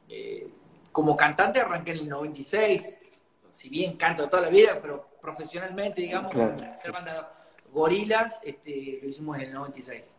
eh, 0.08 0.48
como 0.92 1.16
cantante 1.16 1.60
arranqué 1.60 1.92
en 1.92 1.98
el 1.98 2.08
96, 2.08 2.96
si 3.50 3.68
bien 3.68 3.96
canto 3.96 4.28
toda 4.28 4.42
la 4.42 4.50
vida, 4.50 4.78
pero 4.80 5.08
profesionalmente, 5.20 6.02
digamos, 6.02 6.34
hacer 6.34 6.92
banda 6.92 7.32
Gorilas, 7.72 8.40
este, 8.44 9.00
lo 9.02 9.08
hicimos 9.08 9.36
en 9.36 9.42
el 9.44 9.54
96. 9.54 10.16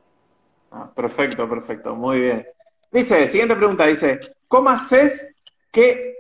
Ah, 0.72 0.92
perfecto, 0.94 1.48
perfecto, 1.50 1.96
muy 1.96 2.20
bien. 2.20 2.48
Dice, 2.92 3.28
siguiente 3.28 3.56
pregunta, 3.56 3.86
dice, 3.86 4.20
¿cómo 4.48 4.70
haces 4.70 5.34
que 5.72 6.18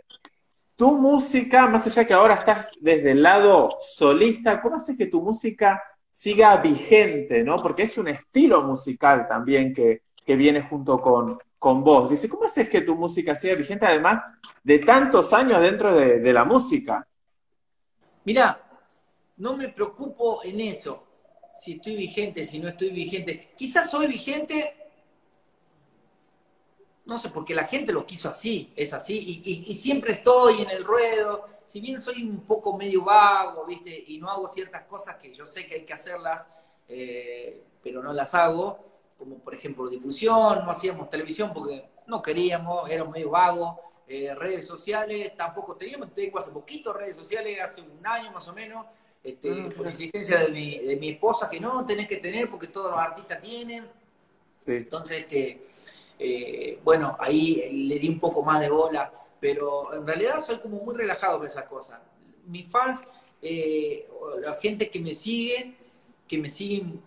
tu 0.75 0.93
música, 0.93 1.67
más 1.67 1.87
allá 1.87 2.05
que 2.05 2.13
ahora 2.13 2.35
estás 2.35 2.73
desde 2.79 3.11
el 3.11 3.23
lado 3.23 3.69
solista, 3.79 4.61
¿cómo 4.61 4.75
haces 4.75 4.95
que 4.95 5.07
tu 5.07 5.21
música 5.21 5.81
siga 6.17 6.57
vigente, 6.57 7.43
¿no? 7.43 7.57
Porque 7.57 7.83
es 7.83 7.95
un 7.95 8.07
estilo 8.07 8.63
musical 8.63 9.27
también 9.27 9.71
que, 9.71 10.01
viene 10.25 10.63
junto 10.63 10.99
con, 10.99 11.39
con 11.59 11.83
vos. 11.83 12.09
Dice, 12.09 12.27
¿cómo 12.27 12.45
haces 12.45 12.67
que 12.67 12.81
tu 12.81 12.95
música 12.95 13.35
siga 13.35 13.53
vigente 13.53 13.85
además 13.85 14.23
de 14.63 14.79
tantos 14.79 15.31
años 15.31 15.61
dentro 15.61 15.93
de, 15.93 16.19
de 16.19 16.33
la 16.33 16.43
música? 16.43 17.07
Mira, 18.25 18.59
no 19.37 19.55
me 19.55 19.69
preocupo 19.69 20.41
en 20.43 20.59
eso, 20.59 21.05
si 21.53 21.73
estoy 21.73 21.95
vigente, 21.95 22.47
si 22.47 22.59
no 22.59 22.69
estoy 22.69 22.89
vigente. 22.89 23.53
Quizás 23.55 23.89
soy 23.89 24.07
vigente 24.07 24.73
no 27.07 27.17
sé, 27.17 27.29
porque 27.29 27.55
la 27.55 27.63
gente 27.63 27.93
lo 27.93 28.05
quiso 28.05 28.29
así, 28.29 28.73
es 28.75 28.91
así, 28.91 29.41
y, 29.45 29.73
siempre 29.73 30.11
estoy 30.11 30.61
en 30.61 30.69
el 30.69 30.83
ruedo, 30.83 31.45
si 31.63 31.79
bien 31.79 31.99
soy 31.99 32.21
un 32.21 32.41
poco 32.41 32.77
medio 32.77 33.05
vago, 33.05 33.65
¿viste? 33.65 34.03
Y 34.07 34.17
no 34.17 34.29
hago 34.29 34.49
ciertas 34.49 34.83
cosas 34.83 35.15
que 35.15 35.33
yo 35.33 35.45
sé 35.45 35.65
que 35.65 35.75
hay 35.75 35.81
que 35.83 35.93
hacerlas, 35.93 36.49
eh, 36.89 37.63
pero 37.81 38.03
no 38.03 38.11
las 38.11 38.35
hago, 38.35 38.79
como 39.17 39.39
por 39.39 39.55
ejemplo 39.55 39.87
difusión, 39.87 40.65
no 40.65 40.69
hacíamos 40.69 41.09
televisión 41.09 41.53
porque 41.53 41.89
no 42.07 42.21
queríamos, 42.21 42.89
era 42.89 43.05
medio 43.05 43.29
vago, 43.29 43.79
eh, 44.05 44.35
redes 44.35 44.67
sociales 44.67 45.33
tampoco 45.33 45.77
teníamos, 45.77 46.13
tengo 46.13 46.39
hace 46.39 46.51
poquito 46.51 46.91
redes 46.91 47.15
sociales, 47.15 47.57
hace 47.61 47.81
un 47.81 48.05
año 48.05 48.33
más 48.33 48.45
o 48.49 48.53
menos, 48.53 48.85
este, 49.23 49.49
ah, 49.49 49.69
por 49.75 49.87
insistencia 49.87 50.39
de 50.39 50.49
mi, 50.49 50.79
de 50.79 50.97
mi 50.97 51.11
esposa 51.11 51.49
que 51.49 51.61
no 51.61 51.85
tenés 51.85 52.07
que 52.07 52.17
tener 52.17 52.49
porque 52.49 52.67
todos 52.67 52.91
los 52.91 52.99
artistas 52.99 53.41
tienen. 53.41 53.87
Entonces, 54.65 55.21
este, 55.21 55.61
eh, 56.19 56.79
bueno, 56.83 57.15
ahí 57.19 57.69
le 57.87 57.99
di 57.99 58.09
un 58.09 58.19
poco 58.19 58.41
más 58.41 58.59
de 58.59 58.69
bola, 58.69 59.11
pero 59.39 59.93
en 59.93 60.05
realidad 60.05 60.39
soy 60.39 60.59
como 60.59 60.79
muy 60.79 60.95
relajado 60.95 61.39
con 61.39 61.47
esas 61.47 61.65
cosas. 61.65 61.99
Mis 62.45 62.69
fans, 62.69 63.03
eh, 63.41 64.09
la 64.41 64.53
gente 64.53 64.89
que 64.89 64.99
me 64.99 65.11
sigue, 65.11 65.75
que 66.27 66.37
me 66.37 66.49
siguen 66.49 67.01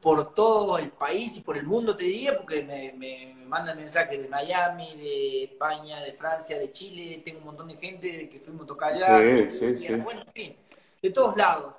por 0.00 0.34
todo 0.34 0.78
el 0.78 0.90
país 0.90 1.36
y 1.36 1.40
por 1.42 1.56
el 1.56 1.66
mundo, 1.66 1.96
te 1.96 2.04
diría, 2.04 2.36
porque 2.36 2.62
me, 2.62 2.92
me, 2.94 3.34
mandan 3.46 3.76
mensajes 3.76 4.20
de 4.20 4.28
Miami, 4.28 4.96
de 4.96 5.44
España, 5.44 6.00
de 6.00 6.12
Francia, 6.12 6.58
de 6.58 6.72
Chile, 6.72 7.22
tengo 7.24 7.40
un 7.40 7.46
montón 7.46 7.68
de 7.68 7.76
gente 7.76 8.30
que 8.30 8.40
fuimos 8.40 8.64
a 8.64 8.66
tocar 8.66 8.92
allá, 8.94 9.18
sí, 9.50 9.58
sí, 9.58 9.76
sí. 9.76 9.94
bueno, 9.96 10.22
en 10.22 10.32
fin, 10.32 10.56
de 11.02 11.10
todos 11.10 11.36
lados. 11.36 11.76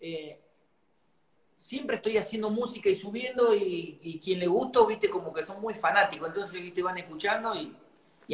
Eh, 0.00 0.43
siempre 1.64 1.96
estoy 1.96 2.18
haciendo 2.18 2.50
música 2.50 2.90
y 2.90 2.94
subiendo 2.94 3.54
y, 3.54 4.20
quien 4.22 4.38
le 4.38 4.46
gusta, 4.46 4.84
viste, 4.86 5.08
como 5.08 5.32
que 5.32 5.42
son 5.42 5.62
muy 5.62 5.72
fanáticos, 5.72 6.28
entonces, 6.28 6.60
viste, 6.60 6.82
van 6.82 6.98
escuchando 6.98 7.54
y, 7.54 7.74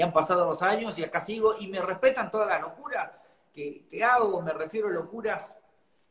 han 0.00 0.12
pasado 0.12 0.46
los 0.46 0.62
años 0.62 0.98
y 0.98 1.04
acá 1.04 1.20
sigo 1.20 1.54
y 1.60 1.68
me 1.68 1.80
respetan 1.80 2.28
todas 2.28 2.48
las 2.48 2.60
locuras 2.60 3.08
que, 3.54 3.86
hago, 4.02 4.42
me 4.42 4.52
refiero 4.52 4.88
a 4.88 4.90
locuras 4.90 5.56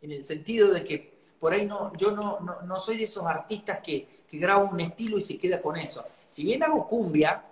en 0.02 0.14
el 0.14 0.24
sentido 0.24 0.72
de 0.72 0.82
que 0.82 1.20
por 1.42 1.52
ahí 1.52 1.66
no, 1.66 1.94
yo 1.98 2.12
no, 2.12 2.40
no, 2.40 2.80
soy 2.80 2.96
de 2.96 3.04
esos 3.04 3.26
artistas 3.26 3.80
que, 3.80 4.24
que 4.26 4.38
grabo 4.38 4.70
un 4.70 4.80
estilo 4.80 5.18
y 5.18 5.22
se 5.22 5.38
queda 5.38 5.62
con 5.62 5.76
eso. 5.76 6.06
Si 6.26 6.46
bien 6.46 6.64
hago 6.64 6.88
cumbia, 6.88 7.44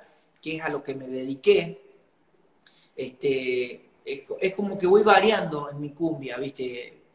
que 0.41 0.55
es 0.55 0.63
a 0.63 0.69
lo 0.69 0.81
que 0.81 0.95
me 0.95 1.07
dediqué, 1.07 1.81
este, 2.95 3.89
es, 4.05 4.53
como 4.55 4.77
que 4.77 4.87
voy 4.87 5.03
variando 5.03 5.69
en 5.69 5.81
mi 5.81 5.89
cumbia, 5.89 6.37
¿viste? 6.37 7.06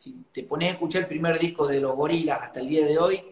Si 0.00 0.24
te 0.32 0.44
pones 0.44 0.70
a 0.70 0.72
escuchar 0.72 1.02
el 1.02 1.08
primer 1.08 1.38
disco 1.38 1.66
de 1.66 1.78
los 1.78 1.94
gorilas 1.94 2.40
hasta 2.40 2.60
el 2.60 2.68
día 2.68 2.86
de 2.86 2.98
hoy, 2.98 3.22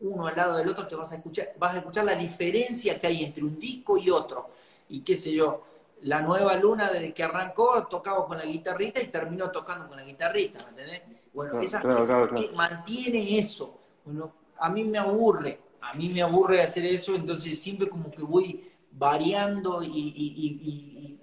uno 0.00 0.26
al 0.26 0.34
lado 0.34 0.56
del 0.56 0.66
otro 0.66 0.86
te 0.86 0.96
vas 0.96 1.12
a 1.12 1.16
escuchar, 1.16 1.52
vas 1.58 1.74
a 1.74 1.78
escuchar 1.80 2.06
la 2.06 2.14
diferencia 2.14 2.98
que 2.98 3.06
hay 3.06 3.22
entre 3.22 3.44
un 3.44 3.58
disco 3.58 3.98
y 3.98 4.08
otro. 4.08 4.48
Y 4.88 5.00
qué 5.00 5.14
sé 5.14 5.34
yo, 5.34 5.62
la 6.04 6.22
nueva 6.22 6.56
luna 6.56 6.90
desde 6.90 7.12
que 7.12 7.22
arrancó 7.22 7.86
tocaba 7.86 8.26
con 8.26 8.38
la 8.38 8.46
guitarrita 8.46 9.02
y 9.02 9.08
terminó 9.08 9.50
tocando 9.50 9.86
con 9.88 9.98
la 9.98 10.04
guitarrita, 10.04 10.64
¿me 10.64 10.70
entendés? 10.70 11.02
Bueno, 11.34 11.60
esa, 11.60 11.82
que 11.82 12.50
mantiene 12.54 13.38
eso. 13.38 13.78
Bueno, 14.02 14.32
a 14.56 14.70
mí 14.70 14.84
me 14.84 14.96
aburre, 14.96 15.60
a 15.82 15.92
mí 15.92 16.08
me 16.08 16.22
aburre 16.22 16.62
hacer 16.62 16.86
eso, 16.86 17.14
entonces 17.14 17.60
siempre 17.60 17.90
como 17.90 18.10
que 18.10 18.22
voy 18.22 18.72
variando 18.90 19.82
y, 19.82 20.14
y, 20.16 21.20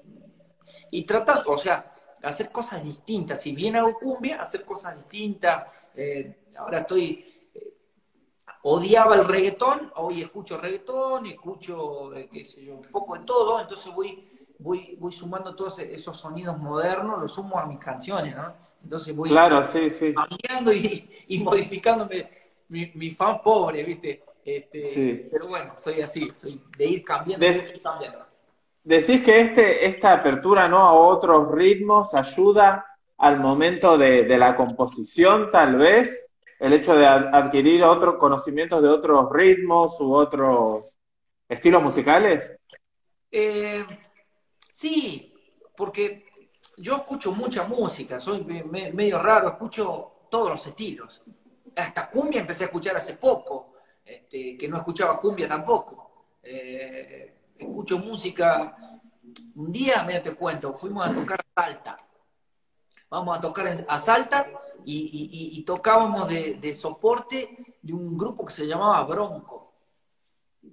y, 0.92 1.02
tratando, 1.04 1.50
o 1.50 1.58
sea, 1.58 1.93
hacer 2.24 2.52
cosas 2.52 2.84
distintas. 2.84 3.42
Si 3.42 3.54
bien 3.54 3.76
hago 3.76 3.98
cumbia, 4.00 4.42
hacer 4.42 4.66
cosas 4.66 4.98
distintas. 4.98 5.66
Eh, 5.96 6.46
ahora 6.58 6.80
estoy, 6.80 7.50
eh, 7.54 7.74
odiaba 8.64 9.16
el 9.16 9.26
reggaetón, 9.26 9.92
hoy 9.96 10.22
escucho 10.22 10.58
reggaetón, 10.58 11.28
escucho, 11.28 12.16
eh, 12.16 12.30
qué 12.32 12.44
sé 12.44 12.66
yo, 12.66 12.76
un 12.76 12.84
poco 12.84 13.16
de 13.16 13.26
todo, 13.26 13.62
entonces 13.62 13.94
voy, 13.94 14.28
voy, 14.58 14.98
voy 15.00 15.12
sumando 15.12 15.54
todos 15.56 15.80
esos 15.80 16.18
sonidos 16.18 16.58
modernos, 16.58 17.20
los 17.20 17.32
sumo 17.32 17.60
a 17.60 17.66
mis 17.68 17.78
canciones, 17.78 18.36
¿no? 18.36 18.54
Entonces 18.84 19.16
voy 19.16 19.30
claro, 19.30 19.64
sí, 19.66 19.90
sí. 19.92 20.14
cambiando 20.14 20.74
y, 20.74 21.26
y 21.28 21.40
modificándome 21.40 22.28
mi, 22.70 23.12
fan 23.12 23.42
pobre, 23.42 23.84
¿viste? 23.84 24.24
Este, 24.44 25.30
Pero 25.32 25.48
bueno, 25.48 25.74
soy 25.78 26.02
así, 26.02 26.30
soy 26.34 26.60
de 26.78 26.86
ir 26.86 27.04
cambiando, 27.04 27.46
cambiando. 27.82 28.33
Decís 28.84 29.24
que 29.24 29.40
este, 29.40 29.86
esta 29.86 30.12
apertura 30.12 30.68
¿no? 30.68 30.80
a 30.80 30.92
otros 30.94 31.50
ritmos 31.52 32.14
ayuda 32.14 32.86
al 33.18 33.40
momento 33.40 33.98
de, 33.98 34.26
la 34.38 34.58
composición, 34.58 35.50
tal 35.50 35.78
vez, 35.78 36.26
el 36.60 36.74
hecho 36.74 36.94
de 36.94 37.06
adquirir 37.06 37.84
otros 37.84 38.16
conocimientos 38.18 38.82
de 38.82 38.90
otros 38.90 39.32
ritmos 39.32 39.98
u 40.02 40.14
otros 40.14 41.00
estilos 41.48 41.82
musicales. 41.82 42.54
Eh, 43.32 43.86
sí, 44.70 45.34
porque 45.78 46.26
yo 46.78 46.98
escucho 46.98 47.32
mucha 47.32 47.64
música, 47.64 48.20
soy 48.20 48.44
medio 48.44 49.22
raro, 49.22 49.48
escucho 49.48 50.28
todos 50.30 50.50
los 50.50 50.68
estilos. 50.68 51.24
Hasta 51.78 52.10
cumbia 52.10 52.42
empecé 52.42 52.66
a 52.66 52.68
escuchar 52.68 52.98
hace 52.98 53.14
poco, 53.14 53.76
este, 54.04 54.58
que 54.58 54.68
no 54.68 54.76
escuchaba 54.76 55.18
cumbia 55.18 55.48
tampoco. 55.48 56.28
Eh, 56.44 57.34
escucho 57.64 58.00
música. 58.00 59.00
Un 59.56 59.72
día, 59.72 60.04
mira, 60.04 60.22
te 60.22 60.36
cuento, 60.36 60.74
fuimos 60.74 61.06
a 61.06 61.14
tocar 61.14 61.40
a 61.40 61.62
Salta. 61.62 61.98
Vamos 63.10 63.38
a 63.38 63.42
tocar 63.42 63.86
a 63.88 64.00
Salta 64.00 64.48
y, 64.86 65.64
tocábamos 65.66 66.28
de, 66.28 66.76
soporte 66.76 67.78
de 67.82 67.94
un 67.94 68.18
grupo 68.18 68.46
que 68.46 68.54
se 68.54 68.68
llamaba 68.68 69.04
Bronco. 69.04 69.74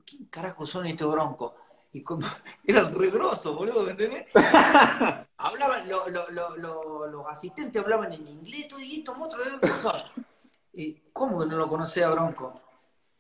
¿Quién 0.07 0.27
carajo 0.27 0.67
son 0.67 0.87
estos 0.87 1.11
Broncos? 1.13 1.53
Y 1.93 2.03
cuando 2.03 2.27
eran 2.67 2.95
re 2.95 3.11
boludo, 3.11 3.83
¿me 3.83 3.91
entendés? 3.91 4.27
hablaban, 5.37 5.89
los 5.89 7.27
asistentes 7.29 7.83
hablaban 7.83 8.13
en 8.13 8.27
inglés, 8.27 8.69
todo, 8.69 8.81
y 8.81 9.01
estos 9.01 9.17
monstruos 9.17 9.47
de 9.47 9.53
dónde 9.53 9.69
son. 9.69 10.03
¿Cómo 11.13 11.41
que 11.41 11.47
no 11.47 11.57
lo 11.57 11.69
conocía 11.69 12.09
Bronco? 12.11 12.55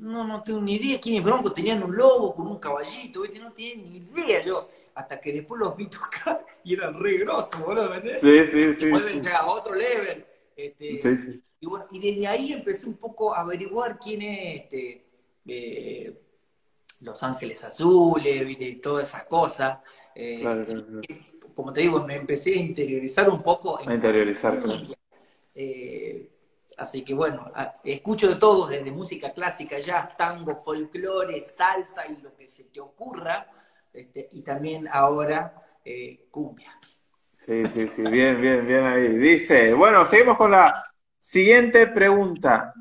No, 0.00 0.24
no 0.24 0.42
tengo 0.42 0.60
ni 0.62 0.76
idea 0.76 0.98
quién 1.00 1.16
es 1.18 1.24
Bronco. 1.24 1.52
Tenían 1.52 1.82
un 1.82 1.94
lobo 1.94 2.34
con 2.34 2.46
un 2.46 2.58
caballito, 2.58 3.20
¿viste? 3.20 3.38
No 3.38 3.52
tenía 3.52 3.76
ni 3.76 3.96
idea 3.96 4.42
yo. 4.42 4.68
Hasta 4.94 5.20
que 5.20 5.32
después 5.32 5.60
los 5.60 5.76
vi 5.76 5.86
tocar 5.86 6.44
y 6.64 6.74
eran 6.74 6.98
re 6.98 7.18
grosos, 7.18 7.60
boludo, 7.60 7.90
¿me 7.90 7.96
entendés? 7.96 8.20
Sí, 8.20 8.44
sí, 8.50 8.74
sí. 8.80 8.90
Vuelven 8.90 9.26
a 9.28 9.46
otro 9.46 9.74
level. 9.74 10.24
Este, 10.56 10.98
sí, 10.98 11.16
sí. 11.16 11.42
Y 11.60 11.66
bueno, 11.66 11.86
y 11.90 12.00
desde 12.00 12.26
ahí 12.26 12.52
empecé 12.52 12.86
un 12.86 12.96
poco 12.96 13.34
a 13.34 13.40
averiguar 13.40 13.98
quién 13.98 14.22
es 14.22 14.62
este, 14.62 15.04
eh, 15.46 16.18
Los 17.02 17.22
Ángeles 17.22 17.62
Azules, 17.64 18.46
¿viste? 18.46 18.64
Y 18.64 18.76
toda 18.76 19.02
esa 19.02 19.26
cosa. 19.26 19.82
Eh, 20.14 20.42
como 21.54 21.72
te 21.74 21.82
digo, 21.82 22.02
me 22.06 22.16
empecé 22.16 22.54
a 22.54 22.56
interiorizar 22.56 23.28
un 23.28 23.42
poco. 23.42 23.78
a 23.78 23.94
interiorizarse. 23.94 24.66
Eh, 25.54 26.29
así 26.80 27.04
que 27.04 27.14
bueno, 27.14 27.52
escucho 27.84 28.28
de 28.28 28.36
todo, 28.36 28.66
desde 28.66 28.90
música 28.90 29.32
clásica, 29.32 29.78
jazz, 29.78 30.16
tango, 30.16 30.56
folclore, 30.56 31.42
salsa 31.42 32.06
y 32.06 32.20
lo 32.22 32.34
que 32.34 32.48
se 32.48 32.64
te 32.64 32.80
ocurra, 32.80 33.46
este, 33.92 34.28
y 34.32 34.42
también 34.42 34.88
ahora 34.90 35.54
eh, 35.84 36.26
cumbia. 36.30 36.72
Sí, 37.38 37.64
sí, 37.66 37.86
sí, 37.88 38.02
bien, 38.02 38.40
bien, 38.40 38.66
bien 38.66 38.84
ahí. 38.84 39.08
Dice, 39.16 39.72
bueno, 39.74 40.04
seguimos 40.06 40.36
con 40.36 40.50
la 40.50 40.84
siguiente 41.18 41.86
pregunta. 41.86 42.74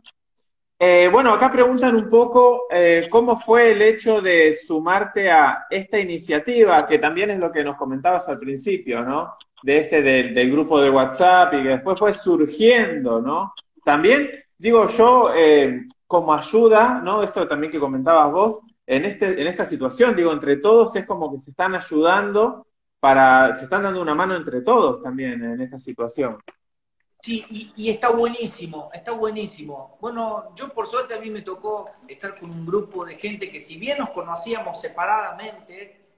Eh, 0.81 1.09
bueno, 1.11 1.33
acá 1.33 1.51
preguntan 1.51 1.93
un 1.93 2.09
poco 2.09 2.67
eh, 2.71 3.07
cómo 3.09 3.37
fue 3.37 3.73
el 3.73 3.81
hecho 3.81 4.21
de 4.21 4.53
sumarte 4.53 5.29
a 5.29 5.65
esta 5.69 5.99
iniciativa, 5.99 6.87
que 6.87 6.99
también 6.99 7.31
es 7.31 7.39
lo 7.39 7.51
que 7.51 7.65
nos 7.65 7.75
comentabas 7.75 8.29
al 8.29 8.39
principio, 8.39 9.03
¿no? 9.03 9.35
De 9.61 9.79
este 9.79 10.01
del, 10.01 10.49
grupo 10.49 10.79
de 10.79 10.89
WhatsApp 10.89 11.53
y 11.55 11.63
que 11.63 11.69
después 11.69 11.99
fue 11.99 12.13
surgiendo, 12.13 13.21
¿no? 13.21 13.53
También, 13.89 14.29
digo 14.55 14.85
yo, 14.85 15.33
eh, 15.33 15.87
como 16.05 16.31
ayuda, 16.31 17.01
¿no? 17.03 17.23
Esto 17.23 17.47
también 17.47 17.71
que 17.71 17.79
comentabas 17.79 18.31
vos, 18.31 18.59
en, 18.85 19.03
este, 19.03 19.41
en 19.41 19.47
esta 19.47 19.65
situación, 19.65 20.15
digo, 20.15 20.31
entre 20.31 20.57
todos 20.57 20.95
es 20.95 21.07
como 21.07 21.31
que 21.31 21.39
se 21.39 21.49
están 21.49 21.73
ayudando 21.73 22.67
para, 22.99 23.55
se 23.55 23.63
están 23.63 23.81
dando 23.81 23.99
una 23.99 24.13
mano 24.13 24.35
entre 24.35 24.61
todos 24.61 25.01
también 25.01 25.43
en 25.43 25.59
esta 25.59 25.79
situación. 25.79 26.37
Sí, 27.19 27.73
y, 27.75 27.89
está 27.89 28.11
buenísimo, 28.11 28.91
está 28.93 29.11
buenísimo. 29.13 29.97
Bueno, 29.99 30.53
yo 30.55 30.69
por 30.69 30.85
suerte 30.85 31.15
a 31.15 31.19
mí 31.19 31.31
me 31.31 31.41
tocó 31.41 31.89
estar 32.07 32.39
con 32.39 32.51
un 32.51 32.67
grupo 32.67 33.03
de 33.03 33.15
gente 33.15 33.51
que 33.51 33.59
si 33.59 33.79
bien 33.79 33.97
nos 33.97 34.11
conocíamos 34.11 34.79
separadamente, 34.79 36.11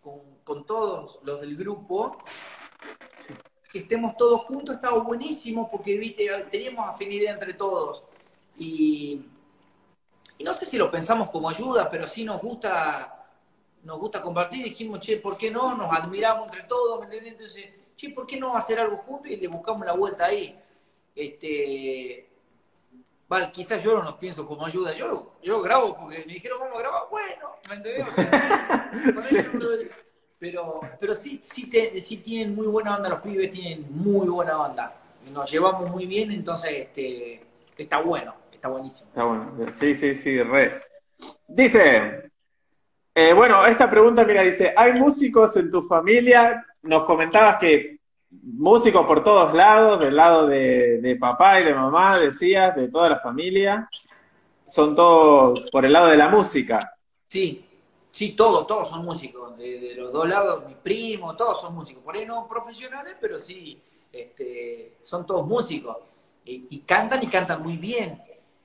con, 0.43 0.65
todos 0.65 1.19
los 1.23 1.39
del 1.39 1.55
grupo, 1.55 2.17
que 3.71 3.79
estemos 3.79 4.17
todos 4.17 4.41
juntos 4.41 4.75
estaba 4.75 4.99
buenísimo 4.99 5.69
porque 5.69 5.97
viste, 5.97 6.27
teníamos 6.51 6.89
afinidad 6.89 7.33
entre 7.33 7.53
todos. 7.53 8.03
Y, 8.57 9.25
no 10.39 10.53
sé 10.53 10.65
si 10.65 10.77
lo 10.77 10.91
pensamos 10.91 11.29
como 11.29 11.49
ayuda, 11.49 11.89
pero 11.89 12.07
sí 12.07 12.25
nos 12.25 12.41
gusta, 12.41 13.27
nos 13.83 13.99
gusta 13.99 14.21
compartir. 14.21 14.65
Dijimos, 14.65 14.99
che, 14.99 15.17
¿por 15.17 15.37
qué 15.37 15.51
no? 15.51 15.75
Nos 15.77 15.91
admiramos 15.91 16.47
entre 16.47 16.63
todos, 16.63 16.99
¿me 16.99 17.05
entiendes? 17.05 17.33
Entonces, 17.33 17.65
che, 17.95 18.09
¿por 18.09 18.27
qué 18.27 18.39
no 18.39 18.57
hacer 18.57 18.79
algo 18.79 18.97
juntos? 18.97 19.31
Y 19.31 19.37
le 19.37 19.47
buscamos 19.47 19.85
la 19.85 19.93
vuelta 19.93 20.25
ahí. 20.25 20.59
Este, 21.15 22.27
vale, 23.27 23.51
quizás 23.51 23.81
yo 23.83 23.93
no 23.93 24.01
los 24.03 24.15
pienso 24.15 24.45
como 24.47 24.65
ayuda, 24.65 24.93
yo, 24.93 25.35
yo 25.41 25.61
grabo 25.61 25.95
porque 25.95 26.25
me 26.25 26.33
dijeron 26.33 26.59
vamos 26.59 26.77
a 26.77 26.79
grabar, 26.79 27.03
bueno, 27.09 27.55
¿me 27.69 27.75
entendés? 27.75 28.07
pero, 30.41 30.79
pero 30.99 31.13
sí, 31.13 31.39
sí, 31.43 31.69
sí 32.01 32.17
tienen 32.17 32.55
muy 32.55 32.65
buena 32.65 32.97
onda, 32.97 33.09
los 33.09 33.19
pibes 33.19 33.51
tienen 33.51 33.85
muy 33.91 34.27
buena 34.27 34.59
onda, 34.59 34.91
nos 35.31 35.51
llevamos 35.51 35.91
muy 35.91 36.07
bien, 36.07 36.31
entonces 36.31 36.71
este, 36.79 37.45
está 37.77 38.01
bueno, 38.01 38.33
está 38.51 38.67
buenísimo. 38.67 39.11
Está 39.11 39.23
bueno, 39.23 39.51
sí, 39.77 39.93
sí, 39.93 40.15
sí, 40.15 40.41
re. 40.41 40.81
Dice, 41.47 42.31
eh, 43.13 43.33
bueno, 43.33 43.67
esta 43.67 43.87
pregunta, 43.87 44.25
mira, 44.25 44.41
dice, 44.41 44.73
¿hay 44.75 44.93
músicos 44.93 45.55
en 45.57 45.69
tu 45.69 45.83
familia? 45.83 46.65
Nos 46.81 47.03
comentabas 47.03 47.57
que 47.57 47.99
músicos 48.31 49.05
por 49.05 49.23
todos 49.23 49.53
lados, 49.53 49.99
del 49.99 50.15
lado 50.15 50.47
de, 50.47 51.17
papá 51.19 51.61
y 51.61 51.65
de 51.65 51.75
mamá, 51.75 52.17
decías, 52.17 52.75
de 52.75 52.87
toda 52.87 53.11
la 53.11 53.19
familia. 53.19 53.87
Son 54.65 54.95
todos 54.95 55.69
por 55.69 55.85
el 55.85 55.93
lado 55.93 56.07
de 56.07 56.17
la 56.17 56.29
música. 56.29 56.93
Sí, 57.27 57.63
sí, 58.11 58.33
todos, 58.33 58.67
todos 58.67 58.89
son 58.89 59.03
músicos. 59.05 59.57
De, 59.57 59.93
los 59.95 60.11
dos 60.11 60.27
lados, 60.27 60.65
mi 60.67 60.75
primo, 60.75 61.35
todos 61.35 61.61
son 61.61 61.73
músicos. 61.75 62.03
Por 62.03 62.15
ahí 62.15 62.25
no 62.25 62.47
profesionales, 62.47 63.15
pero 63.19 63.39
sí, 63.39 63.81
este, 64.11 64.97
son 65.01 65.25
todos 65.25 65.45
músicos. 65.47 65.97
Y, 66.45 66.79
cantan 66.79 67.23
y 67.23 67.27
cantan 67.27 67.61
muy 67.61 67.77
bien. 67.77 68.21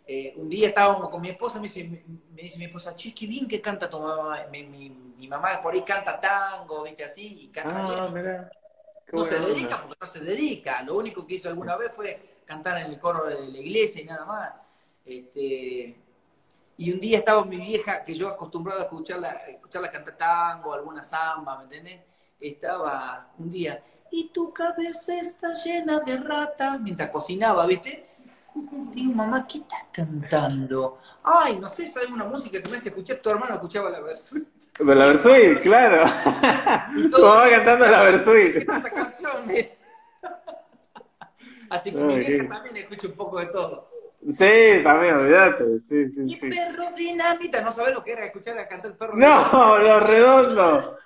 eh, 0.07 0.33
un 0.37 0.49
día 0.49 0.69
estábamos 0.69 1.11
con 1.11 1.21
mi 1.21 1.29
esposa, 1.31 1.59
me 1.59 1.65
dice, 1.65 1.85
me 1.85 2.43
dice 2.43 2.59
mi 2.59 2.65
esposa, 2.67 2.95
che, 2.97 3.13
qué 3.15 3.27
bien 3.27 3.47
que 3.49 3.61
canta 3.61 3.89
tu 3.91 3.99
mamá. 4.01 4.47
Mi, 4.51 4.63
mi, 4.65 4.89
mi 4.91 5.29
mamá 5.29 5.61
por 5.63 5.75
ahí 5.75 5.83
canta 5.83 6.19
tango, 6.21 6.83
viste 6.85 7.05
así, 7.05 7.45
y 7.45 7.49
canta 7.49 8.05
Ah, 8.05 8.09
mira. 8.13 8.51
no 9.13 9.25
se 9.25 9.39
dedica 9.41 9.81
porque 9.83 9.97
no 10.01 10.07
se 10.07 10.21
dedica. 10.21 10.83
Lo 10.83 10.97
único 10.97 11.27
que 11.27 11.35
hizo 11.35 11.49
alguna 11.49 11.77
vez 11.77 11.93
fue 11.95 12.41
cantar 12.45 12.79
en 12.81 12.93
el 12.93 12.99
coro 12.99 13.25
de 13.27 13.35
la 13.49 13.59
iglesia 13.59 14.03
y 14.03 14.05
nada 14.07 14.25
más. 14.25 14.53
Este, 15.05 15.97
y 16.79 16.93
un 16.93 17.01
día 17.01 17.19
estaba 17.19 17.45
mi 17.45 17.57
vieja, 17.57 18.05
que 18.05 18.15
yo 18.15 18.29
acostumbrado 18.29 18.81
a 18.81 18.85
escucharla, 18.85 19.29
a 19.31 19.51
escucharla 19.51 19.91
cantar 19.91 20.17
tango, 20.17 20.75
alguna 20.75 21.03
samba, 21.03 21.57
¿me 21.59 21.65
entendés? 21.65 22.01
Estaba 22.41 23.29
un 23.39 23.51
día, 23.51 23.83
y 24.11 24.29
tu 24.29 24.53
cabeza 24.53 25.19
está 25.19 25.53
llena 25.65 26.01
de 26.01 26.17
rata, 26.19 26.79
mientras 26.79 27.11
cocinaba, 27.11 27.67
¿viste? 27.67 28.05
Digo, 28.93 29.13
mamá, 29.13 29.47
¿qué 29.47 29.59
estás 29.59 29.87
cantando? 29.93 30.99
Ay, 31.23 31.59
no 31.59 31.69
sé, 31.69 31.87
¿sabes 31.87 32.09
una 32.09 32.25
música 32.25 32.63
que 32.63 32.71
me 32.71 32.77
hace 32.79 32.89
escuchar? 32.89 33.17
Tu 33.19 33.29
hermano 33.31 33.55
escuchaba 33.55 33.91
la 33.91 34.01
versión. 34.01 34.47
La 34.79 34.95
Versuit, 35.07 35.61
claro. 35.63 36.05
Como 37.11 37.27
va 37.29 37.49
cantando 37.51 37.87
la 37.87 38.03
Versuit. 38.03 38.57
esa 38.71 38.91
canción. 38.91 39.47
¿ves? 39.47 39.73
Así 41.69 41.91
que 41.91 41.97
mi 41.97 42.19
vieja 42.19 42.43
qué- 42.45 42.49
también 42.49 42.77
escucha 42.77 43.09
un 43.09 43.15
poco 43.15 43.39
de 43.41 43.47
todo. 43.47 43.91
Sí, 44.33 44.81
también, 44.83 45.17
olvídate. 45.17 45.65
Sí, 45.89 46.09
sí, 46.11 46.21
Y 46.27 46.31
sí. 46.33 46.41
perro 46.49 46.85
dinamita, 46.97 47.61
no 47.61 47.71
sabes 47.73 47.95
lo 47.95 48.03
que 48.03 48.13
era 48.13 48.25
escuchar 48.27 48.59
a 48.59 48.67
cantar 48.67 48.93
el 48.93 48.97
perro. 48.97 49.17
No, 49.17 49.79
lo 49.79 50.01
redondo. 50.01 50.97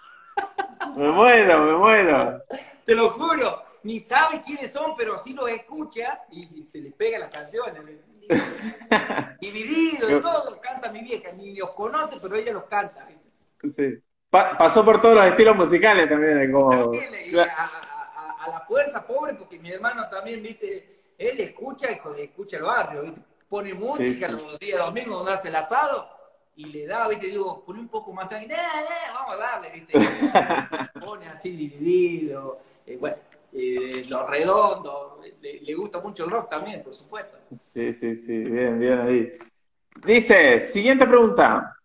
Me 0.96 1.10
muero, 1.10 1.64
me 1.64 1.76
muero. 1.76 2.42
Te 2.84 2.94
lo 2.94 3.10
juro, 3.10 3.62
ni 3.82 4.00
sabe 4.00 4.40
quiénes 4.40 4.72
son, 4.72 4.94
pero 4.96 5.18
sí 5.18 5.34
los 5.34 5.50
escucha 5.50 6.22
y, 6.30 6.60
y 6.60 6.66
se 6.66 6.80
le 6.80 6.92
pega 6.92 7.18
las 7.18 7.30
canciones. 7.30 7.82
Dividido 9.40 10.18
y 10.18 10.20
todo, 10.20 10.60
canta 10.60 10.90
mi 10.92 11.00
vieja, 11.02 11.32
ni 11.32 11.54
los 11.56 11.70
conoce, 11.70 12.18
pero 12.20 12.36
ella 12.36 12.52
los 12.52 12.64
canta. 12.64 13.06
Sí. 13.74 13.98
Pa- 14.30 14.56
pasó 14.56 14.84
por 14.84 15.00
todos 15.00 15.16
los 15.16 15.26
estilos 15.26 15.56
musicales 15.56 16.08
también, 16.08 16.50
como... 16.52 16.70
También, 16.70 17.10
y 17.26 17.36
a, 17.38 17.42
a- 17.42 17.46
a- 17.46 18.44
a 18.44 18.48
la 18.50 18.60
fuerza, 18.60 19.04
pobre, 19.06 19.34
porque 19.34 19.58
mi 19.58 19.70
hermano 19.72 20.08
también, 20.08 20.42
viste, 20.42 20.99
él 21.20 21.38
escucha, 21.40 21.88
escucha 22.16 22.56
el 22.56 22.62
barrio, 22.62 23.02
¿viste? 23.02 23.20
pone 23.46 23.74
música 23.74 24.28
sí. 24.28 24.32
los 24.32 24.58
días 24.58 24.78
domingos 24.78 25.18
donde 25.18 25.32
hace 25.32 25.48
el 25.48 25.56
asado 25.56 26.08
y 26.56 26.66
le 26.66 26.86
da, 26.86 27.08
viste, 27.08 27.26
digo, 27.26 27.62
pone 27.64 27.80
un 27.80 27.88
poco 27.88 28.12
más 28.12 28.28
tranquilo, 28.28 28.54
"Nah, 28.56 28.82
nah, 28.82 29.14
vamos 29.14 29.34
a 29.34 29.38
darle, 29.38 29.70
viste. 29.70 29.98
pone 31.04 31.28
así 31.28 31.50
dividido, 31.50 32.60
eh, 32.86 32.96
bueno, 32.98 33.16
eh, 33.52 34.04
lo 34.08 34.26
redondo, 34.26 35.20
le, 35.42 35.60
le 35.60 35.74
gusta 35.74 36.00
mucho 36.00 36.24
el 36.24 36.30
rock 36.30 36.48
también, 36.48 36.82
por 36.82 36.94
supuesto. 36.94 37.36
Sí, 37.74 37.92
sí, 37.92 38.16
sí, 38.16 38.38
bien, 38.38 38.78
bien 38.78 39.00
ahí. 39.00 39.38
Dice, 40.04 40.60
siguiente 40.60 41.06
pregunta. 41.06 41.76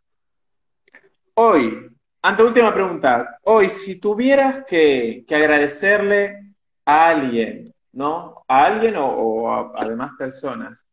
Hoy, 1.34 1.90
anteúltima 2.22 2.74
pregunta. 2.74 3.40
Hoy, 3.44 3.68
si 3.70 3.96
tuvieras 3.96 4.64
que, 4.66 5.26
que 5.28 5.36
agradecerle 5.36 6.54
a 6.86 7.10
alguien, 7.10 7.74
¿no? 7.92 8.35
A 8.48 8.66
alguien 8.66 8.96
o, 8.98 9.08
o 9.08 9.76
a, 9.76 9.86
demás 9.86 10.12
personas, 10.18 10.86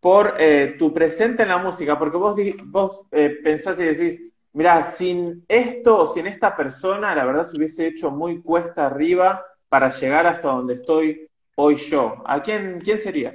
por 0.00 0.34
eh, 0.38 0.76
tu 0.78 0.92
presente 0.92 1.42
en 1.42 1.50
la 1.50 1.58
música, 1.58 1.98
porque 1.98 2.16
vos, 2.16 2.36
vos 2.64 3.02
eh, 3.12 3.38
pensás 3.42 3.78
y 3.78 3.84
decís, 3.84 4.20
mira, 4.52 4.82
sin 4.90 5.44
esto, 5.46 6.12
sin 6.12 6.26
esta 6.26 6.56
persona, 6.56 7.14
la 7.14 7.24
verdad 7.24 7.46
se 7.46 7.56
hubiese 7.56 7.86
hecho 7.86 8.10
muy 8.10 8.42
cuesta 8.42 8.86
arriba 8.86 9.44
para 9.68 9.90
llegar 9.90 10.26
hasta 10.26 10.48
donde 10.48 10.74
estoy 10.74 11.28
hoy 11.56 11.76
yo. 11.76 12.22
¿A 12.26 12.42
quién, 12.42 12.80
quién 12.80 12.98
sería? 12.98 13.34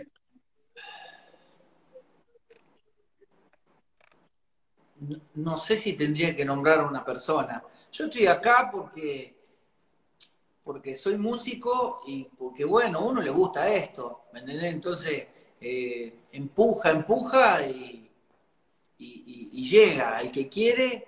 no, 4.99 5.17
no 5.35 5.57
sé 5.57 5.77
si 5.77 5.93
tendría 5.93 6.35
que 6.35 6.45
nombrar 6.45 6.79
a 6.79 6.87
una 6.87 7.03
persona. 7.03 7.63
Yo 7.91 8.05
estoy 8.05 8.27
acá 8.27 8.69
porque, 8.71 9.34
porque 10.65 10.95
soy 10.95 11.15
músico 11.17 12.01
y 12.07 12.23
porque, 12.23 12.65
bueno, 12.65 12.97
a 12.97 13.05
uno 13.05 13.21
le 13.21 13.29
gusta 13.29 13.69
esto, 13.69 14.23
¿me 14.33 14.39
entendés? 14.39 14.73
Entonces, 14.73 15.27
eh, 15.61 16.21
empuja, 16.31 16.89
empuja 16.89 17.65
y, 17.67 18.01
llega. 19.69 20.21
El 20.21 20.31
que 20.31 20.49
quiere, 20.49 21.07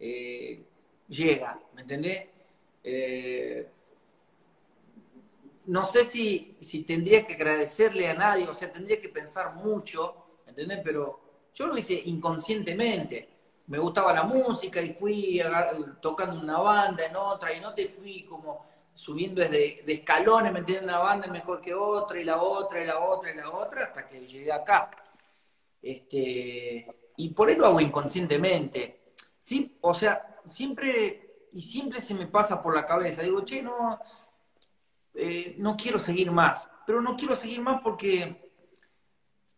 eh, 0.00 0.64
llega, 1.08 1.60
¿me 1.74 1.82
entendés? 1.82 2.22
Eh, 2.82 3.68
no 5.66 5.84
sé 5.84 6.04
si, 6.04 6.56
si 6.60 6.84
tendría 6.84 7.26
que 7.26 7.34
agradecerle 7.34 8.08
a 8.08 8.14
nadie, 8.14 8.48
o 8.48 8.54
sea, 8.54 8.72
tendría 8.72 9.00
que 9.00 9.10
pensar 9.10 9.54
mucho, 9.54 10.14
¿entendés? 10.46 10.80
Pero 10.82 11.20
yo 11.54 11.66
lo 11.66 11.76
hice 11.76 11.94
inconscientemente. 12.06 13.28
Me 13.66 13.78
gustaba 13.78 14.12
la 14.14 14.24
música 14.24 14.80
y 14.80 14.94
fui 14.94 15.40
agar- 15.40 16.00
tocando 16.00 16.40
una 16.40 16.58
banda, 16.58 17.04
en 17.06 17.16
otra, 17.16 17.52
y 17.52 17.60
no 17.60 17.74
te 17.74 17.88
fui 17.88 18.24
como 18.24 18.73
subiendo 18.94 19.42
desde 19.42 19.82
de 19.84 19.92
escalones, 19.92 20.52
¿me 20.52 20.60
entiendes? 20.60 20.88
Una 20.88 20.98
banda 20.98 21.26
mejor 21.26 21.60
que 21.60 21.74
otra, 21.74 22.20
y 22.20 22.24
la 22.24 22.40
otra, 22.40 22.80
y 22.80 22.86
la 22.86 23.00
otra, 23.00 23.32
y 23.32 23.36
la 23.36 23.50
otra, 23.50 23.84
hasta 23.84 24.08
que 24.08 24.26
llegué 24.26 24.52
acá. 24.52 24.90
Este, 25.82 27.12
y 27.16 27.28
por 27.30 27.48
ahí 27.48 27.56
lo 27.56 27.66
hago 27.66 27.80
inconscientemente. 27.80 29.12
Sí, 29.38 29.78
o 29.80 29.92
sea, 29.92 30.40
siempre, 30.44 31.48
y 31.52 31.60
siempre 31.60 32.00
se 32.00 32.14
me 32.14 32.26
pasa 32.28 32.62
por 32.62 32.74
la 32.74 32.86
cabeza. 32.86 33.22
Digo, 33.22 33.44
che, 33.44 33.62
no, 33.62 34.00
eh, 35.14 35.56
no 35.58 35.76
quiero 35.76 35.98
seguir 35.98 36.30
más. 36.30 36.70
Pero 36.86 37.00
no 37.00 37.16
quiero 37.16 37.36
seguir 37.36 37.60
más 37.60 37.80
porque 37.82 38.50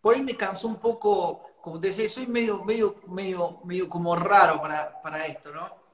por 0.01 0.14
ahí 0.14 0.22
me 0.22 0.37
cansó 0.37 0.68
un 0.68 0.76
poco, 0.76 1.51
como 1.61 1.78
te 1.80 1.89
decía, 1.89 2.09
soy 2.09 2.26
medio, 2.26 2.64
medio, 2.64 2.97
medio, 3.09 3.61
medio 3.64 3.89
como 3.89 4.16
raro 4.16 4.61
para, 4.61 5.01
para 5.03 5.26
esto, 5.26 5.53
¿no? 5.53 5.86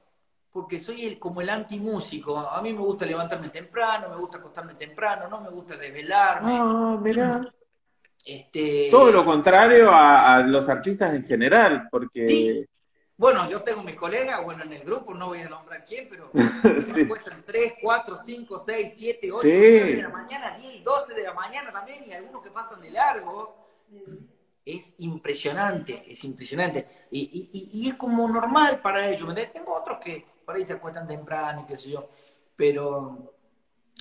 Porque 0.53 0.79
soy 0.79 1.07
el, 1.07 1.19
como 1.19 1.41
el 1.41 1.49
antimúsico. 1.49 2.39
A 2.39 2.61
mí 2.61 2.73
me 2.73 2.81
gusta 2.81 3.07
levantarme 3.07 3.49
temprano, 3.49 4.11
me 4.11 4.17
gusta 4.17 4.39
acostarme 4.39 4.75
temprano, 4.75 5.27
no 5.29 5.41
me 5.41 5.49
gusta 5.51 5.77
desvelarme. 5.77 6.59
Ah, 6.61 6.99
mira. 7.01 7.49
Este, 8.25 8.89
Todo 8.91 9.11
lo 9.11 9.25
contrario 9.25 9.91
a, 9.91 10.37
a 10.37 10.43
los 10.43 10.69
artistas 10.69 11.15
en 11.15 11.25
general, 11.25 11.89
porque 11.91 12.27
Sí. 12.27 12.67
Bueno, 13.17 13.49
yo 13.49 13.63
tengo 13.63 13.83
mi 13.85 13.95
colega, 13.95 14.41
bueno, 14.41 14.65
en 14.65 14.73
el 14.73 14.83
grupo, 14.83 15.15
no 15.15 15.29
voy 15.29 15.41
a 15.43 15.49
nombrar 15.49 15.85
quién, 15.85 16.09
pero 16.11 16.31
Sí. 16.83 16.93
me 16.93 17.01
encuentran 17.03 17.45
3, 17.47 17.75
4, 17.81 18.17
5, 18.17 18.59
6, 18.59 18.95
7, 18.97 19.31
8, 19.33 19.43
Sí. 19.43 19.49
9 19.49 19.97
de 19.97 20.03
la 20.03 20.09
mañana, 20.09 20.57
10 20.59 20.77
y 20.77 20.83
12 20.83 21.15
de 21.15 21.23
la 21.23 21.33
mañana 21.33 21.73
también, 21.73 22.05
y 22.07 22.13
algunos 22.13 22.43
que 22.43 22.51
pasan 22.51 22.81
de 22.81 22.91
largo. 22.91 23.57
Es 24.65 24.95
impresionante, 24.99 26.05
es 26.11 26.23
impresionante. 26.25 26.87
Y, 27.11 27.51
y- 27.53 27.89
es 27.89 27.95
como 27.95 28.29
normal 28.29 28.81
para 28.81 29.09
ellos. 29.09 29.29
Tengo 29.53 29.75
otros 29.75 29.99
que 29.99 30.25
por 30.53 30.59
ahí 30.59 30.65
se 30.65 30.75
acuestan 30.75 31.07
temprano 31.09 31.63
y 31.63 31.67
qué 31.67 31.77
sé 31.77 31.91
yo, 31.91 32.09
pero 32.57 33.33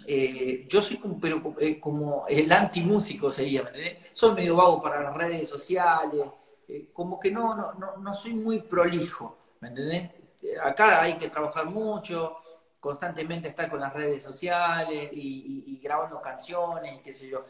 eh, 0.08 0.66
yo 0.68 0.82
soy 0.82 0.97
como, 0.97 1.20
pero, 1.20 1.56
eh, 1.60 1.80
como 1.80 2.26
el 2.28 2.52
antimúsico 2.52 3.32
sería, 3.32 3.64
¿me 3.64 3.70
entendés? 3.70 3.97
Soy 4.14 4.34
medio 4.34 4.56
vago 4.56 4.82
para 4.82 5.02
las 5.02 5.16
redes 5.16 5.47
sociales, 5.49 6.26
eh, 6.68 6.89
como 6.93 7.20
que 7.20 7.32
no, 7.32 7.56
no, 7.56 7.74
no, 7.74 7.97
no 7.97 8.14
soy 8.16 8.34
muy 8.34 8.62
prolijo, 8.62 9.38
¿me 9.62 9.70
entendés? 9.70 10.12
Eh, 10.43 10.56
Acá 10.64 11.02
hay 11.02 11.16
que 11.18 11.30
trabajar 11.30 11.68
mucho, 11.68 12.38
constantemente 12.80 13.47
estar 13.49 13.70
con 13.70 13.80
las 13.80 13.93
redes 13.93 14.24
sociales 14.24 15.10
y, 15.14 15.20
y- 15.68 15.76
y 15.76 15.80
grabando 15.82 16.22
canciones 16.22 17.02
qué 17.04 17.14
sé 17.14 17.30
yo. 17.30 17.45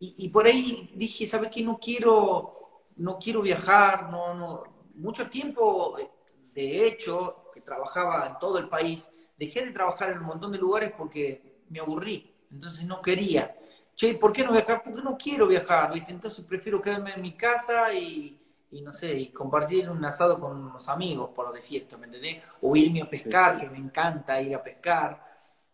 Y, 0.00 0.14
y 0.18 0.28
por 0.28 0.46
ahí 0.46 0.90
dije, 0.94 1.26
¿sabes 1.26 1.50
qué? 1.52 1.62
No 1.62 1.78
quiero, 1.78 2.82
no 2.96 3.18
quiero 3.18 3.40
viajar, 3.42 4.10
no, 4.10 4.34
no. 4.34 4.62
Mucho 4.96 5.28
tiempo, 5.28 5.98
eh, 5.98 6.08
de 6.54 6.86
hecho, 6.86 7.45
trabajaba 7.66 8.26
en 8.28 8.38
todo 8.38 8.58
el 8.58 8.68
país, 8.70 9.10
dejé 9.36 9.66
de 9.66 9.72
trabajar 9.72 10.10
en 10.12 10.20
un 10.20 10.24
montón 10.26 10.52
de 10.52 10.58
lugares 10.58 10.92
porque 10.96 11.62
me 11.68 11.80
aburrí, 11.80 12.32
entonces 12.50 12.86
no 12.86 13.02
quería. 13.02 13.54
Che, 13.94 14.14
¿por 14.14 14.32
qué 14.32 14.44
no 14.44 14.52
viajar? 14.52 14.82
Porque 14.84 15.02
no 15.02 15.18
quiero 15.18 15.46
viajar, 15.46 15.92
¿viste? 15.92 16.12
Entonces 16.12 16.44
prefiero 16.46 16.80
quedarme 16.80 17.12
en 17.14 17.22
mi 17.22 17.32
casa 17.36 17.92
y, 17.94 18.38
y 18.70 18.82
no 18.82 18.92
sé, 18.92 19.14
y 19.18 19.32
compartir 19.32 19.90
un 19.90 20.04
asado 20.04 20.40
con 20.40 20.56
unos 20.56 20.88
amigos, 20.88 21.30
por 21.34 21.52
decirte, 21.52 21.96
¿me 21.98 22.06
entendés? 22.06 22.42
O 22.62 22.76
irme 22.76 23.02
a 23.02 23.10
pescar, 23.10 23.58
que 23.58 23.68
me 23.70 23.78
encanta 23.78 24.40
ir 24.40 24.54
a 24.54 24.62
pescar, 24.62 25.22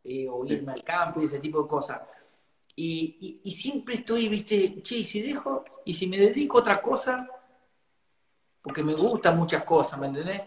eh, 0.05 0.29
o 0.29 0.45
Sí. 0.47 0.53
irme 0.55 0.73
al 0.73 0.83
campo 0.85 1.21
y 1.21 1.25
ese 1.27 1.39
tipo 1.41 1.63
de 1.63 1.69
cosas. 1.69 2.01
Y, 2.77 3.17
y- 3.21 3.41
y 3.45 3.53
siempre 3.53 3.97
estoy, 3.97 4.29
viste, 4.29 4.81
che, 4.83 4.97
y 4.99 5.05
si 5.05 5.21
dejo, 5.23 5.65
y 5.85 5.93
si 5.95 6.07
me 6.07 6.19
dedico 6.19 6.59
a 6.59 6.61
otra 6.63 6.81
cosa, 6.83 7.29
porque 8.63 8.83
me 8.83 8.95
gustan 8.95 9.37
muchas 9.37 9.65
cosas, 9.65 9.99
¿me 9.99 10.07
entendés? 10.07 10.41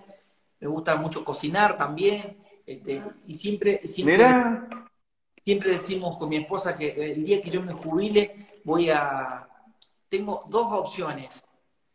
Me 0.59 0.67
gusta 0.67 0.95
mucho 0.95 1.23
cocinar 1.23 1.77
también, 1.77 2.37
este, 2.65 3.03
y 3.27 3.33
siempre, 3.33 3.85
siempre, 3.87 4.17
mira, 4.17 4.67
siempre 5.43 5.69
decimos 5.71 6.17
con 6.17 6.29
mi 6.29 6.37
esposa 6.37 6.75
que 6.77 6.89
el 7.11 7.23
día 7.23 7.41
que 7.41 7.49
yo 7.51 7.61
me 7.61 7.73
jubile 7.73 8.61
voy 8.63 8.89
a... 8.89 9.47
Tengo 10.09 10.45
dos 10.49 10.67
opciones, 10.71 11.43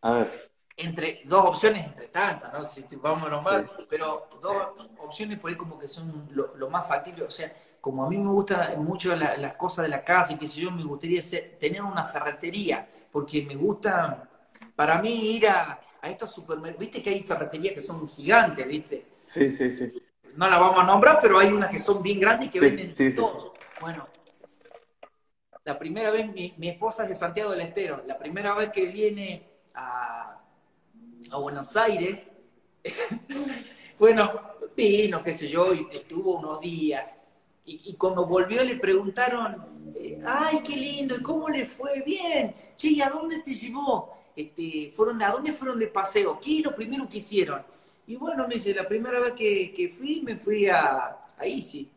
a 0.03 0.11
ver, 0.13 0.51
entre 0.77 1.23
dos 1.25 1.45
opciones 1.47 1.87
entre 1.87 2.09
tantas, 2.09 2.53
¿no? 2.53 2.67
Si 2.67 2.83
a 2.83 3.29
nombrar, 3.29 3.71
pero 3.89 4.29
dos 4.41 4.89
opciones 4.99 5.39
por 5.39 5.51
ahí 5.51 5.57
como 5.57 5.79
que 5.79 5.87
son 5.89 6.29
lo, 6.33 6.57
lo 6.57 6.71
más 6.71 6.89
factible, 6.89 7.25
o 7.25 7.31
sea, 7.31 7.53
como 7.81 8.05
a 8.05 8.09
mí 8.09 8.17
me 8.17 8.31
gusta 8.31 8.75
mucho 8.79 9.15
la- 9.17 9.37
las 9.37 9.55
cosas 9.55 9.85
de 9.85 9.91
la 9.91 10.05
casa 10.05 10.33
y 10.33 10.39
qué 10.39 10.47
sé 10.47 10.61
yo, 10.61 10.71
me 10.71 10.85
gustaría 10.85 11.21
ser- 11.23 11.59
tener 11.59 11.83
una 11.83 12.05
ferretería, 12.05 12.89
porque 13.13 13.43
me 13.43 13.57
gusta, 13.57 14.29
para 14.75 15.01
mí 15.03 15.11
ir 15.37 15.49
a, 15.49 15.81
a 16.03 16.09
estos 16.11 16.33
supermercados, 16.33 16.81
viste 16.81 17.03
que 17.03 17.11
hay 17.11 17.23
ferreterías 17.23 17.75
que 17.75 17.81
son 17.83 18.09
gigantes, 18.09 18.67
viste. 18.67 19.07
Sí, 19.25 19.51
sí, 19.51 19.71
sí. 19.73 19.93
No 20.37 20.49
la 20.49 20.59
vamos 20.59 20.79
a 20.81 20.85
nombrar, 20.85 21.19
pero 21.21 21.39
hay 21.39 21.49
unas 21.53 21.71
que 21.71 21.79
son 21.79 22.03
bien 22.03 22.19
grandes 22.21 22.49
y 22.49 22.51
que 22.51 22.59
Sí, 22.59 22.69
venden 22.69 22.95
sí, 22.95 23.13
sí. 23.13 23.17
todo. 23.17 23.53
Bueno, 23.81 24.09
la 25.65 25.79
primera 25.79 26.11
vez, 26.11 26.33
mi, 26.33 26.55
mi 26.59 26.69
esposa 26.69 27.05
es 27.05 27.11
de 27.11 27.17
Santiago 27.17 27.51
del 27.51 27.61
Estero, 27.61 28.03
la 28.07 28.19
primera 28.19 28.55
vez 28.55 28.71
que 28.71 28.87
viene 28.87 29.47
a, 29.75 30.41
a 31.31 31.39
Buenos 31.39 31.77
Aires, 31.77 32.33
bueno, 33.99 34.33
vino, 34.77 35.23
qué 35.23 35.33
sé 35.33 35.49
yo, 35.49 35.73
y 35.75 35.87
estuvo 35.93 36.39
unos 36.39 36.61
días. 36.61 37.17
Y, 37.65 37.81
y 37.91 37.95
cuando 37.97 38.27
volvió 38.27 38.65
le 38.65 38.77
preguntaron, 38.77 39.93
eh, 39.97 40.21
ay, 40.27 40.61
qué 40.65 40.77
lindo, 40.77 41.17
¿y 41.17 41.23
cómo 41.23 41.49
le 41.49 41.67
fue? 41.67 42.03
Bien. 42.03 42.55
Che, 42.77 42.89
¿y 42.89 43.03
a 43.03 43.11
dónde 43.11 43.41
te 43.43 43.55
llevó? 43.55 44.17
Este, 44.41 44.91
fueron, 44.95 45.23
¿A 45.23 45.31
dónde 45.31 45.53
fueron 45.53 45.79
de 45.79 45.87
paseo? 45.87 46.41
¿Qué 46.41 46.59
es 46.59 46.65
lo 46.65 46.75
primero 46.75 47.07
que 47.09 47.19
hicieron? 47.19 47.63
Y 48.07 48.17
bueno, 48.17 48.49
me 48.49 48.55
dice, 48.55 48.75
la 48.75 48.89
primera 48.89 49.21
vez 49.21 49.33
que, 49.33 49.73
que 49.75 49.91
fui, 49.91 50.23
me 50.23 50.37
fui 50.37 50.67
a, 50.69 51.19
a 51.37 51.45
Easy. 51.45 51.91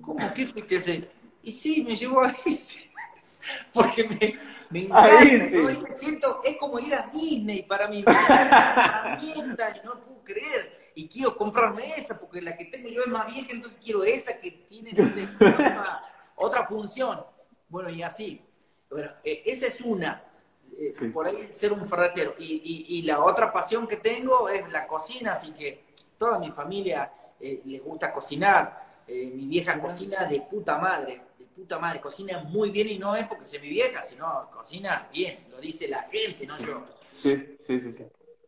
¿Cómo? 0.00 0.34
¿Qué 0.34 0.44
fuiste 0.46 0.76
a 0.76 0.78
hacer? 0.78 1.10
Y 1.42 1.52
sí, 1.52 1.84
me 1.84 1.94
llevó 1.94 2.22
a 2.22 2.32
Easy. 2.44 2.90
Porque 3.72 4.04
me, 4.08 4.38
me 4.70 4.86
encanta. 4.86 5.24
Y 5.24 5.78
me 5.78 5.94
siento, 5.94 6.42
es 6.44 6.56
como 6.56 6.80
ir 6.80 6.94
a 6.94 7.08
Disney 7.12 7.62
para 7.62 7.86
mí. 7.86 8.00
Encanta, 8.00 9.76
y 9.76 9.86
no 9.86 10.00
puedo 10.00 10.24
creer. 10.24 10.90
Y 10.96 11.08
quiero 11.08 11.36
comprarme 11.36 11.82
esa, 11.96 12.18
porque 12.18 12.40
la 12.40 12.56
que 12.56 12.66
tengo 12.66 12.88
yo 12.88 13.02
es 13.02 13.08
más 13.08 13.26
vieja, 13.26 13.48
entonces 13.50 13.80
quiero 13.82 14.04
esa 14.04 14.38
que 14.40 14.52
tiene, 14.52 14.92
no 14.92 15.08
sé, 15.08 15.28
otra, 15.40 16.00
otra 16.36 16.66
función. 16.66 17.20
Bueno, 17.68 17.90
y 17.90 18.02
así. 18.02 18.40
Bueno, 18.88 19.10
eh, 19.24 19.42
esa 19.44 19.66
es 19.66 19.80
una. 19.80 20.22
Eh, 20.78 20.92
Sí. 20.96 21.08
Por 21.08 21.26
ahí 21.26 21.50
ser 21.52 21.72
un 21.72 21.86
ferretero. 21.86 22.34
Y, 22.38 22.44
y- 22.64 22.98
y 22.98 23.02
la 23.02 23.22
otra 23.24 23.52
pasión 23.52 23.86
que 23.86 23.96
tengo 23.98 24.48
es 24.48 24.68
la 24.70 24.86
cocina, 24.86 25.32
así 25.32 25.52
que 25.52 25.84
toda 26.18 26.38
mi 26.38 26.50
familia 26.52 27.12
eh, 27.40 27.60
le 27.64 27.78
gusta 27.80 28.12
cocinar. 28.12 29.02
Eh, 29.06 29.30
mi 29.34 29.46
vieja 29.46 29.78
cocina 29.80 30.24
de 30.24 30.40
puta 30.40 30.78
madre, 30.78 31.20
de 31.38 31.44
puta 31.46 31.78
madre. 31.78 32.00
Cocina 32.00 32.42
muy 32.44 32.70
bien 32.70 32.88
y 32.88 32.98
no 32.98 33.14
es 33.16 33.26
porque 33.26 33.44
sea 33.44 33.60
mi 33.60 33.68
vieja, 33.68 34.02
sino 34.02 34.48
cocina 34.50 35.08
bien, 35.12 35.46
lo 35.50 35.60
dice 35.60 35.86
la 35.88 36.02
gente, 36.10 36.46
no 36.46 36.56
yo. 36.58 36.84
Sí, 37.12 37.56
sí, 37.60 37.78
sí, 37.80 37.92
sí. 37.92 38.04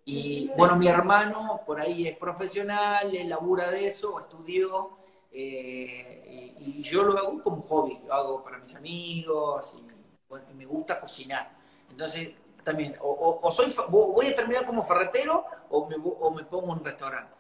Y 0.09 0.51
bueno, 0.57 0.77
mi 0.77 0.87
hermano 0.89 1.61
por 1.67 1.81
ahí 1.81 2.07
es 2.07 2.17
profesional, 2.17 3.15
él 3.15 3.29
labura 3.29 3.71
de 3.71 3.89
eso, 3.89 4.19
estudió, 4.21 4.97
eh, 5.33 6.55
y, 6.61 6.81
y 6.81 6.83
yo 6.83 7.03
lo 7.03 7.19
hago 7.19 7.43
como 7.43 7.61
hobby, 7.63 7.99
lo 8.07 8.15
hago 8.15 8.43
para 8.45 8.59
mis 8.59 8.75
amigos, 8.77 9.75
y 9.77 9.85
bueno, 10.29 10.47
y 10.51 10.55
me 10.55 10.65
gusta 10.65 11.01
cocinar. 11.01 11.55
Entonces, 11.97 12.29
también, 12.63 12.95
o, 13.01 13.09
o- 13.09 13.41
o 13.49 13.51
soy, 13.51 13.73
voy 13.89 14.27
a 14.27 14.35
terminar 14.35 14.67
como 14.67 14.83
ferretero 14.85 15.47
o 15.71 15.89
me, 15.89 15.97
o 15.97 16.31
me 16.31 16.45
pongo 16.45 16.67
en 16.75 16.79
un 16.81 16.85
restaurante. 16.85 17.33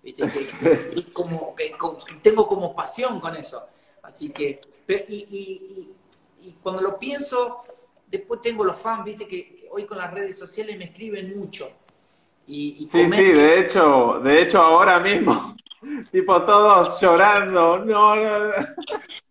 ¿Viste? 0.00 0.22
Que- 0.30 0.90
que- 0.94 1.12
como, 1.12 1.56
que- 1.56 1.74
tengo 2.22 2.46
como 2.46 2.76
pasión 2.76 3.18
con 3.18 3.34
eso. 3.36 3.66
Así 4.02 4.30
que, 4.30 4.60
pero- 4.86 5.04
y, 5.08 5.16
y- 5.16 5.92
y- 6.40 6.48
y 6.48 6.52
cuando 6.62 6.80
lo 6.80 6.96
pienso, 6.96 7.58
después 8.06 8.40
tengo 8.40 8.62
los 8.64 8.78
fans, 8.78 9.04
viste, 9.04 9.26
que, 9.26 9.66
hoy 9.72 9.84
con 9.84 9.98
las 9.98 10.12
redes 10.12 10.38
sociales 10.38 10.78
me 10.78 10.84
escriben 10.84 11.36
mucho. 11.36 11.68
Y, 12.46 12.86
Sí, 12.86 13.04
sí, 13.10 13.24
de 13.32 13.58
hecho, 13.60 14.20
de 14.22 14.42
hecho 14.42 14.62
ahora 14.62 15.00
mismo, 15.00 15.56
tipo 16.12 16.40
todos 16.44 17.00
llorando, 17.00 17.78
no, 17.78 18.14
no, 18.14 18.38
no. 18.46 18.52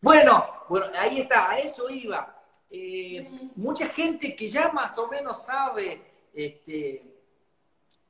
Bueno, 0.01 0.45
bueno, 0.68 0.88
ahí 0.99 1.22
está, 1.22 1.51
a 1.51 1.57
eso 1.57 1.89
iba. 1.89 2.34
Eh, 2.70 3.49
mucha 3.55 3.88
gente 3.89 4.36
que 4.36 4.47
ya 4.49 4.72
más 4.72 4.97
o 4.97 5.07
menos 5.07 5.45
sabe 5.45 6.01
este, 6.34 7.01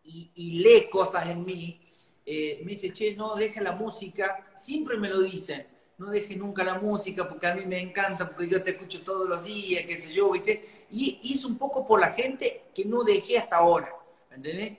y, 0.04 0.32
y 0.34 0.60
lee 0.60 0.90
cosas 0.90 1.28
en 1.28 1.46
mí, 1.46 1.82
eh, 2.26 2.60
me 2.64 2.72
dice, 2.72 2.92
che, 2.92 3.16
no, 3.16 3.36
deja 3.36 3.62
la 3.62 3.74
música, 3.74 4.52
siempre 4.56 4.98
me 4.98 5.10
lo 5.10 5.22
dicen, 5.22 5.66
no 5.98 6.10
deje 6.10 6.36
nunca 6.36 6.64
la 6.64 6.80
música 6.80 7.28
porque 7.28 7.48
a 7.48 7.56
mí 7.56 7.66
me 7.66 7.80
encanta, 7.80 8.28
porque 8.28 8.50
yo 8.50 8.62
te 8.62 8.72
escucho 8.72 9.02
todos 9.02 9.30
los 9.30 9.44
días, 9.44 9.86
qué 9.86 9.96
sé 9.96 10.14
yo, 10.14 10.32
¿viste? 10.32 10.86
Y, 10.92 11.20
y 11.22 11.34
es 11.36 11.46
un 11.46 11.58
poco 11.58 11.86
por 11.86 12.00
la 12.00 12.12
gente 12.12 12.64
que 12.74 12.86
no 12.86 13.04
dejé 13.04 13.38
hasta 13.38 13.58
ahora, 13.58 13.94
¿me 14.30 14.38
entendés? 14.38 14.78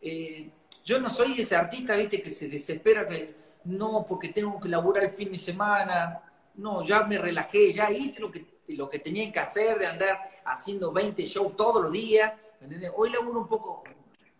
Eh, 0.00 0.50
yo 0.84 1.00
no 1.00 1.08
soy 1.08 1.40
ese 1.40 1.56
artista, 1.56 1.96
viste, 1.96 2.22
que 2.22 2.30
se 2.30 2.48
desespera 2.48 3.06
que 3.06 3.34
no, 3.64 4.04
porque 4.06 4.28
tengo 4.28 4.60
que 4.60 4.68
laburar 4.68 5.04
el 5.04 5.10
fin 5.10 5.32
de 5.32 5.38
semana. 5.38 6.20
No, 6.56 6.84
ya 6.84 7.04
me 7.04 7.18
relajé, 7.18 7.72
ya 7.72 7.90
hice 7.90 8.20
lo 8.20 8.30
que, 8.30 8.44
lo 8.68 8.88
que 8.88 8.98
tenía 8.98 9.30
que 9.30 9.40
hacer 9.40 9.78
de 9.78 9.86
andar 9.86 10.18
haciendo 10.44 10.92
20 10.92 11.24
shows 11.26 11.56
todos 11.56 11.82
los 11.82 11.92
días. 11.92 12.32
¿me 12.60 12.66
entendés? 12.66 12.92
Hoy 12.96 13.10
laburo 13.10 13.40
un 13.40 13.48
poco, 13.48 13.84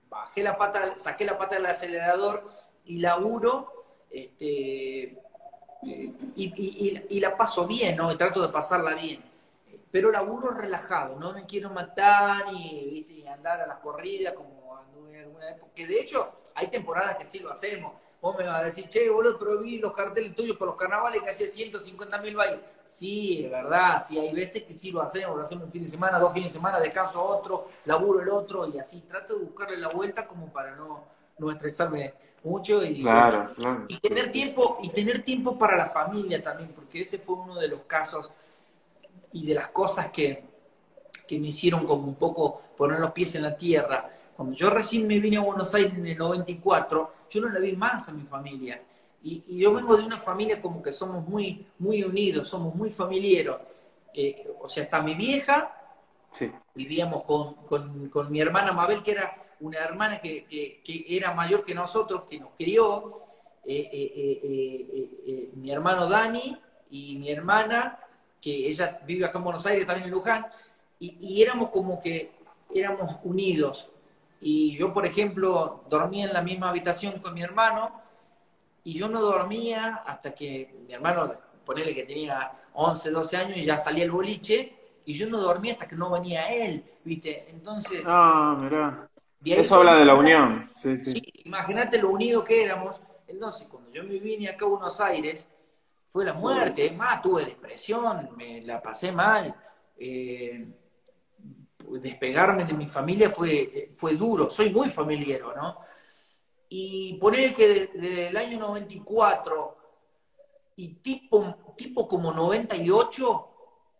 bajé 0.09 0.43
la 0.43 0.57
pata, 0.57 0.97
saqué 0.97 1.25
la 1.25 1.37
pata 1.37 1.57
del 1.57 1.67
acelerador 1.67 2.45
y 2.85 2.99
laburo, 2.99 3.71
este, 4.11 5.03
eh, 5.03 5.19
y, 5.83 6.13
y- 6.37 6.53
y- 6.57 7.07
y 7.17 7.21
la 7.21 7.37
paso 7.37 7.67
bien, 7.67 7.97
¿no? 7.97 8.17
Trato 8.17 8.41
de 8.41 8.49
pasarla 8.49 8.95
bien. 8.95 9.23
Pero 9.91 10.11
laburo 10.11 10.51
relajado, 10.53 11.19
no 11.19 11.33
me 11.33 11.45
quiero 11.47 11.71
matar 11.71 12.53
ni 12.53 13.07
andar 13.29 13.61
a 13.61 13.67
las 13.67 13.79
corridas 13.81 14.33
como 14.35 14.77
anduve 14.77 15.19
en 15.19 15.25
alguna 15.25 15.51
época. 15.51 15.73
Que 15.75 15.87
de 15.87 16.01
hecho, 16.01 16.31
hay 16.55 16.69
temporadas 16.69 17.17
que 17.17 17.25
sí 17.25 17.41
lo 17.41 17.51
hacemos. 17.51 17.93
Vos 18.25 18.39
me 18.39 18.45
vas 18.45 18.63
a 18.63 18.65
decir, 18.65 18.89
che, 18.89 19.11
boludo, 19.11 19.39
pero 19.39 19.59
vi 19.59 19.77
los 19.77 19.93
carteles 19.93 20.35
tuyos 20.35 20.57
por 20.57 20.67
los 20.69 20.77
carnavales 20.77 21.21
que 21.21 21.29
hacía 21.29 21.47
150 21.47 22.23
mil 22.23 22.35
bailes. 22.35 22.59
Sí, 22.83 23.45
es 23.45 23.51
verdad, 23.51 24.03
sí, 24.03 24.19
hay 24.19 24.33
veces 24.33 24.63
que 24.63 24.73
sí 24.73 24.91
lo 24.91 25.03
hacemos, 25.03 25.37
lo 25.37 25.43
hacemos 25.43 25.65
un 25.65 25.71
fin 25.71 25.83
de 25.83 25.89
semana, 25.91 26.19
dos 26.19 26.33
fines 26.33 26.49
de 26.49 26.55
semana, 26.55 26.81
descanso 26.81 27.23
otro, 27.23 27.69
laburo 27.85 28.23
el 28.23 28.31
otro, 28.31 28.67
y 28.67 28.79
así 28.79 29.03
trato 29.03 29.37
de 29.37 29.45
buscarle 29.45 29.77
la 29.77 29.89
vuelta 29.89 30.27
como 30.27 30.51
para 30.51 30.75
no, 30.75 31.05
no 31.37 31.51
estresarme 31.51 32.15
mucho 32.45 32.83
y, 32.83 33.03
Claro, 33.03 33.53
claro. 33.57 33.85
y 33.89 33.99
tener 33.99 34.33
tiempo 34.33 34.79
y 34.83 34.89
tener 34.89 35.23
tiempo 35.23 35.59
para 35.59 35.77
la 35.77 35.89
familia 35.89 36.43
también 36.43 36.73
porque 36.75 37.03
ese 37.03 37.19
fue 37.19 37.35
uno 37.35 37.57
de 37.57 37.69
los 37.69 37.81
casos 37.83 38.31
y 39.33 39.45
de 39.47 39.55
las 39.55 39.69
cosas 39.69 40.09
que, 40.11 40.43
que 41.27 41.39
me 41.39 41.49
hicieron 41.49 41.87
como 41.87 42.09
un 42.09 42.15
poco 42.15 42.63
poner 42.75 43.01
los 43.01 43.13
pies 43.13 43.35
en 43.35 43.43
la 43.43 43.55
tierra 43.55 44.09
cuando 44.37 44.55
yo 44.57 44.71
recién 44.71 45.07
me 45.07 45.19
vine 45.21 45.37
a 45.39 45.41
Buenos 45.41 45.75
Aires 45.75 45.95
en 45.95 46.07
el 46.07 46.17
94 46.19 47.13
yo 47.31 47.41
no 47.43 47.49
la 47.49 47.59
vi 47.61 47.75
más 47.77 48.09
a 48.09 48.13
mi 48.13 48.25
familia. 48.25 48.83
Y, 49.23 49.43
y 49.49 49.59
yo 49.61 49.73
vengo 49.73 49.97
de 49.97 50.05
una 50.05 50.19
familia 50.19 50.61
como 50.61 50.83
que 50.83 50.93
somos 50.93 51.27
muy 51.27 51.67
muy 51.79 52.03
unidos 52.05 52.49
somos 52.49 52.75
muy 52.75 52.91
familiares 52.91 53.57
Eh, 54.17 54.47
o 54.61 54.69
sea 54.69 54.85
está 54.85 55.03
mi 55.03 55.15
vieja 55.15 55.73
Sí, 56.33 56.51
vivíamos 56.75 57.23
con, 57.25 57.55
con- 57.67 58.09
con 58.09 58.31
mi 58.33 58.41
hermana 58.41 58.73
Mabel, 58.73 59.03
que 59.03 59.13
era 59.13 59.37
una 59.61 59.79
hermana 59.79 60.21
que, 60.21 60.45
que- 60.47 60.83
que 60.85 61.05
era 61.09 61.33
mayor 61.33 61.65
que 61.65 61.75
nosotros, 61.75 62.25
que 62.29 62.39
nos 62.41 62.51
crió, 62.59 63.21
eh, 63.65 63.89
eh, 63.93 64.13
eh, 64.17 64.41
eh, 64.43 64.87
eh, 64.93 65.11
eh, 65.27 65.51
mi 65.55 65.71
hermano 65.71 66.09
Dani 66.09 66.57
y 66.91 67.17
mi 67.19 67.31
hermana, 67.31 67.99
que 68.41 68.51
ella 68.69 69.01
vive 69.07 69.25
acá 69.27 69.39
en 69.39 69.45
Buenos 69.45 69.65
Aires, 69.67 69.87
también 69.87 70.07
en 70.09 70.11
Luján, 70.15 70.47
y, 70.99 71.17
y 71.21 71.43
éramos 71.43 71.71
como 71.71 72.01
que 72.01 72.33
éramos 72.75 73.17
unidos. 73.25 73.89
Y 74.47 74.77
yo, 74.77 74.93
por 74.93 75.07
ejemplo, 75.07 75.85
dormía 75.89 76.27
en 76.27 76.35
la 76.35 76.43
misma 76.43 76.69
habitación 76.69 77.19
con 77.19 77.33
mi 77.33 77.41
hermano, 77.41 77.99
y 78.83 78.93
yo 78.93 79.09
no 79.09 79.23
dormía 79.23 80.03
hasta 80.05 80.35
que 80.35 80.83
mi 80.87 80.93
hermano, 80.93 81.33
ponele 81.65 81.95
que 81.95 82.03
tenía 82.03 82.53
11, 82.75 83.11
12 83.11 83.37
años 83.39 83.57
y 83.57 83.65
ya 83.65 83.79
salía 83.79 84.05
el 84.05 84.11
boliche, 84.11 84.77
y 85.07 85.15
yo 85.15 85.31
no 85.31 85.39
dormía 85.41 85.73
hasta 85.73 85.89
que 85.89 85.97
no 85.97 86.11
venía 86.11 86.47
él, 86.51 86.85
¿viste? 87.05 87.47
Entonces, 87.49 88.03
Ah, 88.05 88.55
mirá. 88.61 89.09
Eso 89.43 89.77
habla 89.77 89.95
de 89.97 90.05
la 90.05 90.15
unión. 90.15 90.71
Sí, 90.77 90.99
sí. 90.99 91.13
Sí, 91.13 91.23
imagínate 91.47 91.99
lo 91.99 92.11
unidos 92.11 92.45
que 92.45 92.65
éramos. 92.65 93.03
Entonces, 93.27 93.67
cuando 93.67 93.91
yo 93.93 94.05
me 94.05 94.19
vine 94.19 94.51
acá 94.51 94.67
a 94.67 94.69
Buenos 94.69 95.01
Aires, 95.01 95.49
fue 96.11 96.23
la 96.27 96.35
muerte. 96.35 96.85
Es 96.85 96.95
más, 96.95 97.23
tuve 97.23 97.47
depresión, 97.47 98.29
me 98.37 98.61
la 98.61 98.83
pasé 98.83 99.11
mal. 99.11 99.55
Eh, 99.97 100.69
despegarme 101.93 102.65
de 102.65 102.73
mi 102.73 102.87
familia 102.87 103.31
fue, 103.31 103.91
fue 103.93 104.17
duro. 104.17 104.51
Soy 104.51 104.71
muy 104.71 104.89
familiero, 104.89 105.55
¿no? 105.55 105.79
Y 106.69 107.15
poner 107.15 107.55
que 107.55 107.69
desde 107.69 107.99
de, 107.99 108.27
el 108.29 108.37
año 108.37 108.59
94 108.59 109.77
y 110.77 110.89
tipo, 110.97 111.75
tipo 111.77 112.09
como 112.09 112.33
98, 112.33 113.49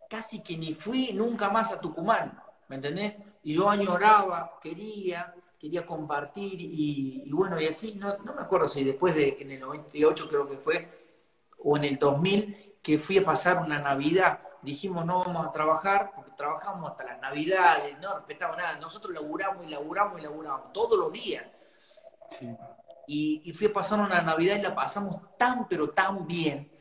casi 0.09 0.41
que 0.41 0.57
ni 0.57 0.73
fui 0.73 1.13
nunca 1.13 1.49
más 1.49 1.71
a 1.71 1.79
Tucumán, 1.79 2.41
¿me 2.67 2.75
entendés? 2.75 3.15
Y 3.43 3.53
yo 3.53 3.69
añoraba, 3.69 4.59
quería, 4.61 5.33
quería 5.59 5.85
compartir 5.85 6.59
y, 6.59 7.29
bueno, 7.31 7.59
y 7.61 7.67
así, 7.67 7.95
no, 7.95 8.17
no 8.19 8.33
me 8.33 8.41
acuerdo 8.41 8.67
si 8.67 8.83
después 8.83 9.15
de, 9.15 9.37
en 9.39 9.51
el 9.51 9.59
98 9.59 10.27
creo 10.27 10.47
que 10.47 10.57
fue, 10.57 10.89
o 11.59 11.77
en 11.77 11.85
el 11.85 11.97
2000, 11.97 12.75
que 12.81 12.99
fui 12.99 13.17
a 13.17 13.25
pasar 13.25 13.57
una 13.57 13.79
Navidad, 13.79 14.39
dijimos 14.61 15.05
no 15.05 15.19
vamos 15.19 15.47
a 15.47 15.51
trabajar, 15.51 16.11
trabajamos 16.35 16.91
hasta 16.91 17.03
las 17.03 17.19
Navidades, 17.19 17.97
no 17.99 18.15
respetamos 18.15 18.57
nada, 18.57 18.77
nosotros 18.77 19.13
laburamos 19.13 19.65
y 19.65 19.69
laburamos 19.69 20.19
y 20.19 20.23
laburamos 20.23 20.73
todos 20.73 20.97
los 20.97 21.11
días. 21.11 21.43
Sí. 22.29 22.55
Y, 23.07 23.41
y 23.45 23.53
fui 23.53 23.67
a 23.67 23.73
pasar 23.73 23.99
una 23.99 24.21
Navidad 24.21 24.57
y 24.57 24.61
la 24.61 24.73
pasamos 24.73 25.37
tan, 25.37 25.67
pero 25.67 25.91
tan 25.91 26.25
bien, 26.25 26.71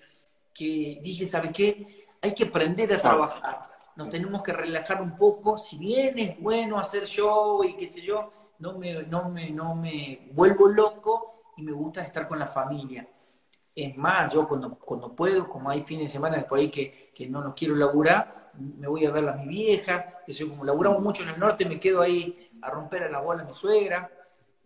que 0.55 1.01
dije, 1.03 1.27
¿sabe 1.27 1.53
qué? 1.53 2.07
Hay 2.23 2.35
que 2.35 2.45
aprender 2.45 2.93
a 2.95 3.03
trabajar. 3.03 3.63
nos 3.97 4.09
tenemos 4.09 4.43
que 4.43 4.53
relajar 4.53 5.03
un 5.03 5.17
poco, 5.17 5.59
si 5.59 5.77
bien 5.77 6.19
es 6.19 6.41
bueno 6.41 6.79
hacer 6.79 7.05
show 7.07 7.63
y 7.65 7.77
qué 7.77 7.89
sé 7.89 8.03
yo, 8.03 8.33
no 8.59 8.79
me, 8.79 9.03
no 9.05 9.29
me, 9.29 9.51
no 9.51 9.75
me 9.75 10.31
vuelvo 10.33 10.69
loco 10.69 11.43
y 11.57 11.63
me 11.63 11.73
gusta 11.73 12.03
estar 12.03 12.27
con 12.27 12.39
la 12.39 12.47
familia. 12.47 13.09
Es 13.75 13.97
más, 13.97 14.33
yo 14.33 14.47
cuando, 14.49 14.79
cuando 14.79 15.15
puedo, 15.15 15.49
como 15.49 15.69
hay 15.69 15.83
fines 15.83 16.07
de 16.07 16.13
semana 16.13 16.47
por 16.47 16.59
ahí 16.59 16.71
que, 16.71 17.13
que 17.15 17.29
no 17.29 17.43
nos 17.43 17.55
quiero 17.55 17.75
laburar, 17.75 18.44
me 18.59 18.87
voy 18.87 19.05
a 19.07 19.11
ver 19.11 19.29
a 19.29 19.33
mi 19.33 19.49
vieja, 19.49 20.21
que 20.27 20.33
yo 20.33 20.49
como 20.49 20.65
laburamos 20.65 21.03
mucho 21.03 21.23
en 21.23 21.31
el 21.31 21.39
norte, 21.39 21.65
me 21.65 21.81
quedo 21.81 22.01
ahí 22.01 22.51
a 22.63 22.71
romper 22.71 23.05
a 23.05 23.11
la 23.11 23.21
bola 23.21 23.43
a 23.43 23.47
mi 23.47 23.53
suegra, 23.53 24.11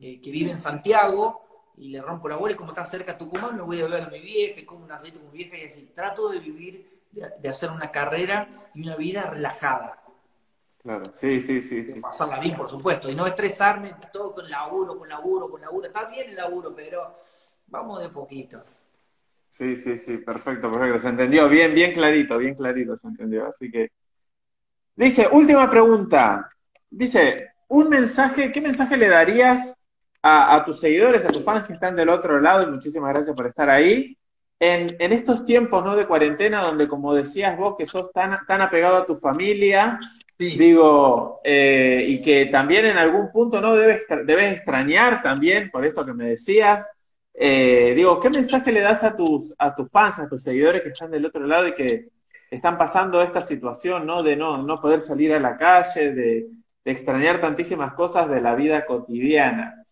eh, 0.01 0.21
que 0.21 0.31
vive 0.31 0.51
en 0.51 0.59
Santiago, 0.59 1.73
y 1.77 1.91
le 1.91 2.01
rompo 2.01 2.29
la 2.29 2.37
bola, 2.37 2.53
y 2.53 2.57
como 2.57 2.71
está 2.71 2.85
cerca 2.87 3.13
de 3.13 3.19
Tucumán, 3.19 3.57
me 3.57 3.63
voy 3.63 3.81
a 3.81 3.87
ver 3.87 4.03
a 4.03 4.09
mi 4.09 4.21
vieja, 4.21 4.61
y 4.61 4.65
como 4.65 4.85
un 4.85 4.93
aceite 4.93 5.21
con 5.21 5.31
mi 5.31 5.39
vieja, 5.39 5.57
y 5.57 5.65
así, 5.65 5.91
trato 5.95 6.31
de 6.31 6.41
vivir, 6.41 7.03
de, 7.13 7.49
hacer 7.49 7.71
una 7.71 7.91
carrera 7.91 8.71
y 8.75 8.83
una 8.83 8.97
vida 8.97 9.31
relajada. 9.31 10.03
Claro, 10.83 11.05
sí, 11.13 11.41
sí, 11.41 11.61
sí. 11.61 11.85
sí. 11.85 12.01
Pasarla 12.01 12.39
bien, 12.39 12.57
por 12.57 12.69
supuesto, 12.69 13.11
y 13.11 13.15
no 13.15 13.27
estresarme 13.27 13.95
todo 14.13 14.35
con 14.35 14.49
laburo, 14.49 14.99
con 14.99 15.09
laburo, 15.09 15.51
con 15.51 15.61
laburo. 15.61 15.87
Está 15.87 16.05
bien 16.05 16.31
el 16.31 16.37
laburo, 16.37 16.75
pero 16.75 17.17
vamos 17.67 18.01
de 18.01 18.09
poquito. 18.09 18.63
Sí, 19.59 19.75
sí, 19.75 19.97
sí, 19.97 20.19
perfecto, 20.19 20.71
perfecto. 20.71 21.01
Se 21.01 21.09
entendió 21.09 21.49
bien, 21.49 21.75
bien 21.75 21.93
clarito, 21.93 22.39
bien 22.39 22.55
clarito 22.55 22.97
se 22.97 23.09
entendió. 23.09 23.49
Así 23.49 23.69
que. 23.69 23.91
Dice, 24.95 25.29
última 25.33 25.69
pregunta. 25.69 26.49
Dice, 26.89 27.49
un 27.67 27.89
mensaje, 27.89 28.53
¿qué 28.53 28.61
mensaje 28.61 28.97
le 28.97 29.09
darías 29.09 29.77
a, 30.23 30.63
tus 30.65 30.79
seguidores, 30.79 31.25
a 31.25 31.29
tus 31.29 31.43
fans 31.43 31.67
que 31.67 31.73
están 31.73 31.97
del 31.97 32.09
otro 32.09 32.41
lado? 32.41 32.63
Y 32.63 32.71
muchísimas 32.71 33.13
gracias 33.13 33.35
por 33.35 33.49
estar 33.49 33.69
ahí. 33.69 34.17
En, 34.61 35.13
estos 35.13 35.45
tiempos 35.45 35.85
¿no? 35.85 35.97
de 35.97 36.07
cuarentena, 36.07 36.63
donde 36.63 36.87
como 36.87 37.13
decías 37.13 37.59
vos, 37.59 37.75
que 37.77 37.87
sos 37.87 38.13
tan, 38.13 38.39
tan 38.47 38.61
apegado 38.61 38.97
a 38.99 39.07
tu 39.07 39.17
familia, 39.17 39.99
digo, 40.39 41.41
eh, 41.43 42.05
y 42.07 42.21
que 42.21 42.47
también 42.47 42.87
en 42.87 42.97
algún 42.97 43.33
punto 43.33 43.61
no 43.61 43.75
debes, 43.75 44.05
debes 44.25 44.55
extrañar 44.55 45.21
también, 45.21 45.69
por 45.73 45.85
esto 45.85 46.07
que 46.07 46.15
me 46.15 46.27
decías, 46.27 46.87
eh, 47.41 47.95
digo, 47.95 48.19
¿qué 48.19 48.31
mensaje 48.31 48.73
le 48.73 48.81
das 48.81 49.05
a 49.05 49.15
tus, 49.15 49.55
a 49.59 49.75
tus 49.75 49.89
fans, 49.91 50.19
a 50.19 50.29
tus 50.29 50.43
seguidores 50.43 50.83
que 50.83 50.89
están 50.89 51.11
del 51.11 51.27
otro 51.27 51.47
lado 51.47 51.69
y 51.69 51.75
que 51.75 52.09
están 52.51 52.77
pasando 52.77 53.23
esta 53.23 53.43
situación, 53.43 54.07
¿no? 54.07 54.23
De 54.23 54.35
no, 54.35 54.63
no 54.63 54.81
poder 54.81 55.01
salir 55.01 55.33
a 55.33 55.41
la 55.41 55.57
calle, 55.57 56.13
de, 56.13 56.47
extrañar 56.85 57.39
tantísimas 57.39 57.93
cosas 57.93 58.31
de 58.31 58.41
la 58.41 58.55
vida 58.55 58.87
cotidiana. 58.87 59.85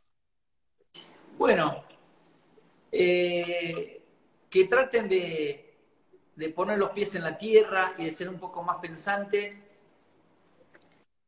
Bueno, 1.36 1.84
eh, 2.90 4.00
que 4.48 4.64
traten 4.64 5.06
de, 5.06 5.76
de, 6.34 6.48
poner 6.48 6.78
los 6.78 6.90
pies 6.90 7.14
en 7.14 7.24
la 7.24 7.36
tierra 7.36 7.92
y 7.98 8.06
de 8.06 8.12
ser 8.12 8.30
un 8.30 8.38
poco 8.38 8.62
más 8.62 8.78
pensante 8.78 9.62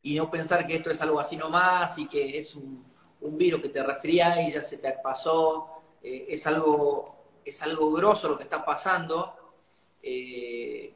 y 0.02 0.16
no 0.16 0.30
pensar 0.30 0.66
que 0.66 0.76
esto 0.76 0.90
es 0.90 1.02
algo 1.02 1.20
así 1.20 1.36
nomás 1.36 1.98
y 1.98 2.06
que 2.06 2.38
es 2.38 2.54
un, 2.54 2.86
virus 3.20 3.60
que 3.60 3.68
te 3.68 3.82
resfría 3.82 4.40
y 4.40 4.52
ya 4.52 4.62
se 4.62 4.78
te 4.78 4.90
pasó 5.02 5.77
eh, 6.02 6.26
es, 6.28 6.46
algo, 6.46 7.16
es 7.44 7.62
algo 7.62 7.92
grosso 7.92 8.28
lo 8.28 8.36
que 8.36 8.44
está 8.44 8.64
pasando, 8.64 9.34
eh, 10.02 10.92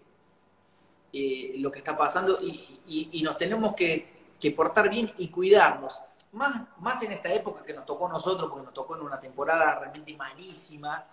eh, 1.12 1.55
lo 1.59 1.70
que 1.70 1.78
está 1.78 1.96
pasando 1.96 2.38
y, 2.40 3.20
nos 3.22 3.36
tenemos 3.36 3.74
que, 3.74 4.11
portar 4.57 4.90
bien 4.90 5.12
y 5.18 5.28
cuidarnos. 5.28 6.00
Más, 6.32 6.62
más 6.78 7.03
en 7.03 7.12
esta 7.12 7.32
época 7.32 7.62
que 7.62 7.74
nos 7.74 7.84
tocó 7.84 8.07
a 8.07 8.11
nosotros, 8.11 8.50
porque 8.50 8.64
nos 8.64 8.74
tocó 8.74 8.96
en 8.96 9.03
una 9.03 9.20
temporada 9.20 9.78
realmente 9.78 10.16
malísima, 10.16 11.07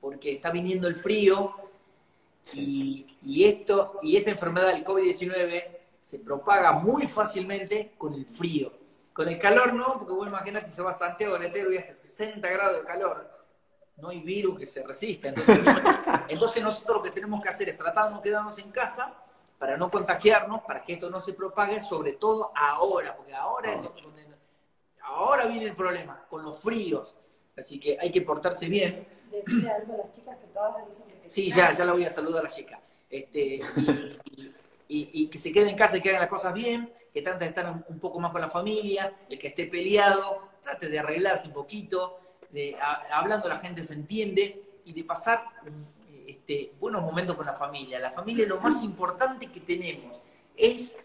porque 0.00 0.32
está 0.34 0.50
viniendo 0.50 0.86
el 0.86 0.96
frío 0.96 1.70
y, 2.54 3.44
esto, 3.44 3.96
y 4.02 4.16
esta 4.16 4.30
enfermedad 4.30 4.68
del 4.68 4.84
COVID-19 4.84 5.64
se 6.00 6.18
propaga 6.20 6.72
muy 6.72 7.06
fácilmente 7.06 7.92
con 7.96 8.14
el 8.14 8.26
frío. 8.26 8.72
Con 9.20 9.28
el 9.28 9.38
calor 9.38 9.74
no, 9.74 9.98
porque 9.98 10.14
vos 10.14 10.26
imagínate, 10.26 10.70
se 10.70 10.80
va 10.80 10.92
a 10.92 10.94
Santiago 10.94 11.34
del 11.34 11.42
Estero 11.42 11.70
y 11.70 11.76
hace 11.76 11.92
60 11.92 12.48
grados 12.48 12.78
de 12.78 12.86
calor. 12.86 13.30
No 13.98 14.08
hay 14.08 14.20
virus 14.20 14.58
que 14.58 14.64
se 14.64 14.82
resista. 14.82 15.28
Entonces, 16.26 16.62
nosotros 16.62 16.96
lo 16.96 17.02
que 17.02 17.10
tenemos 17.10 17.42
que 17.42 17.50
hacer 17.50 17.68
es 17.68 17.76
tratar 17.76 18.06
de 18.06 18.12
no 18.12 18.22
quedarnos 18.22 18.56
en 18.56 18.70
casa 18.70 19.12
para 19.58 19.76
no 19.76 19.90
contagiarnos, 19.90 20.62
para 20.62 20.80
que 20.80 20.94
esto 20.94 21.10
no 21.10 21.20
se 21.20 21.34
propague, 21.34 21.82
sobre 21.82 22.14
todo 22.14 22.50
ahora, 22.56 23.14
porque 23.14 23.34
ahora 23.34 23.74
es 23.74 23.82
donde, 23.82 24.26
ahora 25.02 25.44
viene 25.44 25.66
el 25.66 25.74
problema, 25.74 26.24
con 26.30 26.42
los 26.42 26.58
fríos. 26.58 27.14
Así 27.58 27.78
que 27.78 27.98
hay 28.00 28.10
que 28.10 28.22
portarse 28.22 28.68
bien. 28.70 29.06
Decirle 29.30 29.70
algo 29.70 29.94
a 29.96 29.96
las 29.98 30.12
chicas 30.12 30.38
que 30.38 30.46
todas 30.46 30.86
dicen 30.86 31.08
que 31.08 31.28
Sí, 31.28 31.50
ya, 31.50 31.74
ya 31.74 31.84
la 31.84 31.92
voy 31.92 32.06
a 32.06 32.10
saludar 32.10 32.40
a 32.40 32.44
la 32.44 32.50
chica. 32.50 32.80
Este, 33.10 33.60
y, 34.24 34.54
que 35.30 35.38
se 35.38 35.52
queden 35.52 35.68
en 35.68 35.76
casa 35.76 35.96
y 35.96 36.00
que 36.00 36.08
hagan 36.08 36.22
las 36.22 36.30
cosas 36.30 36.52
bien, 36.52 36.92
que 37.14 37.22
traten 37.22 37.40
de 37.40 37.46
estar 37.46 37.84
un, 37.88 38.00
poco 38.00 38.18
más 38.18 38.32
con 38.32 38.40
la 38.40 38.50
familia, 38.50 39.12
el 39.28 39.38
que 39.38 39.48
esté 39.48 39.66
peleado, 39.66 40.48
trate 40.62 40.88
de 40.88 40.98
arreglarse 40.98 41.48
un 41.48 41.54
poquito, 41.54 42.18
de, 42.50 42.76
hablando 43.12 43.48
la 43.48 43.58
gente 43.58 43.84
se 43.84 43.94
entiende 43.94 44.80
y 44.84 44.92
de 44.92 45.04
pasar 45.04 45.44
este, 46.26 46.72
buenos 46.80 47.02
momentos 47.02 47.36
con 47.36 47.46
la 47.46 47.54
familia. 47.54 48.00
La 48.00 48.10
familia 48.10 48.42
es 48.42 48.48
lo 48.48 48.60
más 48.60 48.82
importante 48.82 49.46
que 49.46 49.60
tenemos. 49.60 50.20
Es, 50.56 50.96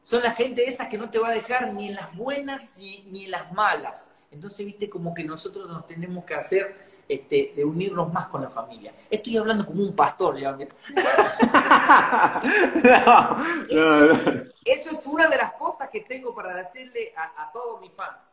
son 0.00 0.22
la 0.22 0.32
gente 0.32 0.64
esas 0.68 0.88
que 0.88 0.98
no 0.98 1.08
te 1.08 1.20
va 1.20 1.28
a 1.28 1.32
dejar 1.32 1.72
ni 1.72 1.88
en 1.88 1.94
las 1.94 2.14
buenas 2.16 2.78
ni 2.78 3.26
en 3.26 3.30
las 3.30 3.52
malas. 3.52 4.10
Entonces, 4.32 4.66
viste, 4.66 4.90
como 4.90 5.14
que 5.14 5.22
nosotros 5.22 5.68
nos 5.68 5.86
tenemos 5.86 6.24
que 6.24 6.34
hacer 6.34 6.85
este, 7.08 7.52
de 7.54 7.64
unirnos 7.64 8.12
más 8.12 8.28
con 8.28 8.42
la 8.42 8.50
familia. 8.50 8.92
Estoy 9.08 9.36
hablando 9.36 9.64
como 9.64 9.82
un 9.82 9.94
pastor, 9.94 10.36
ya. 10.36 10.50
eso, 14.64 14.90
es 14.90 15.06
una 15.06 15.28
de 15.28 15.36
las 15.36 15.52
cosas 15.52 15.88
que 15.88 16.00
tengo 16.00 16.34
para 16.34 16.54
decirle 16.54 17.14
a, 17.16 17.50
todos 17.52 17.80
mis 17.80 17.92
fans. 17.92 18.32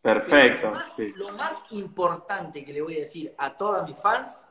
Perfecto. 0.00 0.74
Lo 1.16 1.32
más, 1.32 1.64
importante 1.70 2.64
que 2.64 2.72
le 2.72 2.82
voy 2.82 2.96
a 2.96 3.00
decir 3.00 3.34
a 3.38 3.56
todas 3.56 3.88
mis 3.88 3.98
fans 3.98 4.48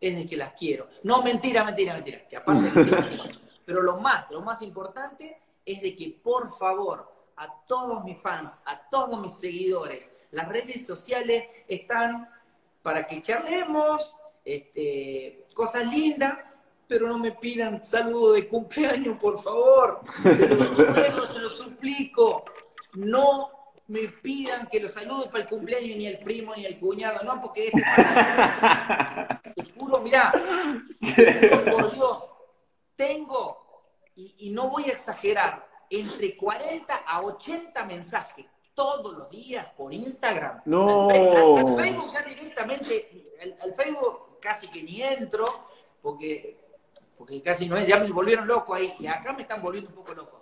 es 0.00 0.16
de 0.16 0.26
que 0.26 0.36
las 0.36 0.52
quiero. 0.54 0.88
No, 1.04 1.22
mentira, 1.22 1.62
mentira, 1.62 1.94
mentira. 1.94 2.26
Que 2.26 2.36
aparte 2.36 2.70
Pero 3.64 3.82
lo 3.82 3.98
más, 3.98 4.30
lo 4.30 4.42
más 4.42 4.60
importante 4.62 5.40
es 5.64 5.82
de 5.82 5.94
que 5.94 6.18
por 6.22 6.52
favor 6.52 7.11
a 7.36 7.64
todos 7.66 8.04
mis 8.04 8.18
fans, 8.20 8.60
a 8.64 8.88
todos 8.88 9.20
mis 9.20 9.32
seguidores, 9.32 10.12
las 10.30 10.48
redes 10.48 10.86
sociales 10.86 11.44
están 11.68 12.28
para 12.82 13.06
que 13.06 13.22
charlemos, 13.22 14.16
este, 14.44 15.46
cosas 15.54 15.86
lindas, 15.86 16.38
pero 16.88 17.08
no 17.08 17.18
me 17.18 17.32
pidan 17.32 17.82
saludo 17.82 18.32
de 18.32 18.48
cumpleaños, 18.48 19.16
por 19.18 19.40
favor. 19.40 20.00
Se 20.22 20.48
lo 20.48 21.26
se 21.26 21.38
lo 21.38 21.50
suplico. 21.50 22.44
No 22.94 23.50
me 23.86 24.08
pidan 24.08 24.66
que 24.66 24.80
los 24.80 24.94
salude 24.94 25.26
para 25.26 25.40
el 25.40 25.48
cumpleaños, 25.48 25.96
ni 25.96 26.06
el 26.06 26.18
primo, 26.18 26.54
ni 26.56 26.64
el 26.64 26.78
cuñado, 26.78 27.22
no, 27.24 27.40
porque 27.40 27.66
este... 27.66 27.82
Te 29.54 29.72
juro, 29.76 30.00
mirá, 30.00 30.32
por 31.70 31.92
Dios, 31.92 32.30
tengo, 32.96 33.84
y, 34.16 34.34
y 34.38 34.50
no 34.50 34.70
voy 34.70 34.84
a 34.84 34.92
exagerar, 34.92 35.68
entre 36.00 36.36
40 36.36 36.94
a 36.94 37.20
80 37.20 37.84
mensajes 37.84 38.46
todos 38.74 39.14
los 39.14 39.30
días 39.30 39.70
por 39.72 39.92
Instagram. 39.92 40.62
No. 40.64 41.08
Al, 41.10 41.76
Facebook 41.76 42.10
ya 42.12 42.22
directamente, 42.22 43.24
al, 43.62 43.74
Facebook 43.74 44.38
casi 44.40 44.68
que 44.68 44.82
ni 44.82 45.02
entro, 45.02 45.44
porque, 46.00 46.58
porque 47.16 47.42
casi 47.42 47.68
no 47.68 47.76
es, 47.76 47.86
ya 47.86 47.98
me 47.98 48.08
volvieron 48.10 48.46
loco 48.46 48.74
ahí, 48.74 48.94
y 48.98 49.06
acá 49.06 49.32
me 49.32 49.42
están 49.42 49.62
volviendo 49.62 49.90
un 49.90 49.96
poco 49.96 50.14
loco. 50.14 50.38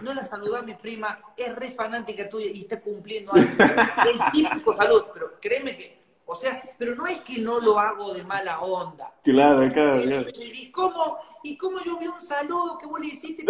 No 0.00 0.14
la 0.14 0.22
saludé 0.22 0.58
a 0.58 0.62
mi 0.62 0.74
prima, 0.74 1.20
es 1.36 1.54
re 1.56 1.70
fanática 1.70 2.28
tuya 2.28 2.50
y 2.52 2.60
está 2.60 2.80
cumpliendo 2.80 3.32
algo. 3.32 3.48
El 3.58 4.32
típico 4.32 4.76
salud, 4.76 5.04
pero 5.12 5.40
créeme 5.40 5.76
que, 5.76 6.02
o 6.26 6.34
sea, 6.34 6.62
pero 6.78 6.94
no 6.94 7.06
es 7.06 7.20
que 7.20 7.38
no 7.38 7.60
lo 7.60 7.78
hago 7.78 8.14
de 8.14 8.24
mala 8.24 8.60
onda. 8.60 9.12
Claro, 9.22 9.70
claro, 9.72 10.02
claro. 10.02 10.28
¿Y 10.34 10.70
cómo, 10.70 11.18
y 11.42 11.56
cómo 11.56 11.80
yo 11.80 11.98
vi 11.98 12.06
un 12.06 12.20
saludo 12.20 12.78
que 12.78 12.86
vos 12.86 13.00
le 13.00 13.06
hiciste? 13.06 13.44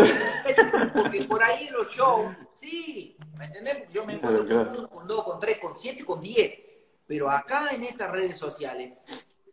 Porque 0.94 1.22
por 1.24 1.42
ahí 1.42 1.66
en 1.66 1.74
los 1.74 1.90
shows, 1.92 2.34
sí, 2.50 3.16
¿me 3.36 3.46
entendés? 3.46 3.90
Yo 3.92 4.04
me 4.04 4.14
encuentro 4.14 4.88
con 4.88 5.06
dos, 5.06 5.24
con 5.24 5.38
tres, 5.38 5.58
con 5.58 5.76
siete, 5.76 6.04
con 6.04 6.20
diez. 6.20 6.58
Pero 7.06 7.30
acá 7.30 7.70
en 7.72 7.84
estas 7.84 8.10
redes 8.10 8.36
sociales 8.36 8.94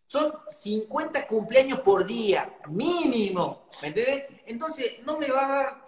son 0.07 0.33
50 0.49 1.27
cumpleaños 1.27 1.81
por 1.81 2.05
día, 2.05 2.57
mínimo, 2.69 3.67
¿me 3.81 3.89
entendés? 3.89 4.23
Entonces 4.45 5.03
no 5.03 5.17
me 5.17 5.29
va 5.29 5.45
a 5.45 5.47
dar 5.47 5.85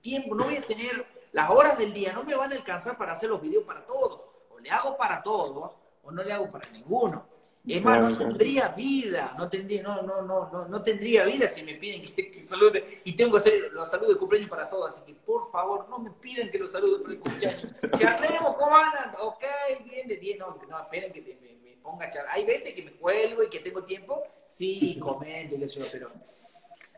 tiempo, 0.00 0.34
no 0.34 0.44
voy 0.44 0.56
a 0.56 0.62
tener 0.62 1.06
las 1.32 1.50
horas 1.50 1.78
del 1.78 1.92
día, 1.92 2.12
no 2.12 2.24
me 2.24 2.34
van 2.34 2.52
a 2.52 2.56
alcanzar 2.56 2.96
para 2.96 3.12
hacer 3.12 3.28
los 3.30 3.40
videos 3.40 3.64
para 3.64 3.86
todos. 3.86 4.28
O 4.50 4.58
le 4.58 4.70
hago 4.70 4.96
para 4.96 5.22
todos, 5.22 5.76
o 6.02 6.10
no 6.10 6.22
le 6.22 6.32
hago 6.32 6.50
para 6.50 6.68
ninguno. 6.70 7.26
Es 7.66 7.82
más, 7.84 8.10
no 8.10 8.16
tendría 8.16 8.68
vida, 8.68 9.34
no 9.36 9.48
tendría, 9.48 9.82
no, 9.82 10.02
no, 10.02 10.22
no, 10.22 10.68
no, 10.68 10.82
tendría 10.82 11.24
vida 11.24 11.46
si 11.48 11.62
me 11.62 11.74
piden 11.74 12.02
que, 12.02 12.42
salude. 12.42 13.02
Y 13.04 13.14
tengo 13.14 13.32
que 13.32 13.38
hacer 13.38 13.72
los 13.72 13.90
saludos 13.90 14.14
de 14.14 14.18
cumpleaños 14.18 14.48
para 14.48 14.70
todos, 14.70 14.88
así 14.88 15.02
que 15.04 15.14
por 15.14 15.50
favor, 15.50 15.86
no 15.90 15.98
me 15.98 16.10
piden 16.12 16.50
que 16.50 16.58
los 16.58 16.72
salude 16.72 17.00
por 17.00 17.10
el 17.10 17.18
cumpleaños. 17.18 17.66
Charlemos, 17.98 18.56
¿cómo 18.56 18.74
andan? 18.74 19.12
Ok, 19.20 19.44
bien, 19.84 20.08
de 20.08 20.16
10, 20.16 20.38
no, 20.38 20.58
no, 20.68 20.80
esperen 20.80 21.12
que 21.12 21.20
me, 21.20 21.76
ponga 21.82 22.06
a 22.06 22.10
charlar. 22.10 22.34
Hay 22.34 22.46
veces 22.46 22.72
que 22.72 22.82
me 22.82 22.92
cuelgo 22.92 23.42
y 23.42 23.50
que 23.50 23.60
tengo 23.60 23.84
tiempo, 23.84 24.22
sí, 24.46 24.98
comento 25.00 25.56
y 25.56 25.58
qué 25.58 25.68
sé 25.68 25.80
yo, 25.80 25.86
pero 25.92 26.10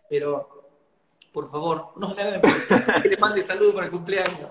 pero 0.09 0.61
por 1.33 1.49
favor, 1.49 1.93
no 1.97 2.15
me 2.15 2.23
hagan 2.23 2.43
que 3.01 3.09
le 3.09 3.17
mande 3.17 3.41
saludos 3.43 3.75
para 3.75 3.87
el 3.87 3.93
cumpleaños. 3.93 4.51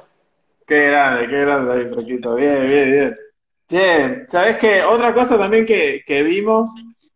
Qué 0.66 0.88
grande, 0.88 1.28
qué 1.28 1.42
grande 1.42 1.74
ahí, 1.74 1.90
Franquito. 1.90 2.36
Bien, 2.36 2.68
bien, 2.68 2.92
bien. 2.92 3.18
Bien, 3.70 4.26
¿sabes 4.28 4.58
qué? 4.58 4.84
Otra 4.84 5.14
cosa 5.14 5.38
también 5.38 5.64
que, 5.64 6.04
que 6.04 6.24
vimos. 6.24 6.72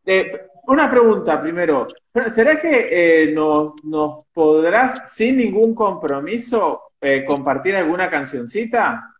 Eh, 0.05 0.49
una 0.67 0.89
pregunta 0.89 1.41
primero. 1.41 1.87
¿Será 2.31 2.59
que 2.59 2.89
eh, 2.91 3.31
nos, 3.33 3.73
nos 3.83 4.27
podrás, 4.31 5.11
sin 5.11 5.37
ningún 5.37 5.73
compromiso, 5.73 6.91
eh, 7.01 7.25
compartir 7.25 7.75
alguna 7.75 8.07
cancioncita? 8.07 9.15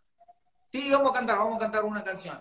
Sí, 0.70 0.88
vamos 0.90 1.10
a 1.10 1.14
cantar, 1.14 1.38
vamos 1.38 1.56
a 1.56 1.58
cantar 1.58 1.84
una 1.84 2.04
canción. 2.04 2.38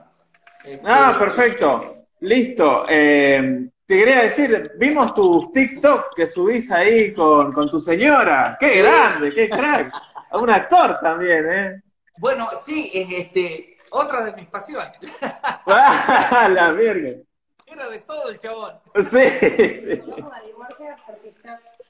Este, 0.64 0.82
ah, 0.86 1.16
perfecto. 1.18 2.06
Listo. 2.20 2.86
Te 2.86 3.72
quería 3.88 4.22
decir, 4.22 4.74
vimos 4.78 5.14
tu 5.16 5.52
TikTok 5.52 6.16
que 6.16 6.28
subís 6.28 6.70
ahí 6.72 7.14
con, 7.14 7.52
con 7.52 7.68
tu 7.68 7.80
señora. 7.80 8.56
¡Qué 8.60 8.82
grande, 8.82 9.34
qué 9.34 9.50
crack! 9.50 9.92
Un 10.34 10.50
actor 10.52 11.00
también, 11.02 11.52
¿eh? 11.52 11.84
Bueno, 12.18 12.48
sí, 12.64 12.92
es 12.94 13.08
este, 13.26 13.73
otra 13.94 14.26
de 14.26 14.34
mis 14.34 14.48
pasiones. 14.48 14.92
¡Ah, 15.22 16.50
la 16.52 16.72
verga! 16.72 17.22
Era 17.66 17.90
de 17.90 18.00
todo 18.00 18.30
el 18.30 18.38
chabón. 18.38 18.80
Sí, 18.96 19.30
sí. 19.76 20.02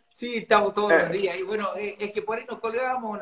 Sí, 0.10 0.36
estamos 0.38 0.74
todos 0.74 0.92
los 0.92 1.10
días. 1.10 1.38
Y 1.38 1.44
bueno, 1.44 1.72
eh, 1.76 1.96
es 2.00 2.12
que 2.12 2.22
por 2.22 2.38
ahí 2.38 2.46
nos 2.46 2.60
colgamos, 2.60 3.20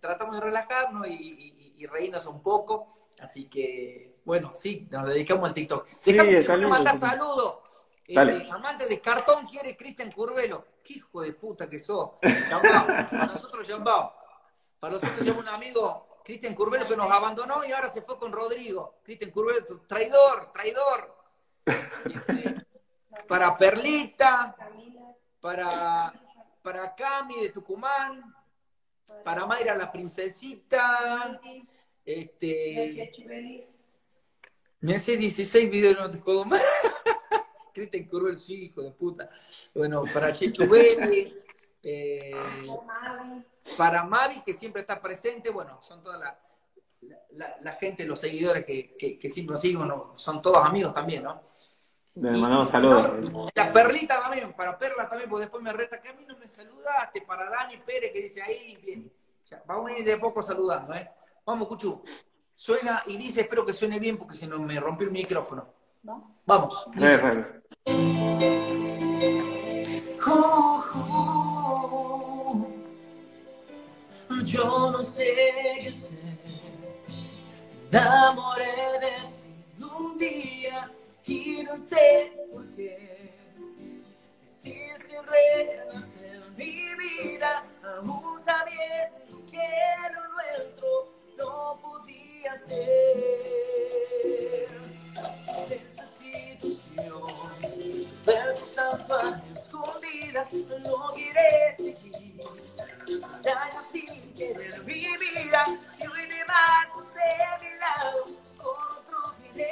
tratamos 0.00 0.36
de 0.36 0.40
relajarnos 0.40 1.06
y, 1.08 1.74
y, 1.76 1.86
reírnos 1.86 2.24
un 2.26 2.42
poco. 2.42 2.88
Así 3.20 3.48
que, 3.48 4.16
bueno, 4.24 4.52
sí, 4.54 4.88
nos 4.90 5.06
dedicamos 5.06 5.48
al 5.48 5.54
TikTok. 5.54 5.88
Sí, 5.94 6.12
Dejamos 6.12 6.70
mandar 6.70 6.98
saludos. 6.98 7.58
Eh, 8.06 8.48
amante 8.50 8.86
de 8.86 9.00
cartón 9.00 9.46
quiere 9.46 9.76
Cristian 9.76 10.10
Curvelo. 10.10 10.64
¡Qué 10.82 10.94
hijo 10.94 11.22
de 11.22 11.32
puta 11.32 11.68
que 11.68 11.78
sos! 11.78 12.12
Para 12.20 13.26
nosotros, 13.26 13.66
Jambao. 13.66 14.14
Para 14.80 14.94
nosotros, 14.94 15.24
ya 15.24 15.32
un 15.32 15.48
amigo, 15.48 16.11
Cristian 16.24 16.54
Curvelo, 16.54 16.86
que 16.86 16.96
nos 16.96 17.10
abandonó 17.10 17.64
y 17.64 17.72
ahora 17.72 17.88
se 17.88 18.02
fue 18.02 18.18
con 18.18 18.32
Rodrigo. 18.32 19.00
Cristian 19.02 19.30
Curvelo, 19.30 19.64
traidor, 19.86 20.52
traidor. 20.52 21.16
Este, 21.64 22.66
para 23.28 23.56
Perlita, 23.56 24.56
para, 25.40 26.12
para 26.62 26.94
Cami 26.94 27.40
de 27.40 27.48
Tucumán, 27.50 28.34
para 29.24 29.46
Mayra 29.46 29.74
la 29.74 29.90
princesita, 29.90 31.40
este, 32.04 33.12
me 34.82 34.96
hace 34.96 35.16
16 35.16 35.70
videos 35.70 35.96
no 35.96 36.10
te 36.10 36.18
jodo 36.18 36.44
más. 36.44 36.60
Cristian 37.72 38.04
Curvel, 38.04 38.38
sí, 38.38 38.64
hijo 38.64 38.82
de 38.82 38.90
puta. 38.90 39.30
Bueno, 39.72 40.02
para 40.12 40.34
Chechu 40.34 40.68
Vélez, 40.68 41.44
eh, 41.82 42.32
para 43.76 44.04
Mavi, 44.04 44.42
que 44.42 44.54
siempre 44.54 44.82
está 44.82 45.00
presente, 45.00 45.50
bueno, 45.50 45.80
son 45.82 46.02
toda 46.02 46.18
la, 46.18 46.38
la, 47.60 47.72
gente, 47.72 48.04
los 48.04 48.20
seguidores 48.20 48.64
que, 48.64 48.96
que, 48.96 49.28
siempre 49.28 49.54
nos 49.54 49.60
siguen, 49.60 49.92
son 50.16 50.42
todos 50.42 50.64
amigos 50.64 50.92
también, 50.94 51.24
¿no? 51.24 51.42
Le 52.14 52.30
mandamos 52.32 52.68
saludos. 52.68 53.50
La 53.54 53.72
Perlita 53.72 54.20
también, 54.20 54.52
para 54.52 54.78
Perla 54.78 55.08
también, 55.08 55.30
porque 55.30 55.44
después 55.44 55.62
me 55.62 55.72
resta 55.72 56.00
que 56.00 56.10
a 56.10 56.12
mí 56.12 56.24
no 56.26 56.36
me 56.36 56.46
saludaste, 56.46 57.22
para 57.22 57.48
Dani 57.48 57.78
Pérez 57.78 58.12
que 58.12 58.20
dice 58.20 58.42
ahí, 58.42 58.76
bien. 58.76 59.10
vamos 59.66 59.90
a 59.90 59.98
ir 59.98 60.04
de 60.04 60.18
poco 60.18 60.42
saludando, 60.42 60.94
¿eh? 60.94 61.10
Vamos, 61.44 61.68
Cuchu. 61.68 62.02
Suena 62.54 63.02
y 63.06 63.16
dice, 63.16 63.40
espero 63.40 63.64
que 63.66 63.72
suene 63.72 63.98
bien 63.98 64.18
porque 64.18 64.36
si 64.36 64.46
no 64.46 64.58
me 64.58 64.78
rompió 64.78 65.06
el 65.06 65.12
micrófono. 65.12 65.66
Vamos. 66.44 66.86
Yo 74.40 74.90
no 74.90 75.02
sé 75.02 75.34
qué 75.34 75.88
hacer. 75.88 76.38
Enamoré 77.90 78.64
de 79.00 79.10
ti 79.36 79.84
un 79.84 80.18
día 80.18 80.90
y 81.26 81.62
no 81.64 81.76
sé 81.76 82.32
por 82.52 82.66
qué. 82.74 83.32
Quisiste 84.44 85.20
renacer 85.22 86.42
mi 86.56 86.94
vida, 86.94 87.64
aún 87.84 88.40
sabiendo 88.40 89.44
que 89.50 89.68
lo 90.14 90.22
nuestro 90.32 91.12
no 91.36 91.78
podía 91.82 92.56
ser. 92.56 92.82
Esa 95.68 96.06
situación, 96.06 97.22
ver 98.26 98.54
tantas 98.74 99.46
escondidas, 99.50 100.52
no 100.52 101.10
quieres 101.14 101.76
seguir. 101.76 102.40
Daño 103.42 103.82
sin 103.90 104.11
querer 104.34 104.82
mi 104.84 104.94
vida, 104.94 105.64
y 105.98 106.06
marchas 106.46 107.14
de 107.14 107.24
mi 107.60 107.70
lado 107.78 108.20
otro 108.58 109.20
querer. 109.52 109.68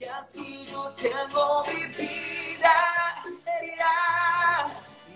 Y 0.00 0.04
así 0.04 0.66
yo 0.66 0.90
tengo 0.92 1.64
mi 1.66 1.86
vida 1.86 2.74
herida, 3.46 3.94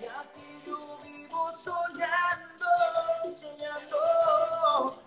y 0.01 0.05
así 0.07 0.47
yo 0.66 0.99
vivo 1.05 1.53
soñando 1.57 2.66
soñando 3.40 3.99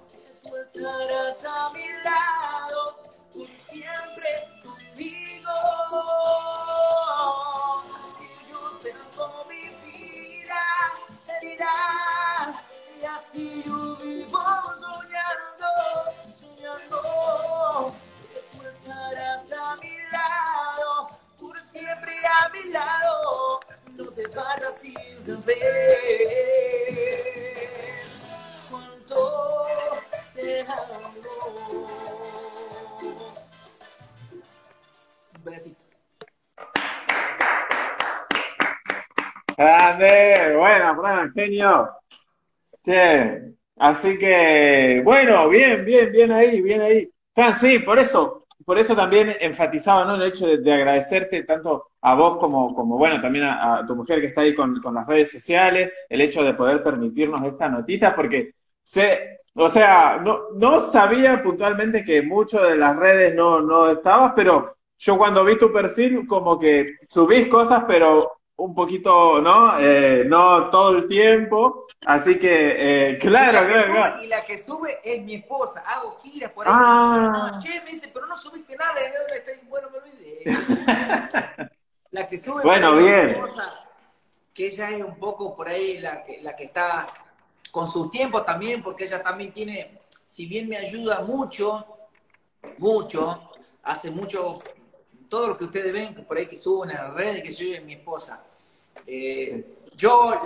que 0.10 0.50
tú 0.50 0.56
estarás 0.58 1.44
a 1.46 1.70
mi 1.72 1.88
lado 2.04 2.80
por 3.34 3.50
siempre 3.70 4.30
conmigo. 4.64 5.56
Si 8.18 8.28
yo 8.50 8.62
tengo 8.84 9.46
mi 9.50 9.64
vida, 9.86 10.62
y 11.54 13.06
así 13.06 13.64
yo 13.64 13.96
vivo 13.98 14.42
soñando, 14.80 15.68
soñando 16.40 17.96
tú 18.52 18.68
estarás 18.68 19.52
a 19.52 19.76
mi 19.76 19.98
lado 20.12 21.08
por 21.40 21.60
siempre 21.60 22.16
a 22.26 22.50
mi 22.50 22.72
lado. 22.72 23.60
No 23.96 24.12
te 24.12 24.28
vayas 24.28 24.80
sin 24.82 25.22
saber. 25.22 26.45
Genio. 41.36 41.90
Sí. 42.84 42.94
Así 43.78 44.18
que, 44.18 45.02
bueno, 45.04 45.50
bien, 45.50 45.84
bien, 45.86 46.12
bien 46.12 46.32
ahí, 46.32 46.62
bien 46.62 46.82
ahí. 46.82 47.10
Fran, 47.34 47.56
sí, 47.58 47.80
por 47.80 48.00
eso, 48.00 48.46
por 48.66 48.80
eso 48.80 48.96
también 48.96 49.36
enfatizaba, 49.40 50.06
¿no? 50.06 50.16
El 50.16 50.24
hecho 50.30 50.48
de, 50.48 50.74
agradecerte 50.74 51.44
tanto 51.44 51.90
a 52.02 52.16
vos 52.16 52.38
como, 52.38 52.74
como 52.74 52.98
bueno, 52.98 53.22
también 53.22 53.46
a, 53.46 53.84
tu 53.86 53.96
mujer 53.96 54.22
que 54.22 54.28
está 54.28 54.42
ahí 54.42 54.56
con, 54.56 54.82
con, 54.82 54.96
las 54.96 55.06
redes 55.06 55.32
sociales, 55.32 55.92
el 56.10 56.22
hecho 56.22 56.44
de 56.44 56.54
poder 56.54 56.82
permitirnos 56.84 57.44
esta 57.44 57.68
notita, 57.68 58.16
porque 58.16 58.54
sé, 58.82 59.42
o 59.56 59.70
sea, 59.70 60.22
no, 60.24 60.52
no 60.56 60.80
sabía 60.82 61.44
puntualmente 61.44 62.04
que 62.04 62.22
mucho 62.22 62.62
de 62.62 62.78
las 62.78 62.96
redes 62.96 63.36
no, 63.36 63.62
no 63.62 63.92
estabas, 63.92 64.34
pero 64.36 64.78
yo 64.98 65.18
cuando 65.18 65.44
vi 65.44 65.58
tu 65.58 65.72
perfil, 65.74 66.26
como 66.28 66.58
que 66.58 66.96
subís 67.10 67.48
cosas, 67.50 67.84
pero 67.88 68.32
un 68.58 68.74
poquito, 68.74 69.42
¿no? 69.42 69.78
Eh, 69.80 70.24
no 70.26 70.70
todo 70.70 70.98
el 70.98 71.08
tiempo. 71.08 71.88
Así 72.06 72.40
que, 72.40 73.12
eh, 73.12 73.20
claro, 73.20 73.68
claro, 73.68 73.92
claro. 73.92 74.24
Y 74.24 74.28
la 74.28 74.46
que 74.46 74.58
sube 74.58 75.00
es 75.04 75.22
mi 75.24 75.36
esposa. 75.36 75.84
Hago 75.86 76.18
giras 76.20 76.52
por 76.52 76.68
ahí. 76.68 76.74
Ah. 76.76 77.52
No, 77.54 77.60
che, 77.60 77.82
me 77.84 77.92
dice, 77.92 78.10
pero 78.14 78.26
no 78.28 78.40
subiste 78.40 78.76
nada. 78.76 78.94
Bueno, 79.68 79.90
me 79.90 79.98
olvidé. 80.00 80.44
la 82.12 82.28
que 82.28 82.38
sube 82.38 82.64
bueno, 82.64 82.96
bien. 82.96 83.26
mi 83.26 83.32
esposa, 83.34 83.86
que 84.54 84.68
ella 84.68 84.90
es 84.92 85.04
un 85.04 85.18
poco 85.18 85.56
por 85.56 85.68
ahí 85.68 86.00
la 86.00 86.24
que, 86.24 86.42
la 86.42 86.56
que 86.56 86.66
está 86.66 87.08
con 87.72 87.90
su 87.90 88.10
tiempo 88.10 88.44
también, 88.44 88.82
porque 88.82 89.04
ella 89.04 89.22
también 89.22 89.52
tiene, 89.52 90.00
si 90.24 90.46
bien 90.46 90.70
me 90.70 90.78
ayuda 90.78 91.22
mucho, 91.22 91.86
mucho, 92.78 93.52
hace 93.84 94.12
mucho, 94.12 94.60
todo 95.30 95.48
lo 95.48 95.58
que 95.58 95.66
ustedes 95.66 95.92
ven 95.92 96.26
por 96.26 96.38
ahí 96.38 96.48
que 96.48 96.58
suben 96.58 96.92
en 96.92 96.98
las 96.98 97.14
redes, 97.14 97.44
que 97.44 97.52
soy 97.52 97.80
mi 97.82 97.94
esposa. 97.94 98.44
Eh, 99.06 99.78
yo 99.96 100.40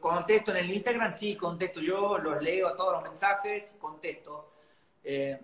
contesto 0.00 0.50
en 0.50 0.58
el 0.58 0.72
Instagram, 0.72 1.12
sí, 1.12 1.36
contesto 1.36 1.80
yo, 1.80 2.18
los 2.18 2.42
leo 2.42 2.74
todos 2.74 2.94
los 2.94 3.02
mensajes, 3.02 3.76
contesto. 3.78 4.50
Eh, 5.04 5.38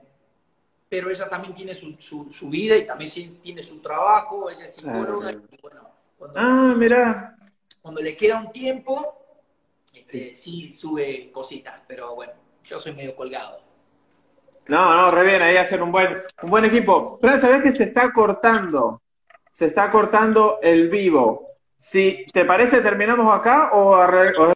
pero 0.89 1.11
ella 1.11 1.29
también 1.29 1.55
tiene 1.55 1.73
su, 1.73 1.97
su, 1.99 2.49
vida 2.51 2.77
y 2.77 2.87
también 2.87 3.41
tiene 3.41 3.63
su 3.63 3.81
trabajo, 3.81 4.51
ella 4.51 4.67
es 4.67 4.75
psicóloga. 4.75 5.33
y 5.33 5.61
bueno, 5.63 5.89
ah, 6.35 6.75
mira. 6.77 7.39
Cuando 7.81 8.01
le 8.01 8.17
queda 8.17 8.41
un 8.41 8.53
tiempo, 8.53 9.19
este, 9.95 10.35
sí. 10.35 10.73
sube 10.73 11.31
cositas, 11.33 11.81
pero 11.87 12.15
bueno, 12.15 12.35
yo 12.63 12.79
soy 12.79 12.93
medio 12.93 13.17
colgado. 13.17 13.63
No, 14.73 14.97
no, 14.97 15.11
re 15.11 15.23
bien, 15.25 15.43
ahí 15.43 15.59
hacen 15.59 15.83
un 15.83 15.93
buen, 15.93 16.23
un 16.43 16.49
buen 16.49 16.65
equipo. 16.65 17.19
Fran, 17.21 17.39
sabés 17.39 17.63
que 17.63 17.73
se 17.73 17.85
está 17.85 18.11
cortando. 18.11 19.03
Se 19.51 19.67
está 19.67 19.91
cortando 19.91 20.61
el 20.63 20.89
vivo. 20.89 21.47
Si 21.77 22.25
te 22.33 22.47
parece, 22.47 22.81
terminamos 22.81 23.39
acá 23.39 23.69
o, 23.75 23.95